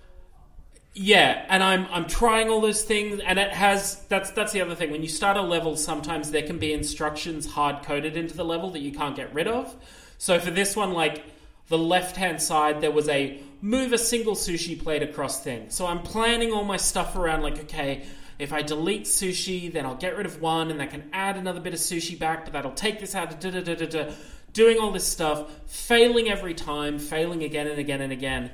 Yeah, 1.01 1.46
and 1.49 1.62
I'm 1.62 1.86
I'm 1.92 2.09
trying 2.09 2.51
all 2.51 2.61
those 2.61 2.82
things, 2.82 3.20
and 3.24 3.38
it 3.38 3.51
has 3.53 4.03
that's 4.09 4.32
that's 4.32 4.51
the 4.51 4.62
other 4.62 4.74
thing. 4.74 4.90
When 4.90 5.01
you 5.01 5.09
start 5.09 5.36
a 5.36 5.42
level, 5.42 5.76
sometimes 5.76 6.32
there 6.32 6.42
can 6.42 6.59
be 6.59 6.72
instructions 6.72 7.46
hard 7.46 7.84
coded 7.84 8.16
into 8.16 8.36
the 8.36 8.44
level 8.44 8.70
that 8.70 8.80
you 8.80 8.90
can't 8.90 9.14
get 9.14 9.32
rid 9.32 9.46
of. 9.46 9.72
So 10.18 10.40
for 10.40 10.51
this 10.51 10.74
one, 10.74 10.94
like 10.94 11.24
the 11.68 11.78
left 11.78 12.16
hand 12.16 12.42
side, 12.42 12.80
there 12.80 12.90
was 12.90 13.09
a 13.09 13.40
move 13.62 13.92
a 13.92 13.99
single 13.99 14.34
sushi 14.34 14.76
plate 14.76 15.05
across 15.05 15.40
thing. 15.40 15.70
So 15.70 15.86
I'm 15.86 16.03
planning 16.03 16.53
all 16.53 16.64
my 16.64 16.78
stuff 16.78 17.14
around 17.14 17.42
like, 17.42 17.61
okay, 17.61 18.05
if 18.40 18.53
I 18.53 18.62
delete 18.62 19.05
sushi, 19.05 19.72
then 19.72 19.86
I'll 19.86 19.94
get 19.94 20.16
rid 20.16 20.26
of 20.26 20.40
one, 20.42 20.72
and 20.72 20.82
I 20.82 20.86
can 20.86 21.09
add 21.12 21.36
another 21.36 21.61
bit 21.61 21.74
of 21.74 21.78
sushi 21.78 22.18
back, 22.18 22.44
but 22.44 22.55
that'll 22.55 22.72
take 22.72 22.99
this 22.99 23.14
out. 23.14 23.40
Da, 23.40 23.51
da, 23.51 23.61
da, 23.61 23.76
da, 23.76 23.86
da. 23.86 24.11
Doing 24.53 24.78
all 24.78 24.90
this 24.90 25.07
stuff, 25.07 25.49
failing 25.66 26.28
every 26.28 26.55
time, 26.55 26.99
failing 26.99 27.44
again 27.44 27.68
and 27.68 27.78
again 27.78 28.01
and 28.01 28.12
again, 28.12 28.51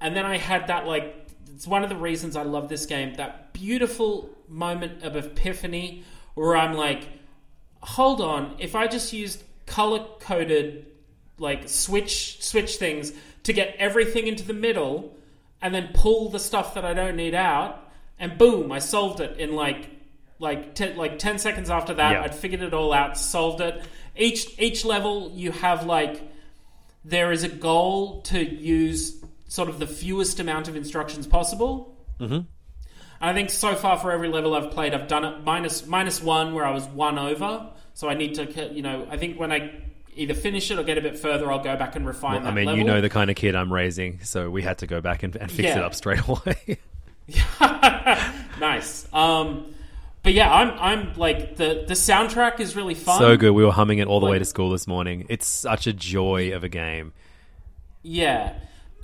and 0.00 0.14
then 0.14 0.24
I 0.24 0.36
had 0.36 0.68
that 0.68 0.86
like 0.86 1.17
it's 1.58 1.66
one 1.66 1.82
of 1.82 1.88
the 1.88 1.96
reasons 1.96 2.36
I 2.36 2.44
love 2.44 2.68
this 2.68 2.86
game. 2.86 3.14
That 3.14 3.52
beautiful 3.52 4.30
moment 4.46 5.02
of 5.02 5.16
epiphany 5.16 6.04
where 6.34 6.56
I'm 6.56 6.74
like, 6.74 7.08
hold 7.82 8.20
on, 8.20 8.54
if 8.60 8.76
I 8.76 8.86
just 8.86 9.12
used 9.12 9.42
color 9.66 10.06
coded 10.20 10.86
like 11.36 11.68
switch 11.68 12.44
switch 12.44 12.76
things 12.76 13.12
to 13.42 13.52
get 13.52 13.74
everything 13.76 14.28
into 14.28 14.44
the 14.44 14.52
middle 14.52 15.16
and 15.60 15.74
then 15.74 15.90
pull 15.94 16.28
the 16.28 16.38
stuff 16.38 16.74
that 16.74 16.84
I 16.84 16.94
don't 16.94 17.16
need 17.16 17.34
out 17.34 17.90
and 18.20 18.38
boom, 18.38 18.70
I 18.70 18.78
solved 18.78 19.18
it 19.18 19.40
in 19.40 19.56
like 19.56 19.90
like 20.38 20.76
te- 20.76 20.94
like 20.94 21.18
10 21.18 21.40
seconds 21.40 21.70
after 21.70 21.94
that 21.94 22.12
Yeah. 22.12 22.22
I'd 22.22 22.36
figured 22.36 22.62
it 22.62 22.72
all 22.72 22.92
out, 22.92 23.18
solved 23.18 23.60
it. 23.62 23.82
Each 24.16 24.56
each 24.60 24.84
level 24.84 25.32
you 25.34 25.50
have 25.50 25.84
like 25.86 26.22
there 27.04 27.32
is 27.32 27.42
a 27.42 27.48
goal 27.48 28.22
to 28.22 28.38
use 28.38 29.17
sort 29.48 29.68
of 29.68 29.78
the 29.78 29.86
fewest 29.86 30.38
amount 30.40 30.68
of 30.68 30.76
instructions 30.76 31.26
possible. 31.26 31.96
Mm-hmm. 32.20 32.40
I 33.20 33.32
think 33.32 33.50
so 33.50 33.74
far 33.74 33.98
for 33.98 34.12
every 34.12 34.28
level 34.28 34.54
I've 34.54 34.70
played, 34.70 34.94
I've 34.94 35.08
done 35.08 35.24
it 35.24 35.42
minus 35.42 35.86
minus 35.86 36.22
one 36.22 36.54
where 36.54 36.64
I 36.64 36.70
was 36.70 36.84
one 36.86 37.18
over. 37.18 37.68
So 37.94 38.08
I 38.08 38.14
need 38.14 38.34
to, 38.36 38.72
you 38.72 38.82
know, 38.82 39.08
I 39.10 39.16
think 39.16 39.40
when 39.40 39.50
I 39.50 39.72
either 40.14 40.34
finish 40.34 40.70
it 40.70 40.78
or 40.78 40.84
get 40.84 40.98
a 40.98 41.00
bit 41.00 41.18
further, 41.18 41.50
I'll 41.50 41.62
go 41.62 41.76
back 41.76 41.96
and 41.96 42.06
refine 42.06 42.44
that 42.44 42.52
I 42.52 42.54
mean, 42.54 42.66
level. 42.66 42.78
you 42.78 42.84
know 42.84 43.00
the 43.00 43.08
kind 43.08 43.28
of 43.28 43.34
kid 43.36 43.56
I'm 43.56 43.72
raising, 43.72 44.20
so 44.22 44.48
we 44.50 44.62
had 44.62 44.78
to 44.78 44.86
go 44.86 45.00
back 45.00 45.24
and, 45.24 45.34
and 45.34 45.50
fix 45.50 45.64
Yeah. 45.68 45.78
it 45.78 45.84
up 45.84 45.94
straight 45.94 46.20
away. 46.28 46.78
nice. 48.60 49.06
Um, 49.12 49.74
but 50.22 50.32
yeah, 50.32 50.52
I'm 50.52 50.70
I'm 50.78 51.14
like 51.16 51.56
the 51.56 51.84
the 51.86 51.94
soundtrack 51.94 52.60
is 52.60 52.76
really 52.76 52.94
fun. 52.94 53.18
so 53.18 53.36
good. 53.36 53.52
We 53.52 53.64
were 53.64 53.72
humming 53.72 53.98
it 53.98 54.06
all 54.08 54.20
the 54.20 54.26
way 54.26 54.38
to 54.38 54.44
school 54.44 54.70
this 54.70 54.86
morning. 54.86 55.26
It's 55.28 55.46
such 55.46 55.86
a 55.86 55.92
joy 55.92 56.52
of 56.54 56.64
a 56.64 56.68
game. 56.68 57.12
Yeah, 58.02 58.54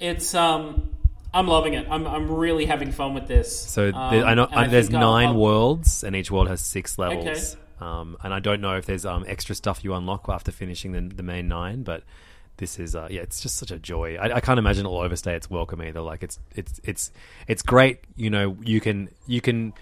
it's 0.00 0.34
um, 0.34 0.90
I'm 1.32 1.46
loving 1.48 1.74
it. 1.74 1.86
I'm 1.90 2.06
I'm 2.06 2.30
really 2.30 2.66
having 2.66 2.92
fun 2.92 3.14
with 3.14 3.26
this. 3.26 3.58
So 3.58 3.90
Um, 3.92 4.10
there, 4.14 4.24
I 4.24 4.34
know 4.34 4.48
I 4.50 4.66
there's 4.68 4.92
I'll- 4.92 5.00
9 5.00 5.28
I'll- 5.28 5.34
worlds, 5.34 6.04
and 6.04 6.14
each 6.16 6.30
world 6.30 6.48
has 6.48 6.60
six 6.60 6.98
levels. 6.98 7.26
Okay. 7.26 7.60
Um, 7.80 8.16
and 8.22 8.32
I 8.32 8.38
don't 8.40 8.60
know 8.60 8.76
if 8.76 8.86
there's 8.86 9.04
um, 9.04 9.24
extra 9.26 9.54
stuff 9.54 9.82
you 9.84 9.94
unlock 9.94 10.26
after 10.28 10.52
finishing 10.52 10.92
the, 10.92 11.00
the 11.14 11.22
main 11.24 11.48
nine, 11.48 11.82
but 11.82 12.02
this 12.56 12.78
is 12.78 12.94
uh, 12.94 13.08
yeah, 13.10 13.20
it's 13.22 13.42
just 13.42 13.56
such 13.56 13.72
a 13.72 13.78
joy. 13.78 14.16
I, 14.16 14.36
I 14.36 14.40
can't 14.40 14.58
imagine 14.60 14.86
it'll 14.86 14.98
overstay 14.98 15.34
its 15.34 15.50
welcome 15.50 15.82
either. 15.82 16.00
Like 16.00 16.22
it's 16.22 16.38
it's 16.54 16.80
it's 16.84 17.10
it's 17.48 17.62
great. 17.62 17.98
You 18.16 18.30
know, 18.30 18.56
you 18.62 18.80
can 18.80 19.08
you 19.26 19.40
can 19.40 19.72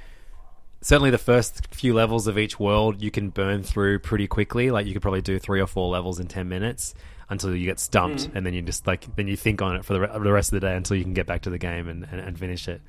certainly 0.80 1.10
the 1.10 1.18
first 1.18 1.72
few 1.74 1.92
levels 1.94 2.26
of 2.26 2.38
each 2.38 2.58
world 2.58 3.00
you 3.02 3.10
can 3.10 3.28
burn 3.28 3.62
through 3.62 3.98
pretty 3.98 4.26
quickly. 4.26 4.70
Like 4.70 4.86
you 4.86 4.94
could 4.94 5.02
probably 5.02 5.20
do 5.22 5.38
three 5.38 5.60
or 5.60 5.66
four 5.66 5.90
levels 5.90 6.18
in 6.18 6.28
ten 6.28 6.48
minutes 6.48 6.94
until 7.28 7.54
you 7.54 7.66
get 7.66 7.78
stumped, 7.80 8.28
Mm. 8.28 8.36
and 8.36 8.46
then 8.46 8.54
you 8.54 8.62
just 8.62 8.86
like 8.86 9.14
then 9.16 9.28
you 9.28 9.36
think 9.36 9.62
on 9.62 9.76
it 9.76 9.84
for 9.84 9.92
the, 9.94 10.00
re- 10.00 10.10
the 10.12 10.32
rest 10.32 10.52
of 10.52 10.60
the 10.60 10.66
day 10.66 10.76
until 10.76 10.96
you 10.96 11.02
can 11.04 11.14
get 11.14 11.26
back 11.26 11.42
to 11.42 11.50
the 11.50 11.58
game 11.58 11.88
and, 11.88 12.06
and, 12.10 12.20
and 12.20 12.38
finish 12.38 12.68
it. 12.68 12.80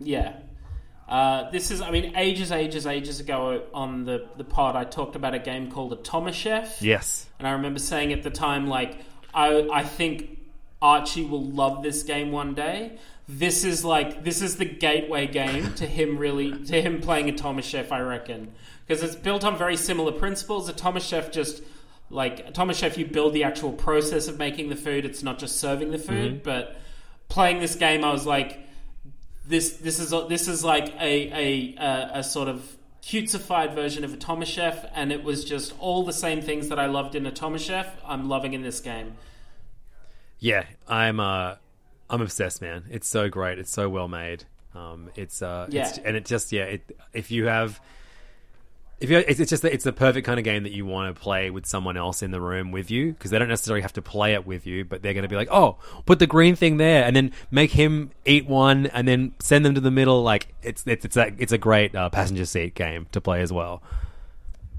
Yeah. 0.00 0.36
Uh, 1.08 1.50
this 1.50 1.70
is, 1.70 1.80
I 1.80 1.90
mean, 1.90 2.14
ages, 2.16 2.52
ages, 2.52 2.86
ages 2.86 3.18
ago 3.18 3.62
on 3.72 4.04
the, 4.04 4.26
the 4.36 4.44
pod, 4.44 4.76
I 4.76 4.84
talked 4.84 5.16
about 5.16 5.34
a 5.34 5.38
game 5.38 5.70
called 5.70 6.04
Automachef. 6.04 6.82
Yes. 6.82 7.26
And 7.38 7.48
I 7.48 7.52
remember 7.52 7.78
saying 7.78 8.12
at 8.12 8.22
the 8.22 8.30
time, 8.30 8.66
like, 8.66 8.98
I, 9.32 9.66
I 9.72 9.84
think 9.84 10.38
Archie 10.82 11.24
will 11.24 11.42
love 11.44 11.82
this 11.82 12.02
game 12.02 12.30
one 12.30 12.54
day. 12.54 12.98
This 13.26 13.64
is 13.64 13.86
like, 13.86 14.22
this 14.22 14.42
is 14.42 14.56
the 14.56 14.66
gateway 14.66 15.26
game 15.26 15.72
to 15.74 15.86
him 15.86 16.18
really, 16.18 16.64
to 16.66 16.80
him 16.82 17.00
playing 17.00 17.34
Automachef, 17.34 17.90
I 17.90 18.00
reckon. 18.00 18.52
Because 18.86 19.02
it's 19.02 19.16
built 19.16 19.44
on 19.44 19.56
very 19.56 19.78
similar 19.78 20.12
principles. 20.12 20.70
Automachef 20.70 21.32
just, 21.32 21.62
like, 22.10 22.46
Automachef, 22.52 22.96
you 22.96 23.06
build 23.06 23.34
the 23.34 23.44
actual 23.44 23.72
process 23.72 24.28
of 24.28 24.38
making 24.38 24.68
the 24.68 24.76
food, 24.76 25.04
it's 25.04 25.22
not 25.22 25.38
just 25.38 25.58
serving 25.58 25.90
the 25.90 25.98
food. 25.98 26.42
But 26.42 26.76
playing 27.28 27.60
this 27.60 27.74
game, 27.74 28.04
I 28.04 28.12
was 28.12 28.26
like, 28.26 28.60
this 29.46 29.76
this 29.78 29.98
is 29.98 30.10
this 30.28 30.46
is 30.46 30.62
like 30.64 30.88
a 31.00 31.30
a, 31.32 31.74
a, 31.78 32.10
a 32.18 32.22
sort 32.24 32.48
of 32.48 32.76
cutesified 33.02 33.74
version 33.74 34.04
of 34.04 34.10
Automachef, 34.10 34.90
and 34.94 35.10
it 35.10 35.24
was 35.24 35.44
just 35.44 35.74
all 35.78 36.04
the 36.04 36.12
same 36.12 36.42
things 36.42 36.68
that 36.68 36.78
I 36.78 36.86
loved 36.86 37.14
in 37.14 37.24
Automachef. 37.24 37.86
I'm 38.04 38.28
loving 38.28 38.52
in 38.52 38.62
this 38.62 38.80
game. 38.80 39.14
Yeah, 40.38 40.64
I'm 40.86 41.18
uh 41.20 41.56
I'm 42.10 42.20
obsessed, 42.20 42.60
man. 42.62 42.84
It's 42.90 43.08
so 43.08 43.28
great. 43.28 43.58
It's 43.58 43.72
so 43.72 43.88
well 43.88 44.08
made. 44.08 44.44
Um 44.74 45.10
it's 45.16 45.42
uh 45.42 45.66
Yeah. 45.70 45.88
it's, 45.88 45.98
and 45.98 46.16
it 46.16 46.26
just 46.26 46.52
yeah, 46.52 46.64
it, 46.64 46.98
if 47.12 47.30
you 47.30 47.46
have 47.46 47.80
if 49.00 49.10
you 49.10 49.18
it's, 49.18 49.38
just 49.38 49.62
that 49.62 49.72
it's 49.72 49.84
the 49.84 49.92
perfect 49.92 50.26
kind 50.26 50.38
of 50.38 50.44
game 50.44 50.64
that 50.64 50.72
you 50.72 50.84
want 50.84 51.14
to 51.14 51.20
play 51.20 51.50
with 51.50 51.66
someone 51.66 51.96
else 51.96 52.22
in 52.22 52.32
the 52.32 52.40
room 52.40 52.72
with 52.72 52.90
you 52.90 53.12
because 53.12 53.30
they 53.30 53.38
don't 53.38 53.48
necessarily 53.48 53.82
have 53.82 53.92
to 53.92 54.02
play 54.02 54.34
it 54.34 54.46
with 54.46 54.66
you, 54.66 54.84
but 54.84 55.02
they're 55.02 55.14
going 55.14 55.22
to 55.22 55.28
be 55.28 55.36
like, 55.36 55.48
"Oh, 55.50 55.76
put 56.04 56.18
the 56.18 56.26
green 56.26 56.56
thing 56.56 56.78
there," 56.78 57.04
and 57.04 57.14
then 57.14 57.32
make 57.50 57.70
him 57.70 58.10
eat 58.24 58.46
one, 58.46 58.86
and 58.86 59.06
then 59.06 59.34
send 59.38 59.64
them 59.64 59.74
to 59.74 59.80
the 59.80 59.92
middle. 59.92 60.22
Like 60.22 60.48
it's 60.62 60.84
it's 60.86 61.04
it's 61.04 61.16
a, 61.16 61.32
it's 61.38 61.52
a 61.52 61.58
great 61.58 61.94
uh, 61.94 62.10
passenger 62.10 62.44
seat 62.44 62.74
game 62.74 63.06
to 63.12 63.20
play 63.20 63.40
as 63.40 63.52
well. 63.52 63.82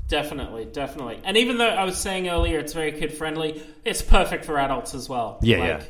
Definitely, 0.10 0.66
definitely. 0.66 1.22
And 1.24 1.38
even 1.38 1.58
though 1.58 1.70
I 1.70 1.86
was 1.86 1.98
saying 1.98 2.28
earlier 2.28 2.60
it's 2.60 2.74
very 2.74 2.92
kid 2.92 3.14
friendly, 3.14 3.64
it's 3.86 4.02
perfect 4.02 4.44
for 4.44 4.58
adults 4.58 4.96
as 4.96 5.08
well. 5.08 5.40
Yeah, 5.42 5.58
like, 5.60 5.68
yeah. 5.68 5.86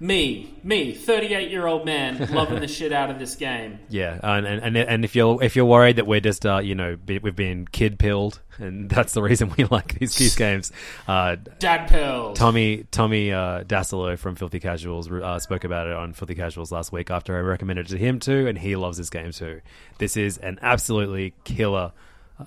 Me, 0.00 0.54
me, 0.62 0.92
38 0.92 1.50
year 1.50 1.66
old 1.66 1.84
man, 1.84 2.28
loving 2.32 2.60
the 2.60 2.68
shit 2.68 2.92
out 2.92 3.10
of 3.10 3.18
this 3.18 3.34
game. 3.34 3.80
Yeah, 3.88 4.18
and 4.22 4.46
and 4.46 4.76
and, 4.76 5.04
if 5.04 5.16
you're 5.16 5.42
if 5.42 5.56
you're 5.56 5.64
worried 5.64 5.96
that 5.96 6.06
we're 6.06 6.20
just 6.20 6.46
uh, 6.46 6.58
you 6.58 6.76
know 6.76 6.96
be, 6.96 7.18
we've 7.18 7.34
been 7.34 7.66
kid 7.66 7.98
pilled 7.98 8.40
and 8.58 8.88
that's 8.90 9.12
the 9.12 9.22
reason 9.22 9.52
we 9.56 9.64
like 9.64 9.98
these 9.98 10.14
these 10.16 10.36
games, 10.36 10.72
uh, 11.06 11.36
Dad 11.58 11.88
pills. 11.88 12.38
Tommy 12.38 12.84
Tommy 12.90 13.32
uh, 13.32 13.64
Dasilo 13.64 14.18
from 14.18 14.36
Filthy 14.36 14.60
Casuals 14.60 15.10
uh, 15.10 15.38
spoke 15.38 15.64
about 15.64 15.86
it 15.86 15.94
on 15.94 16.12
Filthy 16.12 16.34
Casuals 16.34 16.72
last 16.72 16.92
week 16.92 17.10
after 17.10 17.36
I 17.36 17.40
recommended 17.40 17.86
it 17.86 17.90
to 17.90 17.98
him 17.98 18.20
too, 18.20 18.46
and 18.46 18.58
he 18.58 18.76
loves 18.76 18.98
this 18.98 19.10
game 19.10 19.32
too. 19.32 19.60
This 19.98 20.16
is 20.16 20.38
an 20.38 20.58
absolutely 20.62 21.34
killer 21.44 21.92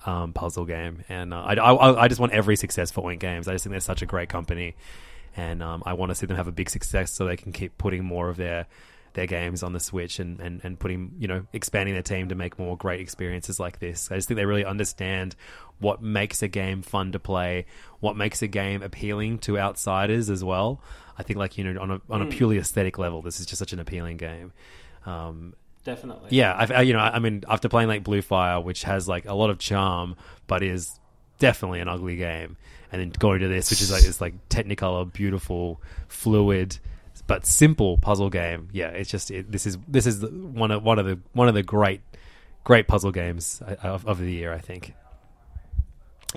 um, 0.06 0.32
puzzle 0.32 0.64
game, 0.64 1.04
and 1.08 1.34
uh, 1.34 1.42
I, 1.42 1.54
I 1.54 2.04
I 2.04 2.08
just 2.08 2.20
want 2.20 2.32
every 2.32 2.56
success 2.56 2.90
for 2.90 3.02
Oink 3.04 3.18
Games. 3.18 3.48
I 3.48 3.52
just 3.52 3.64
think 3.64 3.72
they're 3.72 3.80
such 3.80 4.02
a 4.02 4.06
great 4.06 4.28
company, 4.28 4.74
and 5.36 5.62
um, 5.62 5.82
I 5.86 5.94
want 5.94 6.10
to 6.10 6.14
see 6.14 6.26
them 6.26 6.36
have 6.36 6.48
a 6.48 6.52
big 6.52 6.70
success 6.70 7.10
so 7.12 7.24
they 7.24 7.36
can 7.36 7.52
keep 7.52 7.78
putting 7.78 8.04
more 8.04 8.28
of 8.28 8.36
their 8.36 8.66
their 9.14 9.26
games 9.26 9.62
on 9.62 9.74
the 9.74 9.80
Switch 9.80 10.18
and, 10.18 10.40
and, 10.40 10.60
and 10.64 10.78
putting, 10.78 11.12
you 11.18 11.28
know, 11.28 11.44
expanding 11.52 11.94
their 11.94 12.02
team 12.02 12.30
to 12.30 12.34
make 12.34 12.58
more 12.58 12.76
great 12.78 13.00
experiences 13.00 13.60
like 13.60 13.78
this. 13.78 14.10
I 14.10 14.16
just 14.16 14.28
think 14.28 14.36
they 14.36 14.46
really 14.46 14.64
understand 14.64 15.36
what 15.78 16.02
makes 16.02 16.42
a 16.42 16.48
game 16.48 16.80
fun 16.80 17.12
to 17.12 17.18
play, 17.18 17.66
what 18.00 18.16
makes 18.16 18.40
a 18.40 18.46
game 18.46 18.82
appealing 18.82 19.40
to 19.40 19.58
outsiders 19.58 20.30
as 20.30 20.42
well. 20.42 20.80
I 21.18 21.24
think, 21.24 21.38
like, 21.38 21.58
you 21.58 21.64
know, 21.64 21.78
on 21.78 21.90
a, 21.90 22.00
on 22.08 22.22
a 22.22 22.26
purely 22.26 22.56
aesthetic 22.56 22.96
level, 22.96 23.20
this 23.20 23.38
is 23.38 23.44
just 23.44 23.58
such 23.58 23.74
an 23.74 23.80
appealing 23.80 24.16
game. 24.16 24.52
Um, 25.04 25.54
Definitely. 25.84 26.28
yeah, 26.30 26.54
I've, 26.56 26.70
I, 26.70 26.80
you 26.80 26.94
know, 26.94 27.00
I 27.00 27.18
mean, 27.18 27.44
after 27.48 27.68
playing 27.68 27.88
like 27.88 28.04
Blue 28.04 28.22
Fire, 28.22 28.60
which 28.60 28.84
has 28.84 29.08
like 29.08 29.26
a 29.26 29.34
lot 29.34 29.50
of 29.50 29.58
charm, 29.58 30.16
but 30.46 30.62
is 30.62 30.98
definitely 31.42 31.80
an 31.80 31.88
ugly 31.88 32.14
game, 32.14 32.56
and 32.92 33.00
then 33.00 33.10
going 33.18 33.40
to 33.40 33.48
this, 33.48 33.68
which 33.68 33.82
is 33.82 33.90
like 33.90 34.02
this 34.04 34.20
like 34.20 34.48
Technicolor, 34.48 35.12
beautiful, 35.12 35.82
fluid, 36.06 36.78
but 37.26 37.44
simple 37.44 37.98
puzzle 37.98 38.30
game. 38.30 38.68
Yeah, 38.72 38.88
it's 38.90 39.10
just 39.10 39.32
it, 39.32 39.50
this 39.50 39.66
is 39.66 39.76
this 39.88 40.06
is 40.06 40.24
one 40.24 40.70
of 40.70 40.84
one 40.84 41.00
of 41.00 41.06
the 41.06 41.18
one 41.32 41.48
of 41.48 41.54
the 41.54 41.64
great 41.64 42.00
great 42.62 42.86
puzzle 42.86 43.10
games 43.10 43.60
uh, 43.66 43.74
of, 43.82 44.06
of 44.06 44.18
the 44.20 44.32
year. 44.32 44.52
I 44.52 44.60
think. 44.60 44.94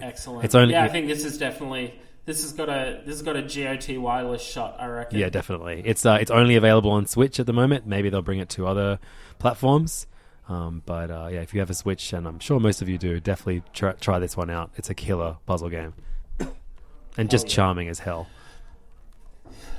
Excellent. 0.01 0.43
It's 0.43 0.55
only- 0.55 0.73
yeah, 0.73 0.83
I 0.83 0.89
think 0.89 1.07
this 1.07 1.23
is 1.23 1.37
definitely 1.37 1.93
this 2.25 2.41
has 2.41 2.51
got 2.53 2.67
a 2.67 3.01
this 3.05 3.13
has 3.15 3.21
got 3.21 3.35
a 3.35 3.43
GOTY 3.43 4.27
list 4.27 4.45
shot. 4.47 4.75
I 4.79 4.87
reckon. 4.87 5.19
Yeah, 5.19 5.29
definitely. 5.29 5.83
It's 5.85 6.03
uh, 6.03 6.17
it's 6.19 6.31
only 6.31 6.55
available 6.55 6.89
on 6.91 7.05
Switch 7.05 7.39
at 7.39 7.45
the 7.45 7.53
moment. 7.53 7.85
Maybe 7.85 8.09
they'll 8.09 8.23
bring 8.23 8.39
it 8.39 8.49
to 8.49 8.65
other 8.65 8.97
platforms. 9.37 10.07
Um, 10.47 10.83
but 10.85 11.09
uh, 11.09 11.29
yeah, 11.31 11.41
if 11.41 11.53
you 11.53 11.59
have 11.59 11.69
a 11.69 11.73
Switch, 11.73 12.13
and 12.13 12.27
I'm 12.27 12.39
sure 12.39 12.59
most 12.59 12.81
of 12.81 12.89
you 12.89 12.97
do, 12.97 13.19
definitely 13.19 13.63
try, 13.73 13.93
try 13.93 14.19
this 14.19 14.37
one 14.37 14.49
out. 14.49 14.71
It's 14.75 14.89
a 14.89 14.93
killer 14.93 15.37
puzzle 15.45 15.69
game, 15.69 15.93
and 17.17 17.29
just 17.29 17.47
charming 17.47 17.89
as 17.89 17.99
hell. 17.99 18.27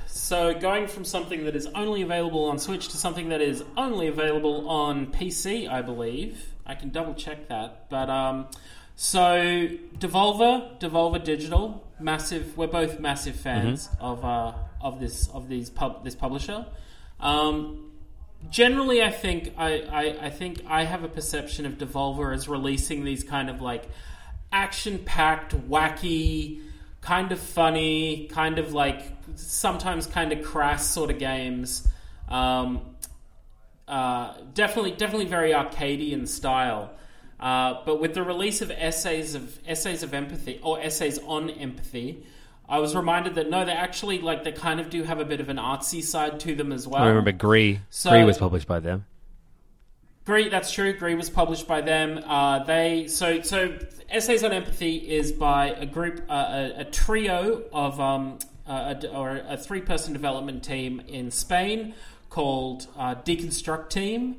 So 0.07 0.53
going 0.53 0.87
from 0.87 1.05
something 1.05 1.45
that 1.45 1.55
is 1.55 1.67
only 1.67 2.01
available 2.01 2.45
on 2.45 2.59
Switch 2.59 2.89
to 2.89 2.97
something 2.97 3.29
that 3.29 3.39
is 3.39 3.63
only 3.77 4.07
available 4.07 4.67
on 4.67 5.07
PC, 5.07 5.69
I 5.69 5.81
believe. 5.81 6.53
I 6.65 6.75
can 6.75 6.89
double 6.89 7.13
check 7.13 7.47
that, 7.47 7.89
but 7.89 8.09
um, 8.09 8.47
so 8.97 9.69
Devolver, 9.99 10.77
Devolver 10.79 11.23
Digital, 11.23 11.87
massive. 11.99 12.57
We're 12.57 12.67
both 12.67 12.99
massive 12.99 13.37
fans 13.37 13.89
of 14.01 14.25
uh, 14.25 14.53
of 14.81 14.99
this 14.99 15.29
of 15.29 15.47
these 15.47 15.69
pub 15.69 16.03
this 16.03 16.15
publisher. 16.15 16.65
Um, 17.19 17.86
generally, 18.49 19.03
I 19.03 19.11
think 19.11 19.53
I, 19.57 19.81
I 19.81 20.25
I 20.27 20.29
think 20.29 20.61
I 20.67 20.83
have 20.83 21.03
a 21.03 21.09
perception 21.09 21.65
of 21.65 21.73
Devolver 21.73 22.33
as 22.33 22.47
releasing 22.47 23.03
these 23.03 23.23
kind 23.23 23.49
of 23.49 23.61
like 23.61 23.89
action 24.51 24.99
packed, 24.99 25.55
wacky, 25.69 26.61
kind 27.01 27.31
of 27.31 27.39
funny, 27.39 28.27
kind 28.27 28.59
of 28.59 28.73
like 28.73 29.01
sometimes 29.35 30.07
kind 30.07 30.31
of 30.31 30.43
crass 30.43 30.89
sort 30.89 31.11
of 31.11 31.19
games. 31.19 31.87
Um, 32.29 32.81
uh, 33.87 34.33
definitely, 34.53 34.91
definitely 34.91 35.27
very 35.27 35.51
arcadey 35.51 36.11
in 36.11 36.27
style. 36.27 36.91
Uh, 37.39 37.81
but 37.85 38.01
with 38.01 38.13
the 38.13 38.23
release 38.23 38.61
of 38.61 38.71
essays 38.71 39.35
of 39.35 39.59
essays 39.67 40.03
of 40.03 40.13
empathy 40.13 40.59
or 40.63 40.79
essays 40.81 41.19
on 41.19 41.49
empathy, 41.49 42.25
I 42.69 42.79
was 42.79 42.95
reminded 42.95 43.35
that 43.35 43.49
no, 43.49 43.63
they 43.65 43.71
actually 43.71 44.19
like 44.19 44.43
they 44.43 44.51
kind 44.51 44.79
of 44.79 44.89
do 44.89 45.03
have 45.03 45.19
a 45.19 45.25
bit 45.25 45.39
of 45.39 45.49
an 45.49 45.57
artsy 45.57 46.03
side 46.03 46.39
to 46.41 46.55
them 46.55 46.71
as 46.71 46.87
well. 46.87 47.03
I 47.03 47.07
remember 47.07 47.31
Gris. 47.31 47.77
So- 47.89 48.09
Gris 48.09 48.25
was 48.25 48.37
published 48.37 48.67
by 48.67 48.79
them. 48.79 49.05
Gris, 50.25 50.51
that's 50.51 50.73
true. 50.73 50.91
Gris 50.91 51.15
was 51.15 51.29
published 51.29 51.67
by 51.67 51.79
them. 51.79 52.21
Uh, 52.25 52.63
they 52.65 53.07
so 53.07 53.41
so 53.41 53.77
essays 54.09 54.43
on 54.43 54.51
empathy 54.51 54.97
is 54.97 55.31
by 55.31 55.67
a 55.69 55.85
group, 55.85 56.21
uh, 56.29 56.73
a, 56.77 56.81
a 56.81 56.85
trio 56.85 57.63
of 57.71 57.99
um, 58.01 58.37
uh, 58.67 58.95
a, 59.01 59.07
or 59.07 59.41
a 59.47 59.55
three 59.55 59.81
person 59.81 60.11
development 60.11 60.63
team 60.63 61.01
in 61.07 61.31
Spain 61.31 61.93
called 62.29 62.87
uh, 62.97 63.15
Deconstructeam. 63.15 64.35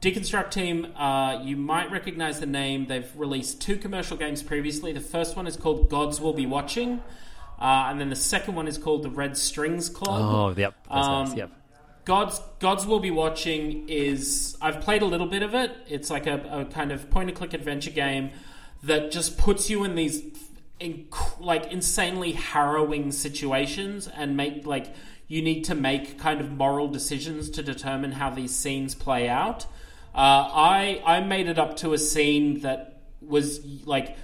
Deconstruct 0.00 0.50
Team, 0.50 0.86
uh, 0.96 1.42
you 1.42 1.58
might 1.58 1.90
recognize 1.90 2.40
the 2.40 2.46
name. 2.46 2.86
They've 2.86 3.10
released 3.16 3.60
two 3.60 3.76
commercial 3.76 4.16
games 4.16 4.42
previously. 4.42 4.92
The 4.92 5.00
first 5.00 5.36
one 5.36 5.46
is 5.46 5.56
called 5.56 5.90
Gods 5.90 6.20
Will 6.22 6.32
Be 6.32 6.46
Watching, 6.46 7.02
uh, 7.60 7.88
and 7.88 8.00
then 8.00 8.08
the 8.08 8.16
second 8.16 8.54
one 8.54 8.66
is 8.66 8.78
called 8.78 9.02
the 9.02 9.10
Red 9.10 9.36
Strings 9.36 9.88
Club. 9.88 10.20
Oh, 10.20 10.54
yep. 10.58 10.74
Um, 10.88 11.26
nice. 11.26 11.36
Yep. 11.36 11.50
Gods 12.04 12.40
Gods 12.58 12.86
will 12.86 13.00
be 13.00 13.10
watching 13.10 13.88
is 13.88 14.56
I've 14.60 14.80
played 14.80 15.02
a 15.02 15.06
little 15.06 15.26
bit 15.26 15.42
of 15.42 15.54
it. 15.54 15.72
It's 15.86 16.10
like 16.10 16.26
a, 16.26 16.40
a 16.50 16.64
kind 16.72 16.92
of 16.92 17.10
point 17.10 17.28
and 17.28 17.36
click 17.36 17.52
adventure 17.52 17.90
game 17.90 18.30
that 18.82 19.10
just 19.10 19.36
puts 19.36 19.68
you 19.68 19.84
in 19.84 19.94
these 19.94 20.22
inc- 20.80 21.40
like 21.40 21.70
insanely 21.70 22.32
harrowing 22.32 23.12
situations 23.12 24.08
and 24.08 24.36
make 24.36 24.66
like 24.66 24.94
you 25.28 25.42
need 25.42 25.64
to 25.64 25.74
make 25.74 26.18
kind 26.18 26.40
of 26.40 26.50
moral 26.50 26.88
decisions 26.88 27.50
to 27.50 27.62
determine 27.62 28.12
how 28.12 28.30
these 28.30 28.54
scenes 28.54 28.94
play 28.94 29.28
out. 29.28 29.66
Uh, 30.14 30.48
I 30.52 31.02
I 31.04 31.20
made 31.20 31.48
it 31.48 31.58
up 31.58 31.76
to 31.78 31.92
a 31.92 31.98
scene 31.98 32.60
that 32.60 33.02
was 33.20 33.64
like 33.84 34.16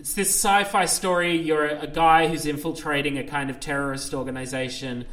it's 0.00 0.14
this 0.14 0.30
sci-fi 0.30 0.86
story. 0.86 1.36
You're 1.36 1.66
a 1.66 1.86
guy 1.86 2.26
who's 2.26 2.46
infiltrating 2.46 3.18
a 3.18 3.24
kind 3.24 3.50
of 3.50 3.60
terrorist 3.60 4.14
organization. 4.14 5.04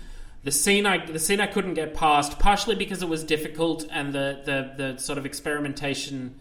The 0.46 0.52
scene 0.52 0.86
I 0.86 1.06
the 1.06 1.20
scene 1.20 1.42
I 1.42 1.48
couldn't 1.48 1.74
get 1.74 1.94
past, 1.94 2.40
partially 2.40 2.76
because 2.76 3.02
it 3.02 3.10
was 3.10 3.26
difficult 3.26 3.86
and 3.92 4.14
the 4.14 4.42
the, 4.46 4.84
the 4.94 4.98
sort 4.98 5.18
of 5.18 5.26
experimentation 5.26 6.36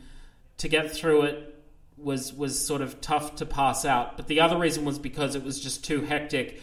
to 0.58 0.68
get 0.68 0.92
through 0.92 1.22
it 1.22 1.60
was 1.96 2.32
was 2.32 2.64
sort 2.64 2.82
of 2.82 3.00
tough 3.00 3.34
to 3.36 3.46
pass 3.46 3.84
out. 3.84 4.16
But 4.16 4.28
the 4.28 4.40
other 4.40 4.56
reason 4.56 4.84
was 4.84 5.00
because 5.00 5.34
it 5.34 5.42
was 5.42 5.58
just 5.58 5.84
too 5.84 6.02
hectic. 6.02 6.62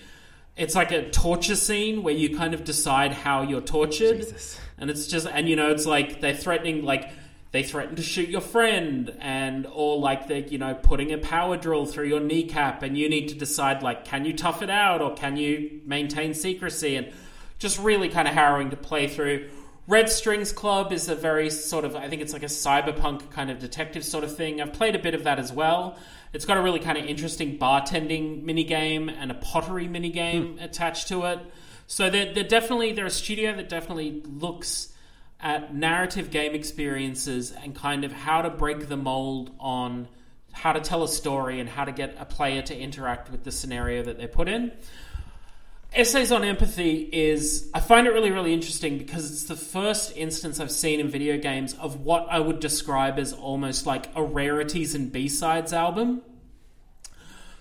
It's 0.56 0.76
like 0.76 0.94
a 0.94 1.10
torture 1.10 1.58
scene 1.58 2.02
where 2.02 2.14
you 2.14 2.38
kind 2.38 2.54
of 2.54 2.64
decide 2.64 3.12
how 3.12 3.42
you're 3.42 3.60
tortured, 3.60 4.20
Jesus. 4.20 4.58
and 4.78 4.90
it's 4.90 5.08
just 5.08 5.28
and 5.28 5.50
you 5.50 5.58
know 5.58 5.70
it's 5.70 5.86
like 5.86 6.22
they're 6.22 6.34
threatening 6.34 6.86
like 6.86 7.12
they 7.54 7.62
threaten 7.62 7.96
to 7.96 8.02
shoot 8.02 8.30
your 8.30 8.42
friend 8.42 9.16
and 9.20 9.68
or 9.72 10.00
like 10.00 10.28
they're 10.28 10.40
you 10.40 10.58
know 10.58 10.74
putting 10.74 11.14
a 11.14 11.20
power 11.20 11.56
drill 11.56 11.86
through 11.86 12.08
your 12.08 12.20
kneecap 12.20 12.82
and 12.82 12.98
you 12.98 13.08
need 13.08 13.28
to 13.30 13.36
decide 13.36 13.84
like 13.84 14.04
can 14.04 14.26
you 14.26 14.34
tough 14.34 14.64
it 14.64 14.72
out 14.72 15.02
or 15.02 15.14
can 15.14 15.38
you 15.38 15.80
maintain 15.86 16.34
secrecy? 16.34 16.96
And 16.96 17.14
just 17.60 17.80
really 17.80 18.10
kind 18.10 18.28
of 18.28 18.34
harrowing 18.34 18.72
to 18.72 18.76
play 18.76 19.08
through. 19.08 19.50
Red 19.88 20.10
strings 20.10 20.52
club 20.52 20.92
is 20.92 21.08
a 21.08 21.16
very 21.16 21.50
sort 21.50 21.86
of 21.86 21.96
i 21.96 22.10
think 22.10 22.22
it's 22.22 22.34
like 22.34 22.44
a 22.44 22.48
cyberpunk 22.48 23.30
kind 23.30 23.52
of 23.52 23.60
detective 23.60 24.04
sort 24.04 24.24
of 24.24 24.36
thing. 24.36 24.60
I've 24.60 24.74
played 24.74 24.96
a 24.96 25.00
bit 25.00 25.14
of 25.14 25.24
that 25.26 25.38
as 25.38 25.54
well. 25.54 25.98
It's 26.34 26.46
got 26.46 26.58
a 26.58 26.62
really 26.62 26.80
kind 26.80 26.98
of 26.98 27.06
interesting 27.06 27.60
bartending 27.60 28.42
mini 28.44 28.64
game 28.64 29.10
and 29.10 29.30
a 29.30 29.36
pottery 29.36 29.88
mini 29.88 30.10
game 30.10 30.54
hmm. 30.54 30.64
attached 30.64 31.08
to 31.10 31.24
it. 31.26 31.40
So 31.86 32.10
they're, 32.10 32.34
they're 32.34 32.44
definitely 32.44 32.94
they're 32.94 33.06
a 33.06 33.12
studio 33.12 33.56
that 33.56 33.70
definitely 33.70 34.24
looks 34.26 34.93
at 35.44 35.76
narrative 35.76 36.32
game 36.32 36.56
experiences 36.56 37.52
and 37.52 37.76
kind 37.76 38.06
of 38.06 38.14
how 38.14 38.42
to 38.42 38.50
break 38.50 38.88
the 38.88 38.98
mold 38.98 39.54
on 39.60 40.08
how 40.54 40.72
to 40.72 40.80
tell 40.80 41.04
a 41.04 41.08
story 41.08 41.60
and 41.60 41.68
how 41.68 41.84
to 41.84 41.92
get 41.92 42.16
a 42.18 42.26
player 42.26 42.62
to 42.62 42.78
interact 42.78 43.30
with 43.30 43.44
the 43.44 43.52
scenario 43.52 44.02
that 44.04 44.18
they're 44.18 44.28
put 44.28 44.48
in. 44.48 44.72
Essays 45.94 46.32
on 46.32 46.44
Empathy 46.44 47.08
is, 47.12 47.70
I 47.74 47.80
find 47.80 48.08
it 48.08 48.12
really, 48.12 48.32
really 48.32 48.54
interesting 48.54 48.98
because 48.98 49.30
it's 49.30 49.44
the 49.44 49.56
first 49.56 50.16
instance 50.16 50.60
I've 50.60 50.72
seen 50.72 51.00
in 51.00 51.10
video 51.10 51.38
games 51.38 51.74
of 51.74 52.00
what 52.02 52.26
I 52.32 52.40
would 52.40 52.60
describe 52.60 53.20
as 53.20 53.34
almost 53.34 53.86
like 53.86 54.10
a 54.16 54.24
rarities 54.24 54.96
and 54.96 55.12
B-sides 55.12 55.74
album. 55.74 56.24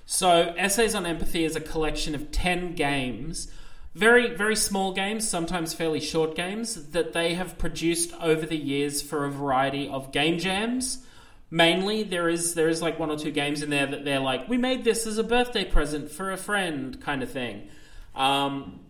So, 0.07 0.55
Essays 0.57 0.95
on 0.95 1.05
Empathy 1.05 1.45
is 1.45 1.57
a 1.57 1.61
collection 1.61 2.15
of 2.15 2.31
10 2.31 2.75
games, 2.75 3.51
very, 3.95 4.35
very 4.35 4.57
small 4.57 4.93
games, 4.93 5.29
sometimes 5.29 5.75
fairly 5.75 6.01
short 6.01 6.35
games, 6.35 6.91
that 6.91 7.13
they 7.13 7.35
have 7.35 7.59
produced 7.59 8.13
over 8.21 8.47
the 8.47 8.57
years 8.57 9.03
for 9.03 9.25
a 9.25 9.31
variety 9.31 9.89
of 9.89 10.13
game 10.13 10.39
jams. 10.39 11.05
Mainly, 11.51 12.03
there 12.03 12.31
is 12.31 12.55
there 12.55 12.69
is 12.69 12.81
like 12.81 12.99
one 12.99 13.11
or 13.11 13.19
two 13.19 13.31
games 13.31 13.63
in 13.63 13.69
there 13.69 13.87
that 13.87 14.05
they're 14.05 14.21
like, 14.21 14.49
we 14.49 14.57
made 14.57 14.85
this 14.85 15.07
as 15.07 15.19
a 15.19 15.25
birthday 15.25 15.65
present 15.65 16.11
for 16.11 16.31
a 16.31 16.39
friend, 16.39 16.99
kind 17.03 17.23
of 17.23 17.31
thing. 17.31 17.69
Um, 18.15 18.81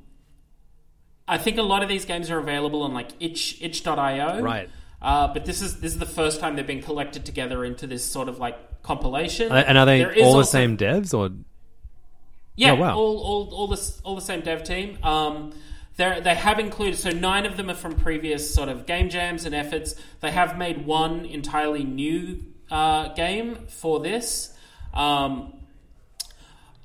I 1.26 1.38
think 1.38 1.58
a 1.58 1.62
lot 1.62 1.82
of 1.82 1.88
these 1.88 2.04
games 2.04 2.30
are 2.30 2.38
available 2.38 2.82
on 2.82 2.94
like 2.94 3.10
itch 3.18 3.60
itch.io. 3.60 4.40
Right. 4.40 4.68
Uh, 5.00 5.32
but 5.32 5.44
this 5.44 5.62
is 5.62 5.80
this 5.80 5.94
is 5.94 5.98
the 5.98 6.06
first 6.06 6.38
time 6.38 6.54
they've 6.54 6.64
been 6.64 6.82
collected 6.82 7.24
together 7.24 7.64
into 7.64 7.88
this 7.88 8.04
sort 8.04 8.28
of 8.28 8.38
like 8.38 8.82
compilation. 8.82 9.50
And 9.50 9.76
are 9.76 9.86
they 9.86 10.04
all 10.04 10.12
the 10.12 10.22
also- 10.22 10.42
same 10.42 10.76
devs 10.76 11.12
or? 11.12 11.30
Yeah, 12.56 12.72
Oh, 12.72 12.74
wow. 12.76 12.96
all, 12.96 13.18
all, 13.18 13.54
all 13.54 13.66
the 13.68 13.92
all 14.04 14.14
the 14.14 14.20
same 14.20 14.40
dev 14.40 14.62
team. 14.64 14.98
Um, 15.02 15.52
they 15.96 16.20
they 16.20 16.34
have 16.34 16.58
included 16.58 16.98
so 16.98 17.10
nine 17.10 17.46
of 17.46 17.56
them 17.56 17.70
are 17.70 17.74
from 17.74 17.94
previous 17.96 18.52
sort 18.54 18.68
of 18.68 18.86
game 18.86 19.08
jams 19.08 19.44
and 19.44 19.54
efforts. 19.54 19.94
They 20.20 20.30
have 20.30 20.56
made 20.58 20.86
one 20.86 21.24
entirely 21.26 21.84
new 21.84 22.42
uh, 22.70 23.08
game 23.14 23.56
for 23.68 24.00
this. 24.00 24.54
Um, 24.94 25.54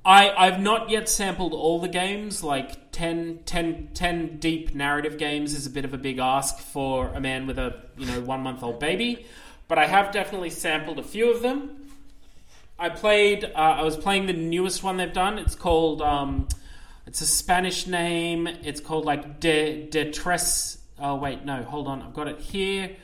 I 0.05 0.30
I've 0.32 0.59
not 0.59 0.89
yet 0.89 1.09
sampled 1.09 1.53
all 1.53 1.80
the 1.80 1.88
games. 1.89 2.43
Like 2.43 2.91
10, 2.91 3.39
10, 3.45 3.89
10 3.93 4.38
deep 4.39 4.74
narrative 4.74 5.18
games 5.18 5.53
is 5.53 5.65
a 5.65 5.70
bit 5.70 5.86
of 5.86 5.93
a 5.93 5.97
big 5.97 6.18
ask 6.20 6.59
for 6.59 7.07
a 7.09 7.20
man 7.20 7.45
with 7.47 7.59
a 7.59 7.76
you 7.97 8.05
know 8.05 8.22
one 8.22 8.41
month 8.41 8.63
old 8.63 8.80
baby, 8.80 9.26
but 9.68 9.78
I 9.78 9.88
have 9.88 10.11
definitely 10.11 10.49
sampled 10.49 10.97
a 10.99 11.03
few 11.03 11.32
of 11.34 11.41
them. 11.41 11.86
I 12.80 12.89
played. 12.89 13.43
Uh, 13.43 13.57
I 13.57 13.84
was 13.84 13.97
playing 13.97 14.28
the 14.28 14.34
newest 14.34 14.84
one 14.84 14.97
they've 14.97 15.11
done. 15.11 15.38
It's 15.39 15.55
called. 15.55 16.01
Um, 16.01 16.47
it's 17.05 17.21
a 17.21 17.25
Spanish 17.25 17.88
name. 17.88 18.47
It's 18.47 18.80
called 18.82 19.05
like 19.05 19.39
De 19.39 19.88
De 19.88 20.11
Tres. 20.11 20.78
Oh 20.99 21.15
wait, 21.15 21.45
no, 21.45 21.63
hold 21.63 21.88
on. 21.88 22.01
I've 22.01 22.13
got 22.13 22.28
it 22.28 22.39
here. 22.39 22.95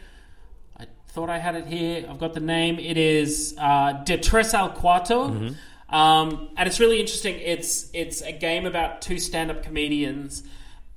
I 0.78 0.88
thought 1.07 1.30
I 1.30 1.38
had 1.38 1.55
it 1.55 1.67
here. 1.67 2.05
I've 2.09 2.19
got 2.19 2.34
the 2.34 2.39
name. 2.39 2.80
It 2.80 2.97
is 2.97 3.55
uh, 3.57 3.93
De 4.03 4.17
Tres 4.17 4.53
al 4.53 4.71
Cuarto. 4.71 5.55
Um, 5.89 6.49
and 6.57 6.67
it's 6.67 6.80
really 6.80 6.99
interesting. 6.99 7.36
It's 7.39 7.89
it's 7.93 8.21
a 8.21 8.32
game 8.32 8.65
about 8.65 9.01
two 9.01 9.19
stand-up 9.19 9.61
comedians, 9.61 10.41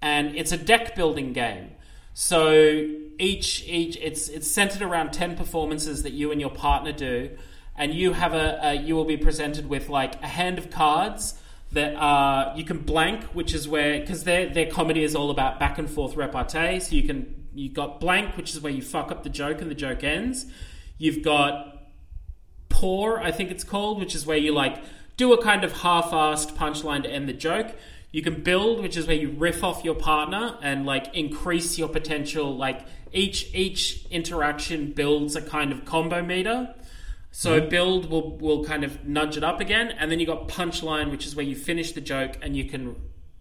and 0.00 0.34
it's 0.34 0.52
a 0.52 0.56
deck 0.56 0.96
building 0.96 1.34
game. 1.34 1.72
So 2.14 2.50
each 3.18 3.62
each 3.66 3.98
it's 4.00 4.28
it's 4.28 4.50
centered 4.50 4.80
around 4.80 5.12
ten 5.12 5.36
performances 5.36 6.02
that 6.04 6.12
you 6.12 6.32
and 6.32 6.40
your 6.40 6.50
partner 6.50 6.92
do, 6.92 7.36
and 7.76 7.94
you 7.94 8.12
have 8.12 8.34
a, 8.34 8.58
a 8.62 8.74
you 8.74 8.94
will 8.94 9.04
be 9.04 9.16
presented 9.16 9.68
with 9.68 9.88
like 9.88 10.20
a 10.22 10.26
hand 10.26 10.58
of 10.58 10.70
cards 10.70 11.34
that 11.72 11.94
are 11.96 12.56
you 12.56 12.64
can 12.64 12.78
blank, 12.78 13.24
which 13.34 13.54
is 13.54 13.68
where 13.68 14.00
because 14.00 14.24
their 14.24 14.48
their 14.48 14.66
comedy 14.70 15.04
is 15.04 15.14
all 15.14 15.30
about 15.30 15.58
back 15.58 15.78
and 15.78 15.90
forth 15.90 16.16
repartee. 16.16 16.80
So 16.80 16.94
you 16.94 17.02
can 17.02 17.46
you 17.54 17.68
got 17.68 18.00
blank, 18.00 18.36
which 18.36 18.54
is 18.54 18.60
where 18.60 18.72
you 18.72 18.82
fuck 18.82 19.10
up 19.10 19.22
the 19.22 19.30
joke 19.30 19.60
and 19.60 19.70
the 19.70 19.74
joke 19.74 20.04
ends. 20.04 20.46
You've 20.98 21.22
got 21.22 21.76
pour, 22.68 23.20
I 23.20 23.32
think 23.32 23.50
it's 23.50 23.64
called, 23.64 23.98
which 23.98 24.14
is 24.14 24.26
where 24.26 24.36
you 24.36 24.52
like 24.52 24.82
do 25.16 25.32
a 25.32 25.42
kind 25.42 25.64
of 25.64 25.72
half-assed 25.72 26.56
punchline 26.56 27.02
to 27.04 27.10
end 27.10 27.28
the 27.28 27.32
joke. 27.32 27.74
You 28.12 28.22
can 28.22 28.42
build, 28.42 28.82
which 28.82 28.96
is 28.96 29.06
where 29.06 29.16
you 29.16 29.30
riff 29.30 29.64
off 29.64 29.84
your 29.84 29.94
partner 29.94 30.58
and 30.62 30.86
like 30.86 31.14
increase 31.14 31.78
your 31.78 31.88
potential. 31.88 32.56
Like 32.56 32.86
each 33.12 33.54
each 33.54 34.06
interaction 34.10 34.92
builds 34.92 35.36
a 35.36 35.42
kind 35.42 35.72
of 35.72 35.84
combo 35.84 36.22
meter. 36.22 36.74
So 37.38 37.60
build 37.60 38.08
will 38.08 38.38
will 38.38 38.64
kind 38.64 38.82
of 38.82 39.04
nudge 39.04 39.36
it 39.36 39.44
up 39.44 39.60
again, 39.60 39.90
and 39.90 40.10
then 40.10 40.18
you 40.18 40.24
got 40.24 40.48
punchline, 40.48 41.10
which 41.10 41.26
is 41.26 41.36
where 41.36 41.44
you 41.44 41.54
finish 41.54 41.92
the 41.92 42.00
joke 42.00 42.38
and 42.40 42.56
you 42.56 42.64
can 42.64 42.96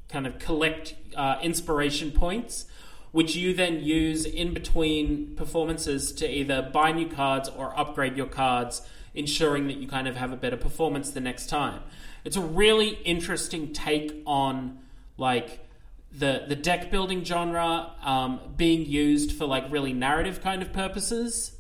kind 0.10 0.28
of 0.28 0.38
collect 0.38 0.96
uh, 1.16 1.38
inspiration 1.42 2.12
points, 2.12 2.66
which 3.14 3.38
you 3.38 3.54
then 3.54 3.82
use 3.82 4.26
in 4.26 4.54
between 4.54 5.34
performances 5.38 6.12
to 6.12 6.30
either 6.30 6.70
buy 6.74 6.92
new 6.92 7.08
cards 7.08 7.48
or 7.48 7.74
upgrade 7.80 8.18
your 8.18 8.26
cards, 8.26 8.82
ensuring 9.14 9.68
that 9.68 9.78
you 9.78 9.88
kind 9.88 10.10
of 10.10 10.18
have 10.18 10.34
a 10.34 10.36
better 10.36 10.58
performance 10.58 11.12
the 11.12 11.22
next 11.22 11.48
time. 11.48 11.82
It's 12.26 12.36
a 12.36 12.42
really 12.42 13.00
interesting 13.06 13.72
take 13.72 14.22
on 14.26 14.78
like 15.18 15.66
the 16.12 16.44
the 16.50 16.58
deck 16.58 16.92
building 16.92 17.24
genre 17.24 17.94
um, 18.04 18.42
being 18.58 18.86
used 18.86 19.32
for 19.32 19.46
like 19.46 19.72
really 19.72 19.94
narrative 19.94 20.42
kind 20.42 20.62
of 20.62 20.74
purposes. 20.74 21.55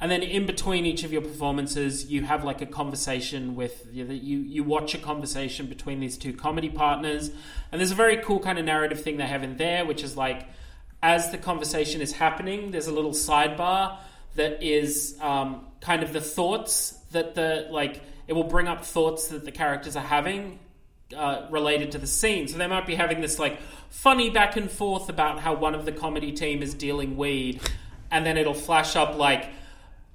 And 0.00 0.10
then 0.10 0.22
in 0.22 0.44
between 0.44 0.84
each 0.84 1.04
of 1.04 1.12
your 1.12 1.22
performances, 1.22 2.06
you 2.10 2.24
have 2.24 2.44
like 2.44 2.60
a 2.60 2.66
conversation 2.66 3.54
with 3.54 3.86
you. 3.92 4.04
You 4.04 4.64
watch 4.64 4.94
a 4.94 4.98
conversation 4.98 5.66
between 5.66 6.00
these 6.00 6.18
two 6.18 6.32
comedy 6.32 6.68
partners, 6.68 7.30
and 7.70 7.80
there's 7.80 7.92
a 7.92 7.94
very 7.94 8.18
cool 8.18 8.40
kind 8.40 8.58
of 8.58 8.64
narrative 8.64 9.02
thing 9.02 9.16
they 9.16 9.26
have 9.26 9.42
in 9.42 9.56
there, 9.56 9.84
which 9.86 10.02
is 10.02 10.16
like 10.16 10.46
as 11.02 11.30
the 11.30 11.38
conversation 11.38 12.00
is 12.00 12.12
happening, 12.12 12.70
there's 12.70 12.86
a 12.86 12.92
little 12.92 13.12
sidebar 13.12 13.98
that 14.36 14.62
is 14.62 15.16
um, 15.20 15.66
kind 15.80 16.02
of 16.02 16.12
the 16.12 16.20
thoughts 16.20 16.92
that 17.12 17.34
the 17.34 17.68
like 17.70 18.02
it 18.26 18.32
will 18.32 18.44
bring 18.44 18.68
up 18.68 18.84
thoughts 18.84 19.28
that 19.28 19.44
the 19.44 19.52
characters 19.52 19.96
are 19.96 20.02
having 20.02 20.58
uh, 21.14 21.46
related 21.50 21.92
to 21.92 21.98
the 21.98 22.06
scene. 22.06 22.48
So 22.48 22.58
they 22.58 22.66
might 22.66 22.86
be 22.86 22.94
having 22.94 23.20
this 23.20 23.38
like 23.38 23.60
funny 23.90 24.30
back 24.30 24.56
and 24.56 24.70
forth 24.70 25.08
about 25.08 25.40
how 25.40 25.54
one 25.54 25.74
of 25.74 25.84
the 25.84 25.92
comedy 25.92 26.32
team 26.32 26.62
is 26.62 26.74
dealing 26.74 27.16
weed, 27.16 27.60
and 28.10 28.24
then 28.24 28.36
it'll 28.36 28.54
flash 28.54 28.96
up 28.96 29.16
like, 29.16 29.50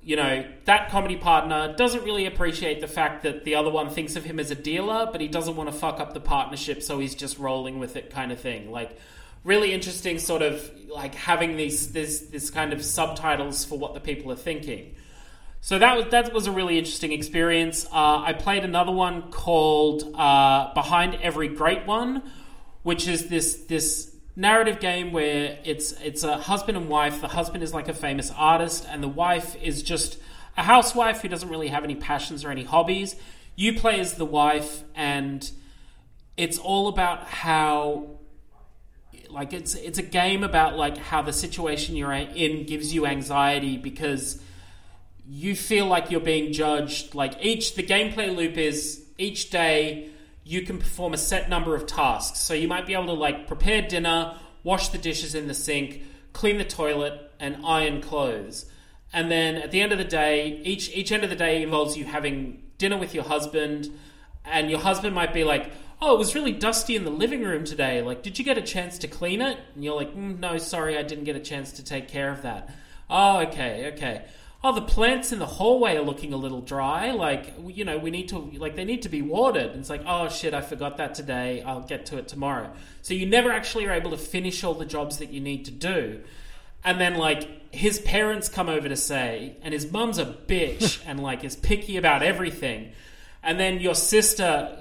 you 0.02 0.16
know, 0.16 0.45
that 0.66 0.89
comedy 0.89 1.18
partner 1.18 1.76
doesn't 1.76 2.04
really 2.04 2.26
appreciate 2.26 2.82
the 2.82 2.88
fact 2.88 3.24
that 3.24 3.43
the 3.43 3.56
other 3.56 3.70
one 3.70 3.89
thinks 3.89 4.16
of 4.16 4.24
him 4.24 4.39
as 4.39 4.50
a 4.50 4.56
dealer, 4.56 5.10
but 5.12 5.22
he 5.22 5.28
doesn't 5.28 5.56
want 5.56 5.70
to 5.70 5.76
fuck 5.76 6.00
up 6.00 6.14
the 6.14 6.20
partnership, 6.20 6.82
so 6.82 7.00
he's 7.00 7.16
just 7.16 7.38
rolling 7.38 7.80
with 7.80 7.95
it, 7.95 8.10
kind 8.10 8.32
of 8.32 8.39
thing. 8.39 8.72
Like, 8.72 8.97
really 9.43 9.74
interesting, 9.74 10.20
sort 10.20 10.41
of 10.41 10.70
like 10.89 11.16
having 11.16 11.58
these 11.58 11.91
this 11.91 12.22
this 12.22 12.50
kind 12.50 12.74
of 12.74 12.84
subtitles 12.84 13.66
for 13.66 13.78
what 13.78 13.93
the 13.93 14.00
people 14.00 14.32
are 14.32 14.38
thinking. 14.38 14.95
So 15.62 15.78
that 15.78 15.97
was 15.97 16.06
that 16.12 16.34
was 16.34 16.47
a 16.47 16.52
really 16.52 16.78
interesting 16.78 17.12
experience. 17.12 17.86
Uh, 17.86 18.22
I 18.22 18.34
played 18.34 18.64
another 18.64 18.91
one 18.91 19.32
called 19.32 20.16
uh, 20.16 20.74
Behind 20.74 21.16
Every 21.16 21.50
Great 21.50 21.86
One, 21.86 22.24
which 22.84 23.08
is 23.08 23.28
this 23.28 23.56
this 23.66 24.09
narrative 24.39 24.79
game 24.79 25.11
where 25.11 25.59
it's 25.65 25.91
it's 26.01 26.23
a 26.23 26.37
husband 26.37 26.77
and 26.77 26.87
wife. 26.87 27.19
The 27.21 27.27
husband 27.27 27.61
is 27.61 27.73
like 27.73 27.89
a 27.89 27.93
famous 27.93 28.31
artist, 28.35 28.85
and 28.89 29.03
the 29.03 29.09
wife 29.09 29.55
is 29.61 29.83
just 29.83 30.17
a 30.57 30.63
housewife 30.63 31.21
who 31.21 31.27
doesn't 31.27 31.49
really 31.49 31.67
have 31.67 31.83
any 31.83 31.95
passions 31.95 32.45
or 32.45 32.49
any 32.49 32.63
hobbies. 32.63 33.15
You 33.55 33.77
play 33.77 33.99
as 33.99 34.13
the 34.13 34.25
wife, 34.25 34.83
and 34.95 35.49
it's 36.37 36.57
all 36.57 36.87
about 36.87 37.25
how 37.25 38.19
like 39.29 39.51
it's 39.51 39.75
it's 39.75 39.99
a 39.99 40.03
game 40.03 40.43
about 40.43 40.77
like 40.77 40.97
how 40.97 41.21
the 41.21 41.33
situation 41.33 41.97
you're 41.97 42.13
in 42.13 42.65
gives 42.65 42.93
you 42.93 43.05
anxiety 43.05 43.77
because 43.77 44.41
you 45.27 45.53
feel 45.53 45.85
like 45.85 46.09
you're 46.09 46.21
being 46.21 46.53
judged. 46.53 47.13
Like 47.13 47.33
each, 47.41 47.75
the 47.75 47.83
gameplay 47.83 48.35
loop 48.35 48.57
is 48.57 49.03
each 49.17 49.49
day 49.49 50.09
you 50.50 50.64
can 50.64 50.80
perform 50.80 51.14
a 51.14 51.18
set 51.18 51.47
number 51.47 51.76
of 51.76 51.86
tasks. 51.86 52.39
So 52.39 52.56
you 52.56 52.68
might 52.68 52.88
be 52.88 52.95
able 52.95 53.06
to 53.06 53.14
like 53.14 53.45
prepare 53.45 53.84
dinner, 53.84 54.36
wash 54.64 54.89
the 54.89 54.97
dishes 54.97 55.36
in 55.36 55.47
the 55.47 55.54
sink, 55.54 56.02
clean 56.34 56.58
the 56.58 56.64
toilet, 56.64 57.32
and 57.39 57.64
iron 57.64 58.02
clothes. 58.02 58.66
And 59.14 59.30
then 59.30 59.58
at 59.58 59.70
the 59.70 59.80
end 59.80 59.91
of 59.91 60.00
the 60.00 60.04
day, 60.04 60.60
each 60.64 60.89
each 60.89 61.12
end 61.12 61.24
of 61.24 61.30
the 61.30 61.36
day 61.36 61.62
involves 61.62 61.95
you 61.95 62.06
having 62.06 62.64
dinner 62.80 62.97
with 62.97 63.14
your 63.14 63.26
husband, 63.26 63.91
and 64.43 64.72
your 64.72 64.80
husband 64.80 65.14
might 65.14 65.36
be 65.36 65.43
like, 65.43 65.72
"Oh, 66.02 66.16
it 66.16 66.18
was 66.18 66.34
really 66.34 66.52
dusty 66.52 66.95
in 66.95 67.04
the 67.04 67.12
living 67.12 67.43
room 67.43 67.64
today. 67.64 68.02
Like, 68.02 68.24
did 68.24 68.39
you 68.39 68.43
get 68.43 68.58
a 68.58 68.64
chance 68.64 68.97
to 69.00 69.08
clean 69.08 69.43
it?" 69.43 69.60
And 69.76 69.84
you're 69.84 69.95
like, 69.95 70.16
mm, 70.16 70.39
"No, 70.39 70.58
sorry, 70.58 70.97
I 70.97 71.04
didn't 71.04 71.26
get 71.26 71.36
a 71.36 71.39
chance 71.52 71.74
to 71.74 71.84
take 71.84 72.08
care 72.08 72.32
of 72.32 72.41
that." 72.41 72.74
Oh, 73.08 73.41
okay, 73.41 73.91
okay 73.93 74.26
oh, 74.64 74.76
the 74.76 74.82
plants 74.82 75.32
in 75.32 75.39
the 75.39 75.45
hallway 75.45 75.95
are 75.95 76.01
looking 76.01 76.34
a 76.34 76.38
little 76.38 76.62
dry. 76.62 77.12
Like, 77.12 77.53
you 77.66 77.86
know, 77.86 77.97
we 77.97 78.12
need 78.12 78.30
to, 78.30 78.38
like, 78.38 78.76
they 78.76 78.84
need 78.84 79.03
to 79.03 79.10
be 79.10 79.22
watered. 79.22 79.72
And 79.72 79.80
it's 79.80 79.89
like, 79.89 80.03
oh 80.05 80.28
shit, 80.28 80.53
I 80.53 80.62
forgot 80.62 80.97
that 80.97 81.16
today. 81.16 81.62
I'll 81.62 81.82
get 81.82 82.07
to 82.07 82.18
it 82.18 82.28
tomorrow. 82.28 82.74
So 83.01 83.14
you 83.14 83.26
never 83.26 83.51
actually 83.51 83.88
are 83.88 83.93
able 83.93 84.12
to 84.12 84.18
finish 84.18 84.64
all 84.64 84.74
the 84.74 84.86
jobs 84.86 85.20
that 85.20 85.30
you 85.30 85.39
need 85.39 85.66
to 85.66 85.72
do. 85.72 86.22
And 86.84 86.99
then, 86.99 87.16
like, 87.16 87.74
his 87.74 87.99
parents 87.99 88.49
come 88.49 88.70
over 88.70 88.89
to 88.89 88.95
say, 88.95 89.55
and 89.62 89.74
his 89.74 89.91
mum's 89.91 90.18
a 90.18 90.26
bitch 90.26 91.01
and, 91.05 91.22
like, 91.22 91.43
is 91.43 91.55
picky 91.55 91.97
about 91.97 92.22
everything. 92.24 92.91
And 93.41 93.60
then 93.60 93.80
your 93.80 93.95
sister 93.95 94.78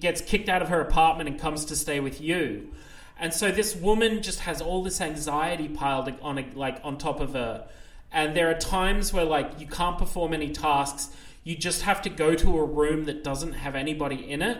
gets 0.00 0.22
kicked 0.22 0.48
out 0.48 0.62
of 0.62 0.68
her 0.68 0.80
apartment 0.80 1.28
and 1.28 1.38
comes 1.38 1.66
to 1.66 1.76
stay 1.76 2.00
with 2.00 2.20
you. 2.20 2.72
And 3.18 3.34
so 3.34 3.50
this 3.50 3.76
woman 3.76 4.22
just 4.22 4.40
has 4.40 4.62
all 4.62 4.82
this 4.82 5.02
anxiety 5.02 5.68
piled 5.68 6.10
on, 6.22 6.38
a, 6.38 6.46
like, 6.54 6.80
on 6.82 6.96
top 6.96 7.20
of 7.20 7.34
her 7.34 7.68
and 8.12 8.36
there 8.36 8.50
are 8.50 8.58
times 8.58 9.12
where 9.12 9.24
like 9.24 9.60
you 9.60 9.66
can't 9.66 9.98
perform 9.98 10.32
any 10.32 10.50
tasks. 10.50 11.10
You 11.44 11.56
just 11.56 11.82
have 11.82 12.02
to 12.02 12.10
go 12.10 12.34
to 12.34 12.58
a 12.58 12.64
room 12.64 13.04
that 13.04 13.24
doesn't 13.24 13.54
have 13.54 13.74
anybody 13.74 14.30
in 14.30 14.42
it 14.42 14.58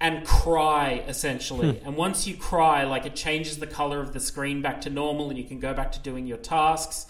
and 0.00 0.26
cry 0.26 1.04
essentially. 1.06 1.78
Hmm. 1.78 1.86
And 1.86 1.96
once 1.96 2.26
you 2.26 2.36
cry 2.36 2.84
like 2.84 3.06
it 3.06 3.14
changes 3.14 3.58
the 3.58 3.66
color 3.66 4.00
of 4.00 4.12
the 4.12 4.20
screen 4.20 4.60
back 4.60 4.80
to 4.82 4.90
normal 4.90 5.28
and 5.30 5.38
you 5.38 5.44
can 5.44 5.60
go 5.60 5.72
back 5.72 5.92
to 5.92 6.00
doing 6.00 6.26
your 6.26 6.38
tasks. 6.38 7.06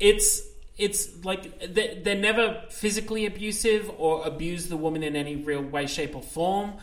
It's 0.00 0.42
it's 0.76 1.24
like 1.24 1.74
they're 1.74 2.14
never 2.14 2.62
physically 2.70 3.26
abusive 3.26 3.90
or 3.98 4.24
abuse 4.26 4.68
the 4.68 4.76
woman 4.76 5.02
in 5.02 5.16
any 5.16 5.36
real 5.36 5.62
way 5.62 5.86
shape 5.86 6.14
or 6.14 6.22
form 6.22 6.74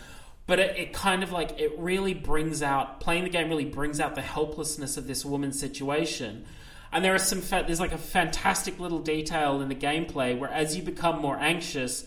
but 0.47 0.59
it, 0.59 0.77
it, 0.77 0.93
kind 0.93 1.23
of 1.23 1.31
like 1.31 1.59
it 1.59 1.71
really 1.77 2.13
brings 2.13 2.61
out 2.61 2.99
playing 2.99 3.23
the 3.23 3.29
game 3.29 3.49
really 3.49 3.65
brings 3.65 3.99
out 3.99 4.13
the 4.15 4.21
helplessness 4.21 4.97
of 4.97 5.07
this 5.07 5.23
woman's 5.23 5.57
situation 5.57 6.45
and 6.95 7.03
there 7.03 7.13
are 7.13 7.19
some 7.19 7.41
fa- 7.41 7.65
there's 7.67 7.81
like 7.81 7.91
a 7.91 7.97
fantastic 7.97 8.79
little 8.79 8.99
detail 8.99 9.59
in 9.59 9.67
the 9.67 9.75
gameplay 9.75 10.37
where 10.39 10.49
as 10.49 10.77
you 10.77 10.81
become 10.81 11.21
more 11.21 11.37
anxious, 11.37 12.05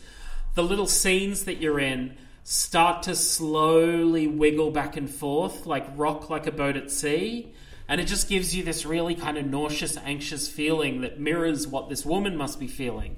the 0.54 0.62
little 0.64 0.86
scenes 0.86 1.44
that 1.44 1.58
you're 1.58 1.78
in 1.78 2.16
start 2.42 3.02
to 3.02 3.14
slowly 3.14 4.26
wiggle 4.26 4.70
back 4.70 4.96
and 4.96 5.10
forth, 5.10 5.66
like 5.66 5.86
rock 5.94 6.30
like 6.30 6.46
a 6.46 6.50
boat 6.50 6.74
at 6.74 6.90
sea. 6.90 7.52
And 7.86 8.00
it 8.00 8.06
just 8.06 8.30
gives 8.30 8.56
you 8.56 8.64
this 8.64 8.86
really 8.86 9.14
kind 9.14 9.36
of 9.36 9.44
nauseous, 9.44 9.98
anxious 9.98 10.48
feeling 10.48 11.02
that 11.02 11.20
mirrors 11.20 11.66
what 11.66 11.90
this 11.90 12.06
woman 12.06 12.34
must 12.34 12.58
be 12.58 12.66
feeling. 12.66 13.16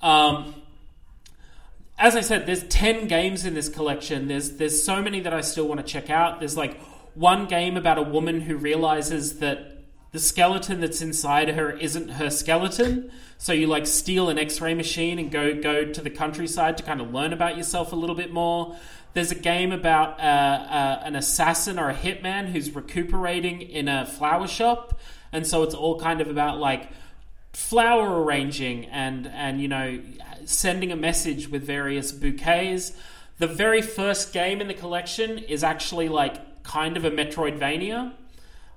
Um, 0.00 0.54
as 1.98 2.16
I 2.16 2.22
said, 2.22 2.46
there's 2.46 2.64
ten 2.64 3.06
games 3.06 3.44
in 3.44 3.52
this 3.52 3.68
collection. 3.68 4.28
There's 4.28 4.52
there's 4.52 4.82
so 4.82 5.02
many 5.02 5.20
that 5.20 5.34
I 5.34 5.42
still 5.42 5.68
want 5.68 5.86
to 5.86 5.86
check 5.86 6.08
out. 6.08 6.38
There's 6.38 6.56
like 6.56 6.80
one 7.12 7.44
game 7.44 7.76
about 7.76 7.98
a 7.98 8.02
woman 8.02 8.40
who 8.40 8.56
realizes 8.56 9.40
that 9.40 9.69
the 10.12 10.18
skeleton 10.18 10.80
that's 10.80 11.00
inside 11.00 11.50
her 11.50 11.70
isn't 11.70 12.08
her 12.12 12.30
skeleton. 12.30 13.10
So 13.38 13.52
you 13.52 13.66
like 13.66 13.86
steal 13.86 14.28
an 14.28 14.38
X-ray 14.38 14.74
machine 14.74 15.18
and 15.18 15.30
go 15.30 15.60
go 15.60 15.84
to 15.84 16.00
the 16.00 16.10
countryside 16.10 16.76
to 16.78 16.82
kind 16.82 17.00
of 17.00 17.12
learn 17.12 17.32
about 17.32 17.56
yourself 17.56 17.92
a 17.92 17.96
little 17.96 18.16
bit 18.16 18.32
more. 18.32 18.76
There's 19.12 19.30
a 19.32 19.36
game 19.36 19.72
about 19.72 20.20
uh, 20.20 20.22
uh, 20.22 21.02
an 21.04 21.16
assassin 21.16 21.78
or 21.78 21.90
a 21.90 21.94
hitman 21.94 22.52
who's 22.52 22.74
recuperating 22.74 23.62
in 23.62 23.88
a 23.88 24.06
flower 24.06 24.46
shop, 24.46 25.00
and 25.32 25.46
so 25.46 25.62
it's 25.62 25.74
all 25.74 25.98
kind 25.98 26.20
of 26.20 26.28
about 26.28 26.58
like 26.58 26.90
flower 27.52 28.22
arranging 28.22 28.86
and 28.86 29.26
and 29.26 29.60
you 29.60 29.68
know 29.68 30.00
sending 30.44 30.92
a 30.92 30.96
message 30.96 31.48
with 31.48 31.64
various 31.64 32.12
bouquets. 32.12 32.92
The 33.38 33.46
very 33.46 33.80
first 33.80 34.32
game 34.32 34.60
in 34.60 34.68
the 34.68 34.74
collection 34.74 35.38
is 35.38 35.64
actually 35.64 36.08
like 36.08 36.62
kind 36.62 36.96
of 36.96 37.04
a 37.04 37.10
Metroidvania. 37.10 38.12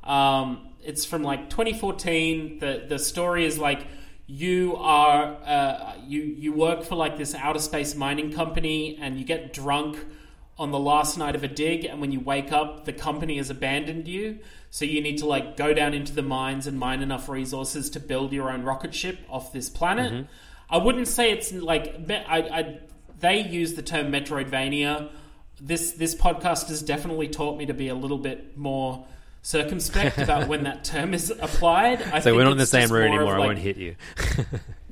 Um, 0.03 0.69
it's 0.85 1.05
from 1.05 1.23
like 1.23 1.49
2014. 1.49 2.59
The 2.59 2.85
the 2.87 2.99
story 2.99 3.45
is 3.45 3.57
like 3.57 3.87
you 4.27 4.75
are 4.77 5.37
uh, 5.45 5.93
you 6.07 6.21
you 6.21 6.53
work 6.53 6.83
for 6.83 6.95
like 6.95 7.17
this 7.17 7.35
outer 7.35 7.59
space 7.59 7.95
mining 7.95 8.31
company 8.31 8.97
and 9.01 9.17
you 9.17 9.25
get 9.25 9.53
drunk 9.53 9.97
on 10.57 10.71
the 10.71 10.79
last 10.79 11.17
night 11.17 11.35
of 11.35 11.43
a 11.43 11.47
dig 11.47 11.83
and 11.83 11.99
when 11.99 12.11
you 12.11 12.19
wake 12.19 12.51
up 12.51 12.85
the 12.85 12.93
company 12.93 13.37
has 13.37 13.49
abandoned 13.49 14.07
you 14.07 14.39
so 14.69 14.85
you 14.85 15.01
need 15.01 15.17
to 15.17 15.25
like 15.25 15.57
go 15.57 15.73
down 15.73 15.93
into 15.93 16.13
the 16.13 16.21
mines 16.21 16.67
and 16.67 16.77
mine 16.77 17.01
enough 17.01 17.27
resources 17.27 17.89
to 17.89 17.99
build 17.99 18.31
your 18.31 18.51
own 18.51 18.63
rocket 18.63 18.93
ship 18.93 19.17
off 19.29 19.51
this 19.51 19.67
planet 19.67 20.11
mm-hmm. 20.13 20.23
i 20.69 20.77
wouldn't 20.77 21.07
say 21.07 21.31
it's 21.31 21.51
like 21.51 21.95
I, 22.09 22.37
I 22.37 22.79
they 23.19 23.41
use 23.41 23.73
the 23.73 23.81
term 23.81 24.11
metroidvania 24.11 25.09
this 25.59 25.91
this 25.91 26.13
podcast 26.13 26.67
has 26.67 26.81
definitely 26.81 27.29
taught 27.29 27.57
me 27.57 27.65
to 27.65 27.73
be 27.73 27.87
a 27.87 27.95
little 27.95 28.19
bit 28.19 28.57
more 28.57 29.07
circumspect 29.43 30.17
about 30.17 30.47
when 30.47 30.63
that 30.63 30.83
term 30.83 31.13
is 31.13 31.29
applied. 31.29 32.01
I 32.01 32.05
So 32.19 32.25
think 32.25 32.37
we're 32.37 32.45
not 32.45 32.53
in 32.53 32.57
the 32.57 32.65
same 32.65 32.91
room 32.91 33.13
anymore. 33.13 33.35
I 33.35 33.39
won't 33.39 33.59
hit 33.59 33.77
you. 33.77 33.95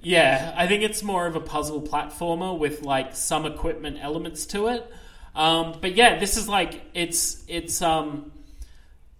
Yeah, 0.04 0.54
I 0.58 0.68
think 0.68 0.84
it's 0.84 1.04
more 1.04 1.28
of 1.28 1.36
a 1.36 1.40
puzzle 1.40 1.82
platformer 1.82 2.58
with 2.58 2.82
like 2.82 3.16
some 3.16 3.46
equipment 3.46 3.98
elements 4.02 4.48
to 4.48 4.68
it. 4.68 4.92
Um, 5.36 5.78
but 5.80 5.96
yeah, 5.96 6.18
this 6.18 6.38
is 6.38 6.48
like 6.48 6.82
it's 6.94 7.44
it's 7.48 7.82
um, 7.82 8.32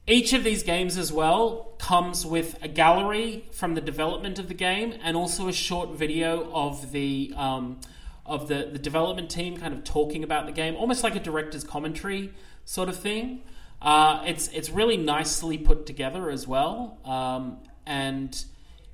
each 0.08 0.34
of 0.34 0.44
these 0.44 0.64
games 0.64 0.98
as 0.98 1.14
well 1.14 1.76
comes 1.78 2.26
with 2.26 2.58
a 2.64 2.68
gallery 2.68 3.46
from 3.52 3.76
the 3.76 3.82
development 3.82 4.40
of 4.40 4.48
the 4.48 4.54
game 4.56 4.96
and 5.04 5.16
also 5.16 5.48
a 5.48 5.54
short 5.54 5.92
video 5.92 6.52
of 6.52 6.92
the 6.92 7.32
um, 7.38 7.80
of 8.26 8.48
the 8.48 8.70
the 8.72 8.80
development 8.80 9.30
team 9.30 9.58
kind 9.58 9.76
of 9.76 9.84
talking 9.84 10.24
about 10.24 10.48
the 10.48 10.52
game, 10.52 10.76
almost 10.76 11.04
like 11.04 11.16
a 11.16 11.20
director's 11.20 11.64
commentary 11.64 12.34
sort 12.66 12.90
of 12.90 12.98
thing. 12.98 13.44
Uh, 13.82 14.24
it's 14.26 14.48
it's 14.50 14.70
really 14.70 14.98
nicely 14.98 15.58
put 15.58 15.86
together 15.86 16.30
as 16.30 16.48
well, 16.48 17.00
um, 17.04 17.58
and 17.86 18.46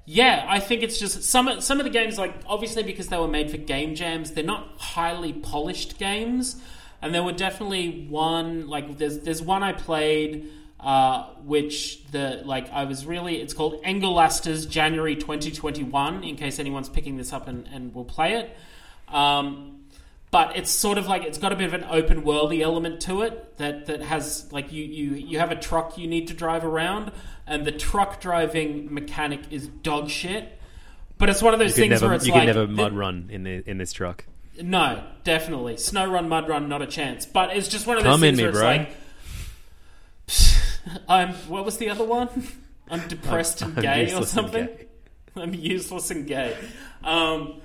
yeah, 0.05 0.45
I 0.47 0.61
think 0.61 0.83
it's 0.83 0.97
just 0.97 1.23
some 1.23 1.59
some 1.59 1.79
of 1.79 1.83
the 1.83 1.89
games 1.89 2.17
like 2.17 2.33
obviously 2.47 2.83
because 2.83 3.07
they 3.07 3.17
were 3.17 3.27
made 3.27 3.51
for 3.51 3.57
game 3.57 3.95
jams, 3.95 4.31
they're 4.31 4.43
not 4.45 4.75
highly 4.77 5.33
polished 5.33 5.97
games, 5.99 6.55
and 7.01 7.13
there 7.13 7.23
were 7.23 7.33
definitely 7.33 8.07
one 8.09 8.67
like 8.67 8.97
there's 8.97 9.19
there's 9.19 9.41
one 9.41 9.63
I 9.63 9.73
played 9.73 10.49
uh, 10.79 11.23
which 11.43 12.05
the 12.11 12.41
like 12.45 12.71
I 12.71 12.85
was 12.85 13.05
really 13.05 13.41
it's 13.41 13.53
called 13.53 13.81
Engelaster's 13.83 14.65
January 14.65 15.15
2021 15.15 16.23
in 16.23 16.35
case 16.35 16.59
anyone's 16.59 16.89
picking 16.89 17.17
this 17.17 17.33
up 17.33 17.47
and, 17.47 17.67
and 17.73 17.93
will 17.93 18.05
play 18.05 18.33
it. 18.33 18.55
Um, 19.13 19.76
but 20.30 20.57
it's 20.57 20.69
sort 20.69 20.97
of 20.97 21.07
like 21.07 21.23
it's 21.23 21.38
got 21.38 21.51
a 21.51 21.55
bit 21.55 21.67
of 21.67 21.73
an 21.73 21.86
open 21.89 22.23
worldy 22.23 22.61
element 22.61 23.01
to 23.01 23.21
it 23.21 23.57
that 23.57 23.86
that 23.86 24.01
has 24.01 24.51
like 24.51 24.71
you 24.71 24.84
you 24.84 25.11
you 25.15 25.39
have 25.39 25.51
a 25.51 25.55
truck 25.55 25.97
you 25.97 26.07
need 26.07 26.28
to 26.28 26.34
drive 26.34 26.65
around 26.65 27.11
and 27.45 27.65
the 27.65 27.71
truck 27.71 28.19
driving 28.19 28.93
mechanic 28.93 29.41
is 29.51 29.67
dog 29.67 30.09
shit 30.09 30.59
but 31.17 31.30
it's 31.30 31.41
one 31.41 31.53
of 31.53 31.59
those 31.59 31.75
things 31.75 31.89
never, 31.91 32.07
where 32.07 32.15
it's 32.15 32.25
like. 32.25 32.34
you 32.34 32.39
like 32.39 32.47
could 32.49 32.55
never 32.55 32.67
mud 32.67 32.93
run 32.93 33.30
in 33.32 33.43
the, 33.43 33.63
in 33.69 33.78
this 33.78 33.91
truck. 33.93 34.25
no 34.61 35.01
definitely 35.23 35.78
snow 35.78 36.09
run 36.09 36.28
mud 36.30 36.47
run 36.49 36.67
not 36.67 36.82
a 36.82 36.88
chance 36.88 37.25
but 37.25 37.55
it's 37.55 37.67
just 37.69 37.88
one 37.88 37.97
of 37.97 38.03
those 38.03 38.11
Come 38.13 38.23
in 38.25 38.36
things 38.36 38.38
me, 38.38 38.59
where 38.59 38.86
it's 38.86 38.97
bro. 40.30 40.93
like 40.93 41.03
I'm 41.09 41.34
what 41.49 41.65
was 41.65 41.78
the 41.78 41.89
other 41.89 42.03
one 42.03 42.30
I'm 42.89 43.07
depressed 43.07 43.63
I'm 43.63 43.71
and 43.73 43.82
gay 43.82 44.13
or 44.13 44.25
something 44.25 44.65
gay. 44.65 44.86
I'm 45.36 45.53
useless 45.53 46.11
and 46.11 46.25
gay 46.28 46.55
um 47.03 47.61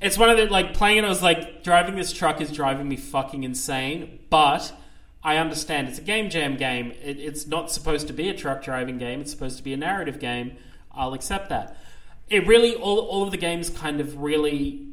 it's 0.00 0.18
one 0.18 0.30
of 0.30 0.36
the 0.36 0.46
like 0.46 0.74
playing 0.74 0.98
it. 0.98 1.04
I 1.04 1.08
was 1.08 1.22
like, 1.22 1.62
driving 1.62 1.96
this 1.96 2.12
truck 2.12 2.40
is 2.40 2.52
driving 2.52 2.88
me 2.88 2.96
fucking 2.96 3.44
insane. 3.44 4.20
But 4.30 4.72
I 5.22 5.36
understand 5.38 5.88
it's 5.88 5.98
a 5.98 6.02
game 6.02 6.30
jam 6.30 6.56
game. 6.56 6.92
It, 7.02 7.18
it's 7.18 7.46
not 7.46 7.70
supposed 7.70 8.06
to 8.08 8.12
be 8.12 8.28
a 8.28 8.34
truck 8.34 8.62
driving 8.62 8.98
game. 8.98 9.20
It's 9.20 9.30
supposed 9.30 9.56
to 9.58 9.62
be 9.62 9.72
a 9.72 9.76
narrative 9.76 10.18
game. 10.18 10.56
I'll 10.92 11.14
accept 11.14 11.48
that. 11.50 11.76
It 12.28 12.46
really 12.46 12.74
all 12.74 12.98
all 13.00 13.22
of 13.22 13.30
the 13.30 13.36
games 13.36 13.70
kind 13.70 14.00
of 14.00 14.20
really, 14.20 14.86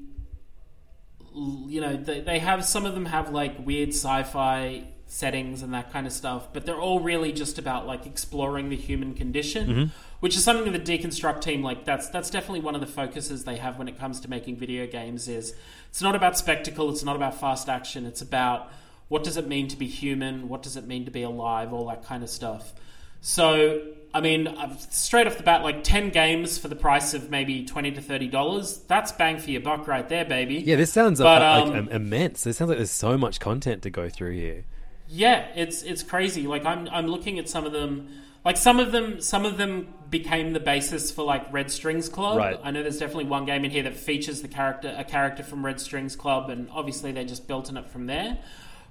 you 1.34 1.82
know, 1.82 1.96
they, 1.96 2.22
they 2.22 2.40
have 2.40 2.64
some 2.66 2.86
of 2.86 2.94
them 2.94 3.06
have 3.06 3.32
like 3.32 3.66
weird 3.66 3.90
sci-fi 3.90 4.88
settings 5.14 5.62
and 5.62 5.74
that 5.74 5.92
kind 5.92 6.08
of 6.08 6.14
stuff, 6.14 6.52
but 6.54 6.66
they're 6.66 6.80
all 6.80 7.00
really 7.00 7.32
just 7.32 7.60
about 7.60 7.86
like 7.86 8.06
exploring 8.08 8.70
the 8.70 8.76
human 8.76 9.14
condition 9.14 9.68
mm-hmm. 9.68 9.84
Which 10.24 10.38
is 10.38 10.44
something 10.46 10.72
that 10.72 10.86
the 10.86 10.98
Deconstructeam 10.98 11.64
like 11.64 11.84
that's 11.84 12.08
that's 12.08 12.30
definitely 12.30 12.62
one 12.62 12.76
of 12.76 12.80
the 12.82 12.88
focuses 12.88 13.44
they 13.44 13.58
have 13.58 13.78
when 13.78 13.90
it 13.90 14.00
comes 14.00 14.22
to 14.22 14.30
making 14.30 14.56
video 14.56 14.88
games 14.88 15.28
is 15.28 15.54
it's 15.90 16.02
not 16.02 16.16
about 16.16 16.38
spectacle 16.38 16.90
it's 16.90 17.04
not 17.04 17.18
about 17.18 17.38
fast 17.42 17.68
action 17.68 18.06
it's 18.06 18.22
about 18.22 18.72
what 19.10 19.26
does 19.26 19.36
it 19.36 19.50
mean 19.50 19.68
to 19.68 19.76
be 19.76 19.86
human 19.86 20.48
what 20.48 20.64
does 20.64 20.78
it 20.78 20.88
mean 20.88 21.04
to 21.04 21.12
be 21.12 21.24
alive 21.24 21.74
all 21.74 21.88
that 21.88 22.06
kind 22.06 22.24
of 22.24 22.30
stuff 22.30 22.72
so 23.20 23.82
i 24.14 24.22
mean 24.22 24.48
uh, 24.48 24.74
straight 24.92 25.28
off 25.28 25.36
the 25.36 25.44
bat 25.44 25.62
like 25.62 25.84
10 25.84 26.10
games 26.12 26.58
for 26.58 26.70
the 26.70 26.76
price 26.78 27.14
of 27.14 27.30
maybe 27.30 27.66
20 27.66 27.92
to 27.92 28.02
30 28.02 28.28
dollars 28.30 28.78
that's 28.88 29.12
bang 29.12 29.38
for 29.38 29.52
your 29.52 29.60
buck 29.60 29.90
right 29.90 30.08
there 30.08 30.24
baby 30.24 30.56
Yeah, 30.56 30.78
this 30.78 30.94
sounds 30.94 31.20
uh, 31.20 31.26
But, 31.26 31.42
like 31.42 31.68
um, 31.68 31.76
im- 31.76 31.90
immense. 31.90 32.46
this 32.46 32.56
sounds 32.56 32.70
like 32.70 32.78
there's 32.78 32.92
so 32.92 33.18
much 33.18 33.42
content 33.42 33.82
to 33.84 33.90
go 33.90 34.08
through 34.08 34.36
here. 34.36 34.64
Yeah, 35.10 35.48
it's 35.54 35.84
it's 35.84 36.02
crazy. 36.02 36.48
Like 36.48 36.66
I'm 36.66 36.88
I'm 36.90 37.08
looking 37.08 37.38
at 37.40 37.50
some 37.50 37.66
of 37.66 37.74
them. 37.74 38.08
Like 38.46 38.58
some 38.58 38.80
of 38.80 38.92
them, 38.92 39.22
some 39.22 39.46
of 39.46 39.58
them 39.58 39.94
became 40.10 40.54
the 40.54 40.60
basis 40.60 41.12
for 41.12 41.24
like 41.24 41.52
Red 41.52 41.72
Strings 41.72 42.10
Club. 42.10 42.38
Right. 42.38 42.60
I 42.62 42.72
know 42.72 42.82
there's 42.82 43.00
definitely 43.00 43.26
one 43.26 43.46
game 43.46 43.64
in 43.64 43.72
here 43.72 43.84
that 43.84 43.96
features 43.96 44.42
the 44.42 44.48
character, 44.48 44.94
a 44.98 45.04
character 45.04 45.44
from 45.44 45.66
Red 45.66 45.80
Strings 45.80 46.16
Club, 46.16 46.50
and 46.50 46.70
obviously 46.72 47.12
they 47.12 47.24
just 47.24 47.48
built 47.48 47.70
on 47.70 47.78
it 47.78 47.90
from 47.90 48.06
there. 48.06 48.38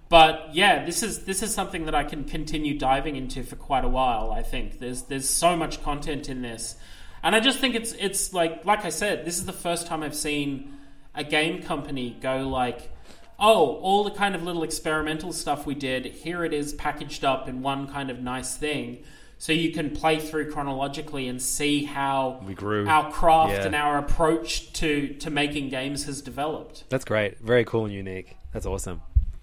But 0.09 0.55
yeah, 0.55 0.85
this 0.85 1.03
is 1.03 1.25
this 1.25 1.43
is 1.43 1.55
something 1.55 1.87
that 1.87 1.95
I 1.95 2.05
can 2.05 2.25
continue 2.25 2.79
diving 2.79 3.17
into 3.17 3.43
for 3.43 3.57
quite 3.57 3.85
a 3.85 3.89
while. 3.89 4.31
I 4.31 4.43
think 4.43 4.79
there's 4.79 5.03
there's 5.03 5.29
so 5.29 5.57
much 5.57 5.83
content 5.83 6.29
in 6.29 6.43
this, 6.43 6.77
and 7.23 7.35
I 7.35 7.41
just 7.41 7.59
think 7.59 7.75
it's 7.75 7.93
it's 7.93 8.35
like 8.35 8.65
like 8.65 8.85
I 8.85 8.91
said, 8.91 9.25
this 9.25 9.39
is 9.39 9.47
the 9.47 9.55
first 9.55 9.87
time 9.87 10.03
I've 10.03 10.15
seen 10.15 10.77
a 11.15 11.25
game 11.25 11.63
company 11.63 12.17
go 12.21 12.49
like, 12.49 12.91
oh, 13.39 13.77
all 13.77 14.05
the 14.05 14.11
kind 14.11 14.35
of 14.35 14.43
little 14.43 14.63
experimental 14.63 15.33
stuff 15.33 15.67
we 15.67 15.75
did, 15.75 16.05
here 16.05 16.45
it 16.45 16.53
is 16.53 16.75
packaged 16.75 17.25
up 17.25 17.49
in 17.49 17.63
one 17.63 17.87
kind 17.87 18.11
of 18.11 18.21
nice 18.21 18.55
thing. 18.57 19.05
So 19.43 19.53
you 19.53 19.73
can 19.73 19.91
play 19.91 20.21
through 20.21 20.53
chronologically 20.53 21.27
and 21.27 21.43
see 21.43 21.83
how 21.83 22.41
We 22.47 22.55
grew. 22.55 22.87
our 22.87 23.11
craft 23.11 23.51
Yeah. 23.55 23.67
and 23.67 23.75
our 23.75 23.99
approach 23.99 24.73
to, 24.75 25.09
to 25.15 25.31
making 25.31 25.69
games 25.69 26.05
has 26.05 26.23
developed. 26.23 26.85
That's 26.91 27.05
great. 27.05 27.41
Very 27.41 27.65
cool 27.65 27.85
and 27.87 27.93
unique. 27.93 28.37
That's 28.53 28.67
awesome. 28.67 29.03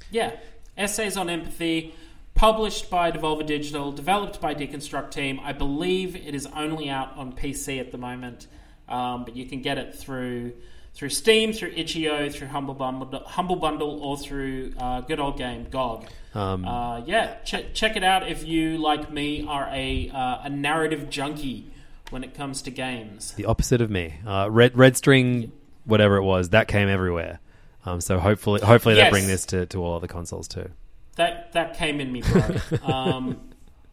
Yeah. 0.10 0.38
Essays 0.78 1.18
on 1.18 1.30
Empathy, 1.30 1.94
published 2.34 2.90
by 2.90 3.12
Devolver 3.12 3.46
Digital, 3.46 3.92
developed 3.92 4.40
by 4.40 4.56
Deconstructeam. 4.56 5.38
I 5.44 5.52
believe 5.52 6.16
it 6.16 6.34
is 6.34 6.48
only 6.56 6.90
out 6.90 7.18
on 7.18 7.34
PC 7.34 7.78
at 7.82 7.92
the 7.92 7.98
moment, 7.98 8.48
um, 8.88 9.26
but 9.26 9.36
you 9.36 9.48
can 9.48 9.62
get 9.62 9.78
it 9.78 9.94
through 9.94 10.54
through 10.94 11.10
Steam, 11.10 11.54
through 11.54 11.72
itch.io, 11.76 12.30
through 12.30 12.48
Humble 12.48 12.74
Bundle, 12.74 13.24
Humble 13.26 13.56
Bundle 13.56 14.04
or 14.04 14.18
through 14.18 14.74
uh, 14.78 15.02
good 15.02 15.20
old 15.20 15.38
game 15.38 15.68
GOG. 15.70 16.08
Um, 16.36 16.66
uh, 16.66 17.00
yeah, 17.06 17.36
check 17.46 17.74
check 17.74 17.96
it 17.96 18.04
out 18.04 18.28
if 18.30 18.46
you, 18.46 18.78
like 18.78 19.12
me, 19.12 19.46
are 19.48 19.68
a 19.72 20.10
uh, 20.14 20.42
a 20.44 20.50
narrative 20.50 21.10
junkie 21.10 21.72
when 22.10 22.24
it 22.24 22.34
comes 22.34 22.62
to 22.64 22.72
games. 22.72 23.34
the 23.34 23.46
opposite 23.46 23.82
of 23.82 23.90
me. 23.90 24.16
Uh, 24.26 24.50
red 24.50 24.78
red 24.78 24.98
string, 24.98 25.52
whatever 25.86 26.18
it 26.18 26.24
was, 26.24 26.50
that 26.50 26.68
came 26.68 26.88
everywhere. 26.88 27.40
Um, 27.86 28.02
so 28.02 28.20
hopefully, 28.20 28.62
hopefully 28.62 28.96
they 28.96 29.10
bring 29.10 29.28
this 29.28 29.46
to, 29.48 29.66
to 29.68 29.84
all 29.84 29.96
other 29.96 30.08
consoles 30.08 30.48
too. 30.48 30.70
That 31.16 31.54
that 31.54 31.78
came 31.78 32.00
in 32.00 32.12
me, 32.12 32.22
bro. 32.22 32.44
um, 32.84 33.40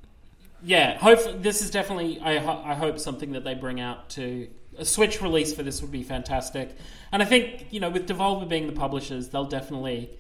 yeah, 0.63 0.99
hopefully 0.99 1.39
this 1.39 1.63
is 1.63 1.71
definitely. 1.71 2.21
I 2.21 2.39
ho- 2.39 2.63
I 2.65 2.75
hope 2.75 2.99
something 2.99 3.33
that 3.33 3.45
they 3.45 3.55
bring 3.55 3.81
out 3.81 4.11
to 4.11 4.49
a 4.79 4.85
Switch 4.85 5.21
release 5.23 5.55
for 5.55 5.63
this 5.63 5.81
would 5.83 5.93
be 5.93 6.03
fantastic. 6.03 6.77
And 7.13 7.23
I 7.23 7.27
think 7.27 7.67
you 7.71 7.81
know 7.81 7.91
with 7.91 8.09
Devolver 8.09 8.49
being 8.49 8.67
the 8.67 8.73
publishers, 8.73 9.29
they'll 9.29 9.45
definitely 9.45 10.11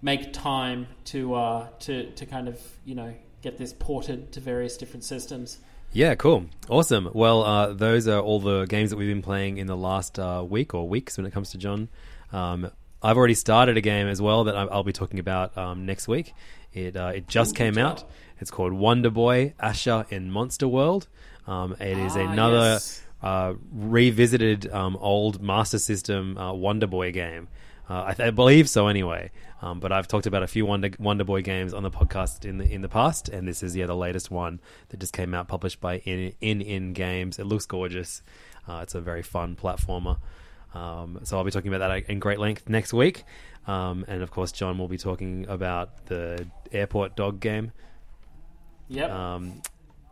make 0.00 0.32
time 0.32 0.86
to 1.06 1.34
uh, 1.34 1.68
to 1.80 2.10
to 2.12 2.26
kind 2.26 2.48
of 2.48 2.60
you 2.84 2.94
know 2.94 3.14
get 3.42 3.58
this 3.58 3.72
ported 3.72 4.32
to 4.32 4.40
various 4.40 4.76
different 4.76 5.04
systems. 5.04 5.58
Yeah, 5.94 6.14
cool, 6.14 6.46
awesome. 6.70 7.10
Well, 7.12 7.42
uh, 7.44 7.72
those 7.74 8.08
are 8.08 8.18
all 8.20 8.40
the 8.40 8.64
games 8.64 8.90
that 8.90 8.96
we've 8.96 9.08
been 9.10 9.20
playing 9.22 9.58
in 9.58 9.66
the 9.66 9.76
last 9.76 10.18
uh, 10.18 10.42
week 10.48 10.72
or 10.72 10.88
weeks 10.88 11.18
when 11.18 11.26
it 11.26 11.32
comes 11.32 11.50
to 11.50 11.58
John. 11.58 11.90
Um, 12.32 12.70
I've 13.02 13.18
already 13.18 13.34
started 13.34 13.76
a 13.76 13.80
game 13.82 14.06
as 14.06 14.22
well 14.22 14.44
that 14.44 14.56
I'll 14.56 14.84
be 14.84 14.92
talking 14.92 15.18
about 15.18 15.58
um, 15.58 15.84
next 15.84 16.08
week. 16.08 16.32
It 16.72 16.96
uh, 16.96 17.12
it 17.14 17.28
just 17.28 17.54
came 17.54 17.76
out. 17.76 18.04
It's 18.40 18.50
called 18.50 18.72
Wonder 18.72 19.10
Boy 19.10 19.54
Asha 19.62 20.10
in 20.10 20.30
Monster 20.30 20.66
World. 20.66 21.08
Um, 21.46 21.76
it 21.78 21.98
is 21.98 22.16
Ah, 22.16 22.20
another 22.20 22.56
yes. 22.56 23.02
Uh, 23.22 23.54
revisited 23.72 24.70
um, 24.72 24.96
old 24.96 25.42
Master 25.42 25.78
System 25.78 26.36
uh, 26.36 26.52
Wonder 26.52 26.86
Boy 26.86 27.12
game. 27.12 27.48
Uh, 27.88 28.04
I, 28.06 28.14
th- 28.14 28.28
I 28.28 28.30
believe 28.30 28.68
so, 28.68 28.88
anyway. 28.88 29.30
Um, 29.60 29.78
but 29.78 29.92
I've 29.92 30.08
talked 30.08 30.26
about 30.26 30.42
a 30.42 30.46
few 30.46 30.66
Wonder 30.66 30.90
Wonder 30.98 31.24
Boy 31.24 31.42
games 31.42 31.72
on 31.72 31.82
the 31.82 31.90
podcast 31.90 32.44
in 32.44 32.58
the 32.58 32.64
in 32.64 32.80
the 32.82 32.88
past, 32.88 33.28
and 33.28 33.46
this 33.46 33.62
is 33.62 33.76
yeah 33.76 33.86
the 33.86 33.94
latest 33.94 34.30
one 34.30 34.60
that 34.88 34.98
just 34.98 35.12
came 35.12 35.34
out, 35.34 35.46
published 35.46 35.80
by 35.80 35.98
In 35.98 36.32
In, 36.40 36.60
In 36.60 36.92
Games. 36.94 37.38
It 37.38 37.46
looks 37.46 37.66
gorgeous. 37.66 38.22
Uh, 38.68 38.80
it's 38.82 38.94
a 38.94 39.00
very 39.00 39.22
fun 39.22 39.56
platformer. 39.56 40.18
Um, 40.74 41.20
so 41.24 41.36
I'll 41.36 41.44
be 41.44 41.50
talking 41.50 41.72
about 41.72 41.86
that 41.86 42.10
in 42.10 42.18
great 42.18 42.38
length 42.38 42.68
next 42.68 42.92
week. 42.92 43.24
Um, 43.66 44.04
and 44.08 44.22
of 44.22 44.30
course, 44.30 44.50
John 44.52 44.78
will 44.78 44.88
be 44.88 44.98
talking 44.98 45.46
about 45.48 46.06
the 46.06 46.46
airport 46.72 47.14
dog 47.14 47.40
game. 47.40 47.72
Yep. 48.88 49.10
Um, 49.10 49.62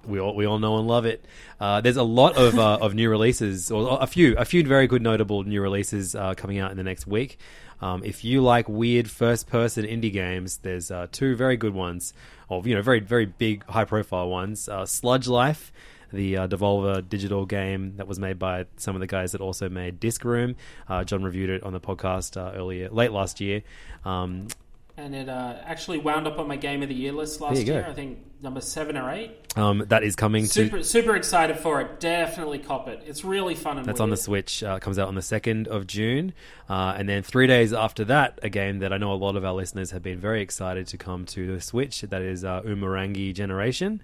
we 0.06 0.18
all 0.20 0.34
we 0.34 0.46
all 0.46 0.58
know 0.58 0.78
and 0.78 0.86
love 0.86 1.06
it. 1.06 1.24
Uh, 1.58 1.80
there's 1.80 1.96
a 1.96 2.02
lot 2.02 2.36
of 2.36 2.58
uh, 2.58 2.78
of 2.80 2.94
new 2.94 3.10
releases, 3.10 3.70
or 3.70 3.98
a 4.00 4.06
few 4.06 4.36
a 4.36 4.44
few 4.44 4.64
very 4.64 4.86
good 4.86 5.02
notable 5.02 5.42
new 5.44 5.60
releases 5.60 6.14
uh, 6.14 6.34
coming 6.34 6.58
out 6.58 6.70
in 6.70 6.76
the 6.76 6.82
next 6.82 7.06
week. 7.06 7.38
Um, 7.82 8.02
if 8.04 8.24
you 8.24 8.42
like 8.42 8.68
weird 8.68 9.10
first 9.10 9.48
person 9.48 9.84
indie 9.84 10.12
games, 10.12 10.58
there's 10.58 10.90
uh, 10.90 11.06
two 11.10 11.34
very 11.34 11.56
good 11.56 11.74
ones, 11.74 12.12
or 12.48 12.62
you 12.66 12.74
know 12.74 12.82
very 12.82 13.00
very 13.00 13.26
big 13.26 13.64
high 13.66 13.84
profile 13.84 14.28
ones. 14.28 14.68
Uh, 14.68 14.86
Sludge 14.86 15.28
Life. 15.28 15.72
The 16.12 16.38
uh, 16.38 16.48
Devolver 16.48 17.08
digital 17.08 17.46
game 17.46 17.94
that 17.98 18.08
was 18.08 18.18
made 18.18 18.36
by 18.36 18.66
some 18.76 18.96
of 18.96 19.00
the 19.00 19.06
guys 19.06 19.30
that 19.30 19.40
also 19.40 19.68
made 19.68 20.00
Disc 20.00 20.24
Room. 20.24 20.56
John 21.04 21.22
reviewed 21.22 21.50
it 21.50 21.62
on 21.62 21.72
the 21.72 21.78
podcast 21.78 22.36
earlier, 22.36 22.88
late 22.88 23.12
last 23.12 23.40
year. 23.40 23.62
Um, 24.04 24.48
and 25.00 25.14
it 25.14 25.28
uh, 25.28 25.56
actually 25.64 25.98
wound 25.98 26.26
up 26.26 26.38
on 26.38 26.46
my 26.46 26.56
game 26.56 26.82
of 26.82 26.88
the 26.88 26.94
year 26.94 27.12
list 27.12 27.40
last 27.40 27.58
you 27.58 27.64
go. 27.64 27.72
year. 27.74 27.86
I 27.88 27.92
think 27.92 28.18
number 28.42 28.60
seven 28.60 28.96
or 28.96 29.10
eight. 29.10 29.32
Um, 29.56 29.84
that 29.88 30.02
is 30.02 30.14
coming 30.16 30.44
to. 30.44 30.48
Super, 30.50 30.82
super 30.82 31.16
excited 31.16 31.58
for 31.58 31.80
it. 31.80 31.98
Definitely 32.00 32.58
cop 32.60 32.88
it. 32.88 33.02
It's 33.06 33.24
really 33.24 33.54
fun 33.54 33.78
and 33.78 33.86
That's 33.86 34.00
on 34.00 34.10
the. 34.10 34.16
Switch. 34.16 34.62
Uh, 34.62 34.78
comes 34.78 34.98
out 34.98 35.08
on 35.08 35.14
the 35.14 35.20
2nd 35.20 35.66
of 35.66 35.86
June. 35.86 36.32
Uh, 36.68 36.94
and 36.96 37.08
then 37.08 37.22
three 37.22 37.46
days 37.46 37.72
after 37.72 38.04
that, 38.04 38.38
a 38.42 38.48
game 38.48 38.78
that 38.80 38.92
I 38.92 38.96
know 38.98 39.12
a 39.12 39.14
lot 39.14 39.36
of 39.36 39.44
our 39.44 39.52
listeners 39.54 39.90
have 39.90 40.02
been 40.02 40.18
very 40.18 40.40
excited 40.42 40.86
to 40.88 40.96
come 40.96 41.24
to 41.26 41.54
the 41.54 41.60
Switch. 41.60 42.02
That 42.02 42.22
is 42.22 42.44
uh, 42.44 42.62
Umurangi 42.62 43.34
Generation, 43.34 44.02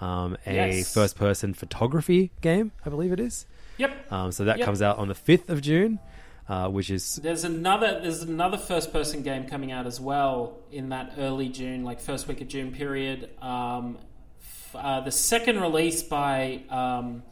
um, 0.00 0.36
a 0.46 0.54
Yes. 0.54 0.92
first 0.94 1.16
person 1.16 1.54
photography 1.54 2.30
game, 2.40 2.72
I 2.86 2.90
believe 2.90 3.12
it 3.12 3.20
is. 3.20 3.46
Yep. 3.78 4.12
Um, 4.12 4.32
so 4.32 4.44
that 4.44 4.58
Yep. 4.58 4.64
comes 4.66 4.82
out 4.82 4.98
on 4.98 5.08
the 5.08 5.14
5th 5.14 5.48
of 5.48 5.60
June, 5.60 5.98
uh, 6.48 6.68
which 6.68 6.90
is. 6.90 7.16
There's 7.16 7.44
another 7.44 8.00
there's 8.00 8.22
another 8.22 8.58
first 8.58 8.92
person 8.92 9.22
game 9.22 9.46
coming 9.46 9.72
out 9.72 9.86
as 9.86 10.00
well 10.00 10.58
in 10.70 10.90
that 10.90 11.14
early 11.18 11.48
June, 11.48 11.84
like 11.84 12.00
first 12.00 12.28
week 12.28 12.40
of 12.40 12.48
June 12.48 12.72
period. 12.72 13.30
Um, 13.40 13.98
f- 14.40 14.76
uh, 14.76 15.00
the 15.00 15.10
second 15.10 15.60
release 15.60 16.02
by 16.02 16.62
um, 16.68 17.22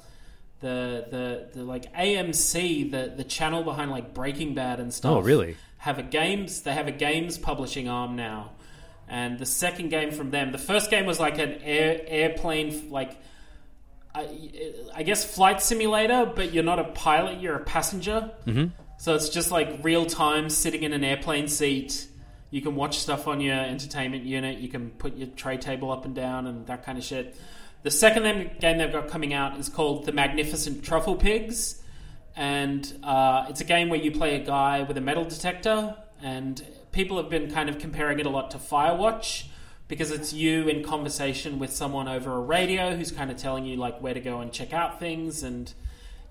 the, 0.61 1.07
the 1.11 1.59
the 1.59 1.65
like 1.65 1.93
AMC, 1.95 2.91
the 2.91 3.13
the 3.15 3.25
channel 3.25 3.63
behind 3.63 3.91
like 3.91 4.15
Breaking 4.15 4.55
Bad 4.55 4.81
and 4.81 4.93
stuff. 4.93 5.13
Oh, 5.13 5.21
really? 5.21 5.57
Have 5.79 5.99
a 5.99 6.03
games 6.03 6.63
they 6.63 6.73
have 6.73 6.89
a 6.89 6.93
games 6.93 7.37
publishing 7.37 7.89
arm 7.89 8.17
now, 8.17 8.53
and 9.09 9.39
the 9.39 9.47
second 9.47 9.91
game 9.91 10.13
from 10.13 10.31
them. 10.31 10.53
The 10.53 10.59
first 10.59 10.91
game 10.91 11.05
was 11.05 11.21
like 11.21 11.39
an 11.39 11.59
air 11.63 12.01
airplane 12.07 12.91
like. 12.91 13.19
I, 14.15 14.29
I 14.95 15.03
guess 15.05 15.25
flight 15.25 15.63
simulator, 15.63 16.31
but 16.37 16.53
you're 16.53 16.63
not 16.63 16.79
a 16.79 16.85
pilot; 16.85 17.41
you're 17.41 17.55
a 17.57 17.65
passenger. 17.65 18.31
Mm-hmm. 18.47 18.67
So 19.03 19.17
it's 19.17 19.31
just 19.31 19.51
like 19.51 19.81
real 19.83 20.07
time, 20.07 20.49
sitting 20.49 20.85
in 20.85 20.93
an 20.93 21.03
airplane 21.03 21.49
seat. 21.49 22.07
You 22.53 22.63
can 22.63 22.77
watch 22.77 23.01
stuff 23.01 23.27
on 23.27 23.41
your 23.41 23.57
entertainment 23.57 24.23
unit. 24.23 24.61
You 24.61 24.69
can 24.69 24.91
put 24.91 25.17
your 25.17 25.27
tray 25.27 25.57
table 25.57 25.91
up 25.91 26.05
and 26.05 26.15
down 26.15 26.47
and 26.47 26.65
that 26.69 26.85
kind 26.85 26.97
of 26.97 27.03
shit. 27.03 27.35
The 27.83 27.91
second 27.91 28.23
game 28.61 28.79
they've 28.79 28.93
got 28.93 29.09
coming 29.09 29.35
out 29.35 29.59
is 29.59 29.69
called 29.69 30.07
The 30.07 30.13
Magnificent 30.13 30.85
Truffle 30.85 31.17
Pigs, 31.17 31.83
and 32.37 32.97
uh, 33.03 33.47
it's 33.49 33.61
a 33.61 33.65
game 33.65 33.89
where 33.89 33.99
you 33.99 34.13
play 34.13 34.41
a 34.41 34.45
guy 34.45 34.83
with 34.83 34.97
a 34.97 35.01
metal 35.01 35.25
detector. 35.25 35.97
And 36.23 36.65
people 36.93 37.17
have 37.17 37.29
been 37.29 37.51
kind 37.51 37.69
of 37.69 37.81
comparing 37.81 38.21
it 38.21 38.27
a 38.27 38.31
lot 38.31 38.53
to 38.53 38.59
Firewatch 38.59 39.47
because 39.89 40.13
it's 40.13 40.33
you 40.33 40.69
in 40.69 40.85
conversation 40.85 41.59
with 41.59 41.73
someone 41.73 42.07
over 42.07 42.33
a 42.33 42.41
radio 42.41 42.95
who's 42.95 43.11
kind 43.11 43.33
of 43.33 43.37
telling 43.37 43.67
you 43.67 43.75
like 43.79 44.01
where 44.01 44.15
to 44.15 44.21
go 44.21 44.39
and 44.39 44.53
check 44.53 44.73
out 44.73 45.01
things 45.01 45.43
and 45.43 45.75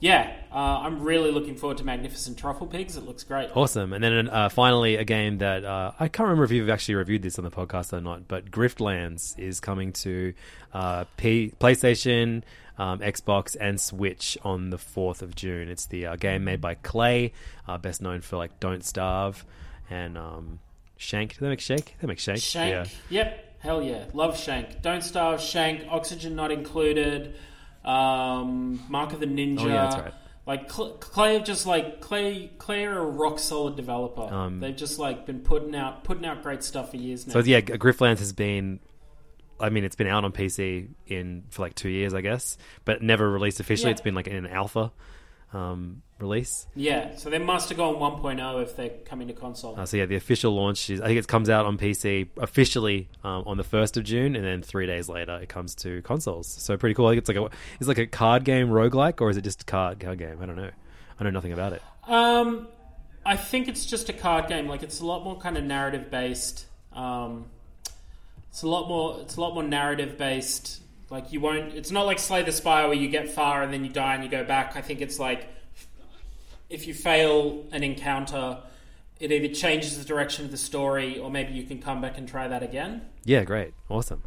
yeah 0.01 0.35
uh, 0.51 0.55
i'm 0.83 0.99
really 1.01 1.31
looking 1.31 1.55
forward 1.55 1.77
to 1.77 1.85
magnificent 1.85 2.37
truffle 2.37 2.67
pigs 2.67 2.97
it 2.97 3.05
looks 3.05 3.23
great 3.23 3.49
Awesome. 3.55 3.93
And 3.93 4.03
then 4.03 4.27
uh, 4.29 4.49
finally, 4.49 4.95
a 4.97 5.05
game 5.05 5.37
that 5.37 5.63
uh, 5.63 5.91
I 5.99 6.07
can't 6.09 6.27
remember 6.27 6.43
if 6.43 6.51
you've 6.51 6.69
actually 6.69 6.95
reviewed 6.95 7.21
this 7.21 7.37
on 7.37 7.45
the 7.45 7.51
podcast 7.51 7.93
or 7.93 8.01
not, 8.01 8.27
but 8.27 8.51
Griftlands 8.51 9.37
is 9.39 9.59
coming 9.61 9.93
to 9.93 10.33
uh, 10.73 11.05
P- 11.17 11.53
PlayStation, 11.59 12.43
um, 12.77 12.99
Xbox, 12.99 13.55
and 13.59 13.79
Switch 13.79 14.37
on 14.43 14.69
the 14.71 14.77
4th 14.77 15.21
of 15.21 15.35
June. 15.35 15.69
It's 15.69 15.85
the 15.85 16.07
uh, 16.07 16.15
game 16.17 16.43
made 16.43 16.59
by 16.61 16.75
Klei, 16.75 17.31
uh, 17.67 17.77
best 17.77 18.01
known 18.01 18.21
for 18.21 18.37
like 18.37 18.59
Don't 18.59 18.83
Starve 18.83 19.45
and 19.89 20.17
um, 20.17 20.59
Shank. 20.97 21.33
Do 21.37 21.45
they 21.45 21.49
make 21.49 21.61
Shank? 21.61 21.95
They 22.01 22.07
make 22.07 22.19
Shank. 22.19 22.39
shank 22.41 22.71
Yeah. 22.71 22.85
yep 23.09 23.47
hell 23.59 23.81
yeah 23.83 24.05
love 24.13 24.35
shank 24.39 24.81
don't 24.81 25.03
starve 25.03 25.39
shank 25.39 25.85
oxygen 25.87 26.35
not 26.35 26.51
included 26.51 27.35
um, 27.83 28.83
mark 28.89 29.13
of 29.13 29.19
the 29.19 29.25
ninja 29.25 29.61
Oh, 29.61 29.67
yeah, 29.67 29.73
that's 29.83 29.95
right. 29.97 30.13
like 30.45 30.71
Cl- 30.71 30.97
Klei 30.99 31.43
just 31.43 31.65
like 31.65 32.01
Klei 32.01 32.49
Klei 32.57 32.85
are 32.85 32.99
a 32.99 33.05
rock 33.05 33.39
solid 33.39 33.75
developer 33.75 34.21
Um, 34.33 34.59
they've 34.59 34.75
just 34.75 34.99
like 34.99 35.25
been 35.25 35.39
putting 35.39 35.75
out 35.75 36.03
putting 36.03 36.25
out 36.25 36.43
great 36.43 36.63
stuff 36.63 36.91
for 36.91 36.97
years 36.97 37.25
now 37.27 37.33
So 37.33 37.39
yeah, 37.39 37.61
Griftlands 37.61 38.19
has 38.19 38.33
been. 38.33 38.79
I 39.59 39.69
mean, 39.69 39.83
it's 39.83 39.95
been 39.95 40.07
out 40.07 40.23
on 40.25 40.31
PC 40.31 40.89
in 41.05 41.43
for 41.51 41.61
like 41.61 41.75
two 41.75 41.89
years, 41.89 42.15
I 42.15 42.21
guess, 42.21 42.57
but 42.83 43.03
never 43.03 43.29
released 43.29 43.59
officially. 43.59 43.89
Yeah. 43.89 43.93
It's 43.93 44.01
been 44.01 44.15
like 44.15 44.25
in 44.25 44.35
an 44.35 44.47
alpha 44.47 44.91
um, 45.53 46.01
release. 46.21 46.67
yeah 46.75 47.15
so 47.15 47.29
they 47.29 47.37
must 47.39 47.69
have 47.69 47.77
gone 47.77 47.95
1.0 47.95 48.63
if 48.63 48.75
they're 48.75 48.89
coming 49.05 49.27
to 49.27 49.33
console 49.33 49.79
Uh, 49.79 49.85
so 49.85 49.97
yeah, 49.97 50.05
the 50.05 50.15
official 50.15 50.53
launch 50.53 50.89
is 50.89 51.01
I 51.01 51.07
think 51.07 51.19
it 51.19 51.27
comes 51.27 51.49
out 51.49 51.65
on 51.65 51.77
PC 51.77 52.27
officially 52.37 53.09
um, 53.23 53.43
on 53.45 53.57
the 53.57 53.63
first 53.63 53.97
of 53.97 54.03
June, 54.03 54.35
and 54.35 54.45
then 54.45 54.61
three 54.61 54.85
days 54.85 55.09
later 55.09 55.37
it 55.41 55.49
comes 55.49 55.75
to 55.75 56.01
consoles. 56.03 56.47
So 56.47 56.77
pretty 56.77 56.93
cool. 56.95 57.07
I 57.07 57.11
think 57.11 57.19
it's 57.19 57.29
like 57.29 57.37
a 57.37 57.49
it's 57.79 57.87
like 57.87 57.97
a 57.97 58.07
card 58.07 58.43
game 58.43 58.69
roguelike, 58.69 59.21
or 59.21 59.29
is 59.29 59.37
it 59.37 59.43
just 59.43 59.61
a 59.63 59.65
card 59.65 59.99
card 59.99 60.17
game? 60.19 60.37
I 60.41 60.45
don't 60.45 60.55
know. 60.55 60.71
I 61.19 61.23
know 61.23 61.29
nothing 61.29 61.53
about 61.53 61.73
it. 61.73 61.81
Um, 62.07 62.67
I 63.25 63.35
think 63.37 63.67
it's 63.67 63.85
just 63.85 64.09
a 64.09 64.13
card 64.13 64.47
game. 64.47 64.67
Like 64.67 64.83
it's 64.83 64.99
a 65.01 65.05
lot 65.05 65.23
more 65.23 65.37
kind 65.37 65.57
of 65.57 65.63
narrative 65.63 66.09
based. 66.09 66.65
Um, 66.93 67.45
it's 68.49 68.63
a 68.63 68.67
lot 68.67 68.87
more. 68.87 69.19
It's 69.21 69.35
a 69.37 69.41
lot 69.41 69.53
more 69.53 69.63
narrative 69.63 70.17
based. 70.17 70.81
Like 71.09 71.31
you 71.31 71.39
won't. 71.39 71.73
It's 71.73 71.91
not 71.91 72.05
like 72.05 72.19
Slay 72.19 72.41
the 72.43 72.51
Spire 72.51 72.87
where 72.87 72.95
you 72.97 73.07
get 73.09 73.29
far 73.29 73.61
and 73.63 73.71
then 73.71 73.83
you 73.85 73.91
die 73.91 74.15
and 74.15 74.23
you 74.23 74.29
go 74.29 74.43
back. 74.43 74.75
I 74.75 74.81
think 74.81 75.01
it's 75.01 75.19
like 75.19 75.47
if 76.71 76.87
you 76.87 76.93
fail 76.93 77.65
an 77.71 77.83
encounter, 77.83 78.57
it 79.19 79.31
either 79.31 79.53
changes 79.53 79.97
the 79.99 80.05
direction 80.05 80.45
of 80.45 80.51
the 80.51 80.57
story 80.57 81.19
or 81.19 81.29
maybe 81.29 81.53
you 81.53 81.63
can 81.63 81.81
come 81.81 82.01
back 82.01 82.17
and 82.17 82.27
try 82.27 82.47
that 82.47 82.63
again. 82.63 83.01
Yeah, 83.23 83.43
great, 83.43 83.73
awesome, 83.89 84.23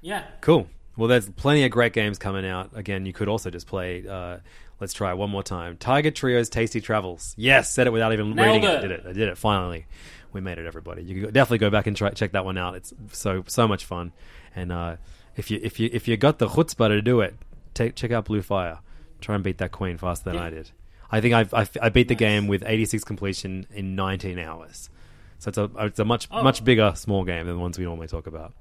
Yeah. 0.00 0.24
cool. 0.40 0.68
Well, 0.96 1.08
there's 1.08 1.28
plenty 1.30 1.64
of 1.64 1.70
great 1.70 1.92
games 1.92 2.18
coming 2.18 2.46
out. 2.46 2.70
Again, 2.74 3.04
you 3.06 3.12
could 3.12 3.26
also 3.28 3.50
just 3.50 3.66
play. 3.66 4.06
Uh, 4.06 4.38
let's 4.80 4.92
try 4.92 5.12
one 5.14 5.28
more 5.30 5.42
time. 5.42 5.76
Tiger 5.76 6.12
Trio's 6.12 6.48
Tasty 6.48 6.80
Travels. 6.80 7.34
Yes, 7.36 7.68
said 7.70 7.86
it 7.88 7.92
without 7.92 8.12
even 8.12 8.34
Nailed 8.34 8.62
reading 8.62 8.70
it. 8.70 8.74
it. 8.76 8.80
Did 8.82 8.90
it? 8.92 9.02
I 9.08 9.12
did 9.12 9.28
it. 9.28 9.36
Finally, 9.38 9.86
we 10.32 10.40
made 10.40 10.58
it. 10.58 10.66
Everybody, 10.66 11.02
you 11.02 11.22
can 11.24 11.32
definitely 11.32 11.58
go 11.58 11.70
back 11.70 11.88
and 11.88 11.96
try 11.96 12.10
check 12.10 12.32
that 12.32 12.44
one 12.44 12.56
out. 12.58 12.76
It's 12.76 12.94
so 13.12 13.42
so 13.48 13.66
much 13.66 13.84
fun. 13.84 14.12
And 14.54 14.70
uh, 14.70 14.96
if 15.36 15.50
you 15.50 15.58
if 15.64 15.80
you 15.80 15.90
if 15.92 16.06
you 16.06 16.16
got 16.16 16.38
the 16.38 16.46
chutzpah 16.46 16.88
to 16.88 17.02
do 17.02 17.20
it, 17.20 17.34
take 17.72 17.96
check 17.96 18.12
out 18.12 18.26
Blue 18.26 18.42
Fire. 18.42 18.78
Try 19.20 19.34
and 19.34 19.42
beat 19.42 19.58
that 19.58 19.72
queen 19.72 19.96
faster 19.98 20.26
than 20.30 20.34
Yeah. 20.34 20.44
I 20.44 20.50
did. 20.50 20.70
I 21.16 21.20
think 21.20 21.34
I've, 21.34 21.52
I've 21.54 21.70
I 21.80 21.88
beat 21.90 22.08
the 22.08 22.14
game 22.14 22.46
with 22.48 22.62
86 22.66 23.04
completion 23.04 23.66
in 23.72 23.94
19 23.94 24.38
hours. 24.38 24.90
So 25.38 25.48
it's 25.50 25.58
a 25.58 25.70
it's 25.78 25.98
a 25.98 26.04
much 26.04 26.28
Oh. 26.30 26.42
much 26.42 26.64
bigger 26.64 26.92
small 26.96 27.24
game 27.24 27.46
than 27.46 27.54
the 27.56 27.60
ones 27.60 27.78
we 27.78 27.84
normally 27.84 28.08
talk 28.08 28.26
about. 28.26 28.52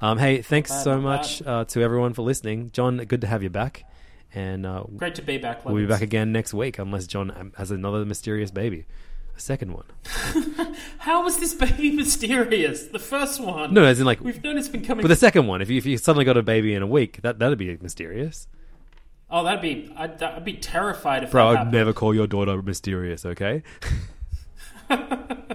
Um, 0.00 0.18
hey, 0.18 0.42
thanks 0.42 0.70
bad, 0.70 0.82
so 0.82 1.00
much 1.00 1.42
uh, 1.42 1.64
to 1.66 1.82
everyone 1.82 2.12
for 2.14 2.22
listening. 2.22 2.70
John, 2.72 2.96
good 2.98 3.20
to 3.20 3.26
have 3.26 3.42
you 3.42 3.50
back, 3.50 3.84
and 4.34 4.64
uh, 4.66 4.84
Great 4.96 5.14
to 5.16 5.22
be 5.22 5.38
back. 5.38 5.64
we'll 5.64 5.76
be 5.76 5.86
back 5.86 6.02
again 6.02 6.32
next 6.32 6.52
week 6.54 6.78
unless 6.78 7.06
John 7.06 7.52
has 7.56 7.70
another 7.70 8.04
mysterious 8.04 8.50
baby, 8.50 8.86
a 9.36 9.40
second 9.40 9.72
one. 9.74 9.84
How 10.98 11.22
was 11.24 11.38
this 11.38 11.54
baby 11.54 11.90
mysterious? 12.02 12.86
The 12.86 12.98
first 12.98 13.40
one. 13.40 13.74
No, 13.74 13.84
as 13.84 14.00
in 14.00 14.06
like, 14.06 14.20
We've 14.20 14.42
known 14.42 14.58
it's 14.58 14.68
been 14.68 14.84
coming. 14.84 15.02
but 15.02 15.08
the 15.08 15.16
second 15.16 15.46
one. 15.46 15.60
If 15.62 15.70
you 15.70 15.76
if 15.78 15.86
you 15.86 15.98
suddenly 15.98 16.24
got 16.24 16.36
a 16.36 16.42
baby 16.42 16.74
in 16.74 16.82
a 16.82 16.86
week, 16.86 17.20
that 17.22 17.38
that'd 17.38 17.58
be 17.58 17.76
mysterious. 17.80 18.46
Oh, 19.34 19.42
that'd 19.44 19.62
be 19.62 19.90
I'd, 19.96 20.22
I'd 20.22 20.44
be 20.44 20.52
terrified 20.52 21.24
if 21.24 21.30
Bro, 21.30 21.48
I'd 21.48 21.56
happened. 21.56 21.72
never 21.72 21.92
call 21.94 22.14
your 22.14 22.26
daughter 22.26 22.60
mysterious. 22.60 23.24
Okay. 23.24 23.62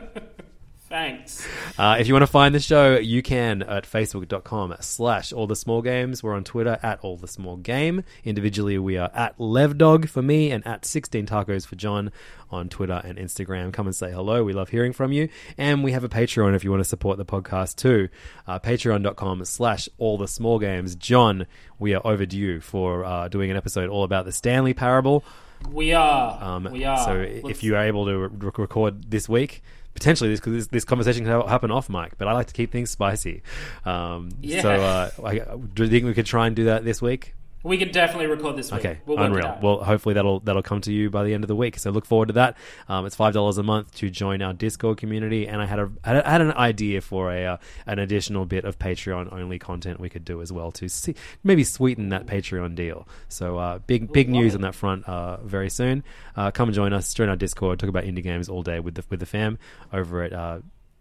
Thanks. 0.89 1.45
Uh, 1.77 1.97
if 1.99 2.07
you 2.07 2.13
want 2.13 2.23
to 2.23 2.27
find 2.31 2.55
the 2.55 2.61
show, 2.61 2.95
you 2.97 3.21
can 3.21 3.61
at 3.61 3.83
facebook.com 3.83 4.75
slash 4.79 5.33
all 5.33 5.45
the 5.45 5.55
small 5.55 5.81
games. 5.81 6.23
We're 6.23 6.33
on 6.33 6.45
Twitter 6.45 6.79
at 6.81 6.99
all 7.01 7.17
the 7.17 7.27
small 7.27 7.57
game. 7.57 8.03
Individually, 8.23 8.77
we 8.79 8.97
are 8.97 9.11
at 9.13 9.37
levdog 9.37 10.07
for 10.07 10.21
me 10.21 10.49
and 10.49 10.65
at 10.65 10.85
16 10.85 11.25
tacos 11.25 11.67
for 11.67 11.75
John 11.75 12.11
on 12.49 12.69
Twitter 12.69 13.01
and 13.03 13.17
Instagram. 13.17 13.73
Come 13.73 13.87
and 13.87 13.95
say 13.95 14.11
hello. 14.11 14.45
We 14.45 14.53
love 14.53 14.69
hearing 14.69 14.93
from 14.93 15.11
you. 15.11 15.27
And 15.57 15.83
we 15.83 15.91
have 15.91 16.05
a 16.05 16.09
Patreon 16.09 16.55
if 16.55 16.63
you 16.63 16.71
want 16.71 16.79
to 16.81 16.89
support 16.89 17.17
the 17.17 17.25
podcast 17.25 17.75
too. 17.75 18.07
Uh, 18.47 18.57
Patreon.com 18.59 19.43
slash 19.43 19.89
all 19.97 20.17
the 20.17 20.27
small 20.27 20.57
games. 20.57 20.95
John, 20.95 21.47
we 21.79 21.95
are 21.95 22.01
overdue 22.07 22.61
for 22.61 23.03
uh, 23.03 23.27
doing 23.27 23.51
an 23.51 23.57
episode 23.57 23.89
all 23.89 24.05
about 24.05 24.23
the 24.23 24.31
Stanley 24.31 24.73
Parable. 24.73 25.25
We 25.69 25.91
are. 25.91 26.41
Um, 26.41 26.69
we 26.71 26.85
are. 26.85 27.03
So 27.03 27.13
Let's- 27.43 27.49
if 27.49 27.63
you 27.63 27.75
are 27.75 27.83
able 27.83 28.05
to 28.05 28.17
re- 28.29 28.51
record 28.57 29.09
this 29.11 29.27
week, 29.27 29.63
potentially 29.97 30.29
this, 30.29 30.39
'cause 30.39 30.53
this 30.53 30.67
this 30.67 30.85
conversation 30.85 31.25
can 31.25 31.41
happen 31.47 31.71
off 31.71 31.89
mic, 31.89 32.17
but 32.19 32.27
I 32.27 32.33
like 32.33 32.47
to 32.47 32.53
keep 32.53 32.71
things 32.71 32.89
spicy. 32.91 33.41
Um, 33.83 34.29
Yeah. 34.41 34.61
So 34.61 34.69
uh, 34.71 35.09
I, 35.25 35.39
do 35.73 35.83
you 35.83 35.89
think 35.89 36.05
we 36.05 36.13
could 36.13 36.25
try 36.27 36.45
and 36.47 36.55
do 36.55 36.65
that 36.65 36.85
this 36.85 37.01
week? 37.01 37.33
We 37.63 37.77
can 37.77 37.91
definitely 37.91 38.27
record 38.27 38.55
this 38.55 38.71
week. 38.71 38.85
Okay, 38.85 38.99
we'll 39.05 39.19
unreal. 39.19 39.57
Well, 39.61 39.83
hopefully 39.83 40.13
that'll 40.13 40.39
that'll 40.41 40.61
come 40.63 40.81
to 40.81 40.93
you 40.93 41.09
by 41.09 41.23
the 41.23 41.33
end 41.33 41.43
of 41.43 41.47
the 41.47 41.55
week. 41.55 41.77
So 41.79 41.89
look 41.91 42.05
forward 42.05 42.27
to 42.27 42.33
that. 42.33 42.57
Um, 42.87 43.05
it's 43.05 43.15
five 43.15 43.33
dollars 43.33 43.57
a 43.57 43.63
month 43.63 43.93
to 43.95 44.09
join 44.09 44.41
our 44.41 44.53
Discord 44.53 44.97
community, 44.97 45.47
and 45.47 45.61
I 45.61 45.65
had 45.65 45.79
a 45.79 45.91
I 46.03 46.13
had- 46.31 46.41
an 46.41 46.51
idea 46.53 47.01
for 47.01 47.31
a 47.33 47.45
uh, 47.45 47.57
an 47.85 47.99
additional 47.99 48.45
bit 48.45 48.63
of 48.63 48.77
Patreon 48.79 49.33
only 49.33 49.59
content 49.59 49.99
we 49.99 50.09
could 50.09 50.23
do 50.23 50.41
as 50.41 50.51
well 50.53 50.71
to 50.73 50.87
see 50.87 51.15
maybe 51.43 51.63
sweeten 51.63 52.09
that 52.09 52.25
Patreon 52.25 52.75
deal. 52.75 53.07
So 53.27 53.57
uh, 53.57 53.79
big 53.79 54.11
big 54.13 54.29
news 54.29 54.55
on 54.55 54.61
that 54.61 54.75
front 54.75 55.05
uh, 55.07 55.37
very 55.37 55.69
soon. 55.69 56.03
Uh, 56.35 56.51
come 56.51 56.69
and 56.69 56.75
join 56.75 56.93
us. 56.93 57.13
Join 57.13 57.29
our 57.29 57.35
Discord. 57.35 57.79
Talk 57.79 57.89
about 57.89 58.03
indie 58.03 58.23
games 58.23 58.49
all 58.49 58.63
day 58.63 58.79
with 58.79 58.95
the 58.95 59.03
with 59.09 59.19
the 59.19 59.25
fam 59.25 59.57
over 59.91 60.23
at. 60.23 60.33
Uh, 60.33 60.59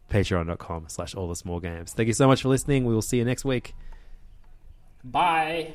Patreon.com 0.09 0.85
slash 0.87 1.17
all 1.17 1.29
the 1.29 1.35
small 1.35 1.59
games. 1.59 1.93
Thank 1.93 2.07
you 2.07 2.13
so 2.13 2.29
much 2.29 2.43
for 2.43 2.49
listening. 2.49 2.85
We 2.85 2.95
will 2.95 3.03
see 3.03 3.17
you 3.17 3.25
next 3.25 3.45
week. 3.45 3.75
Bye. 5.03 5.75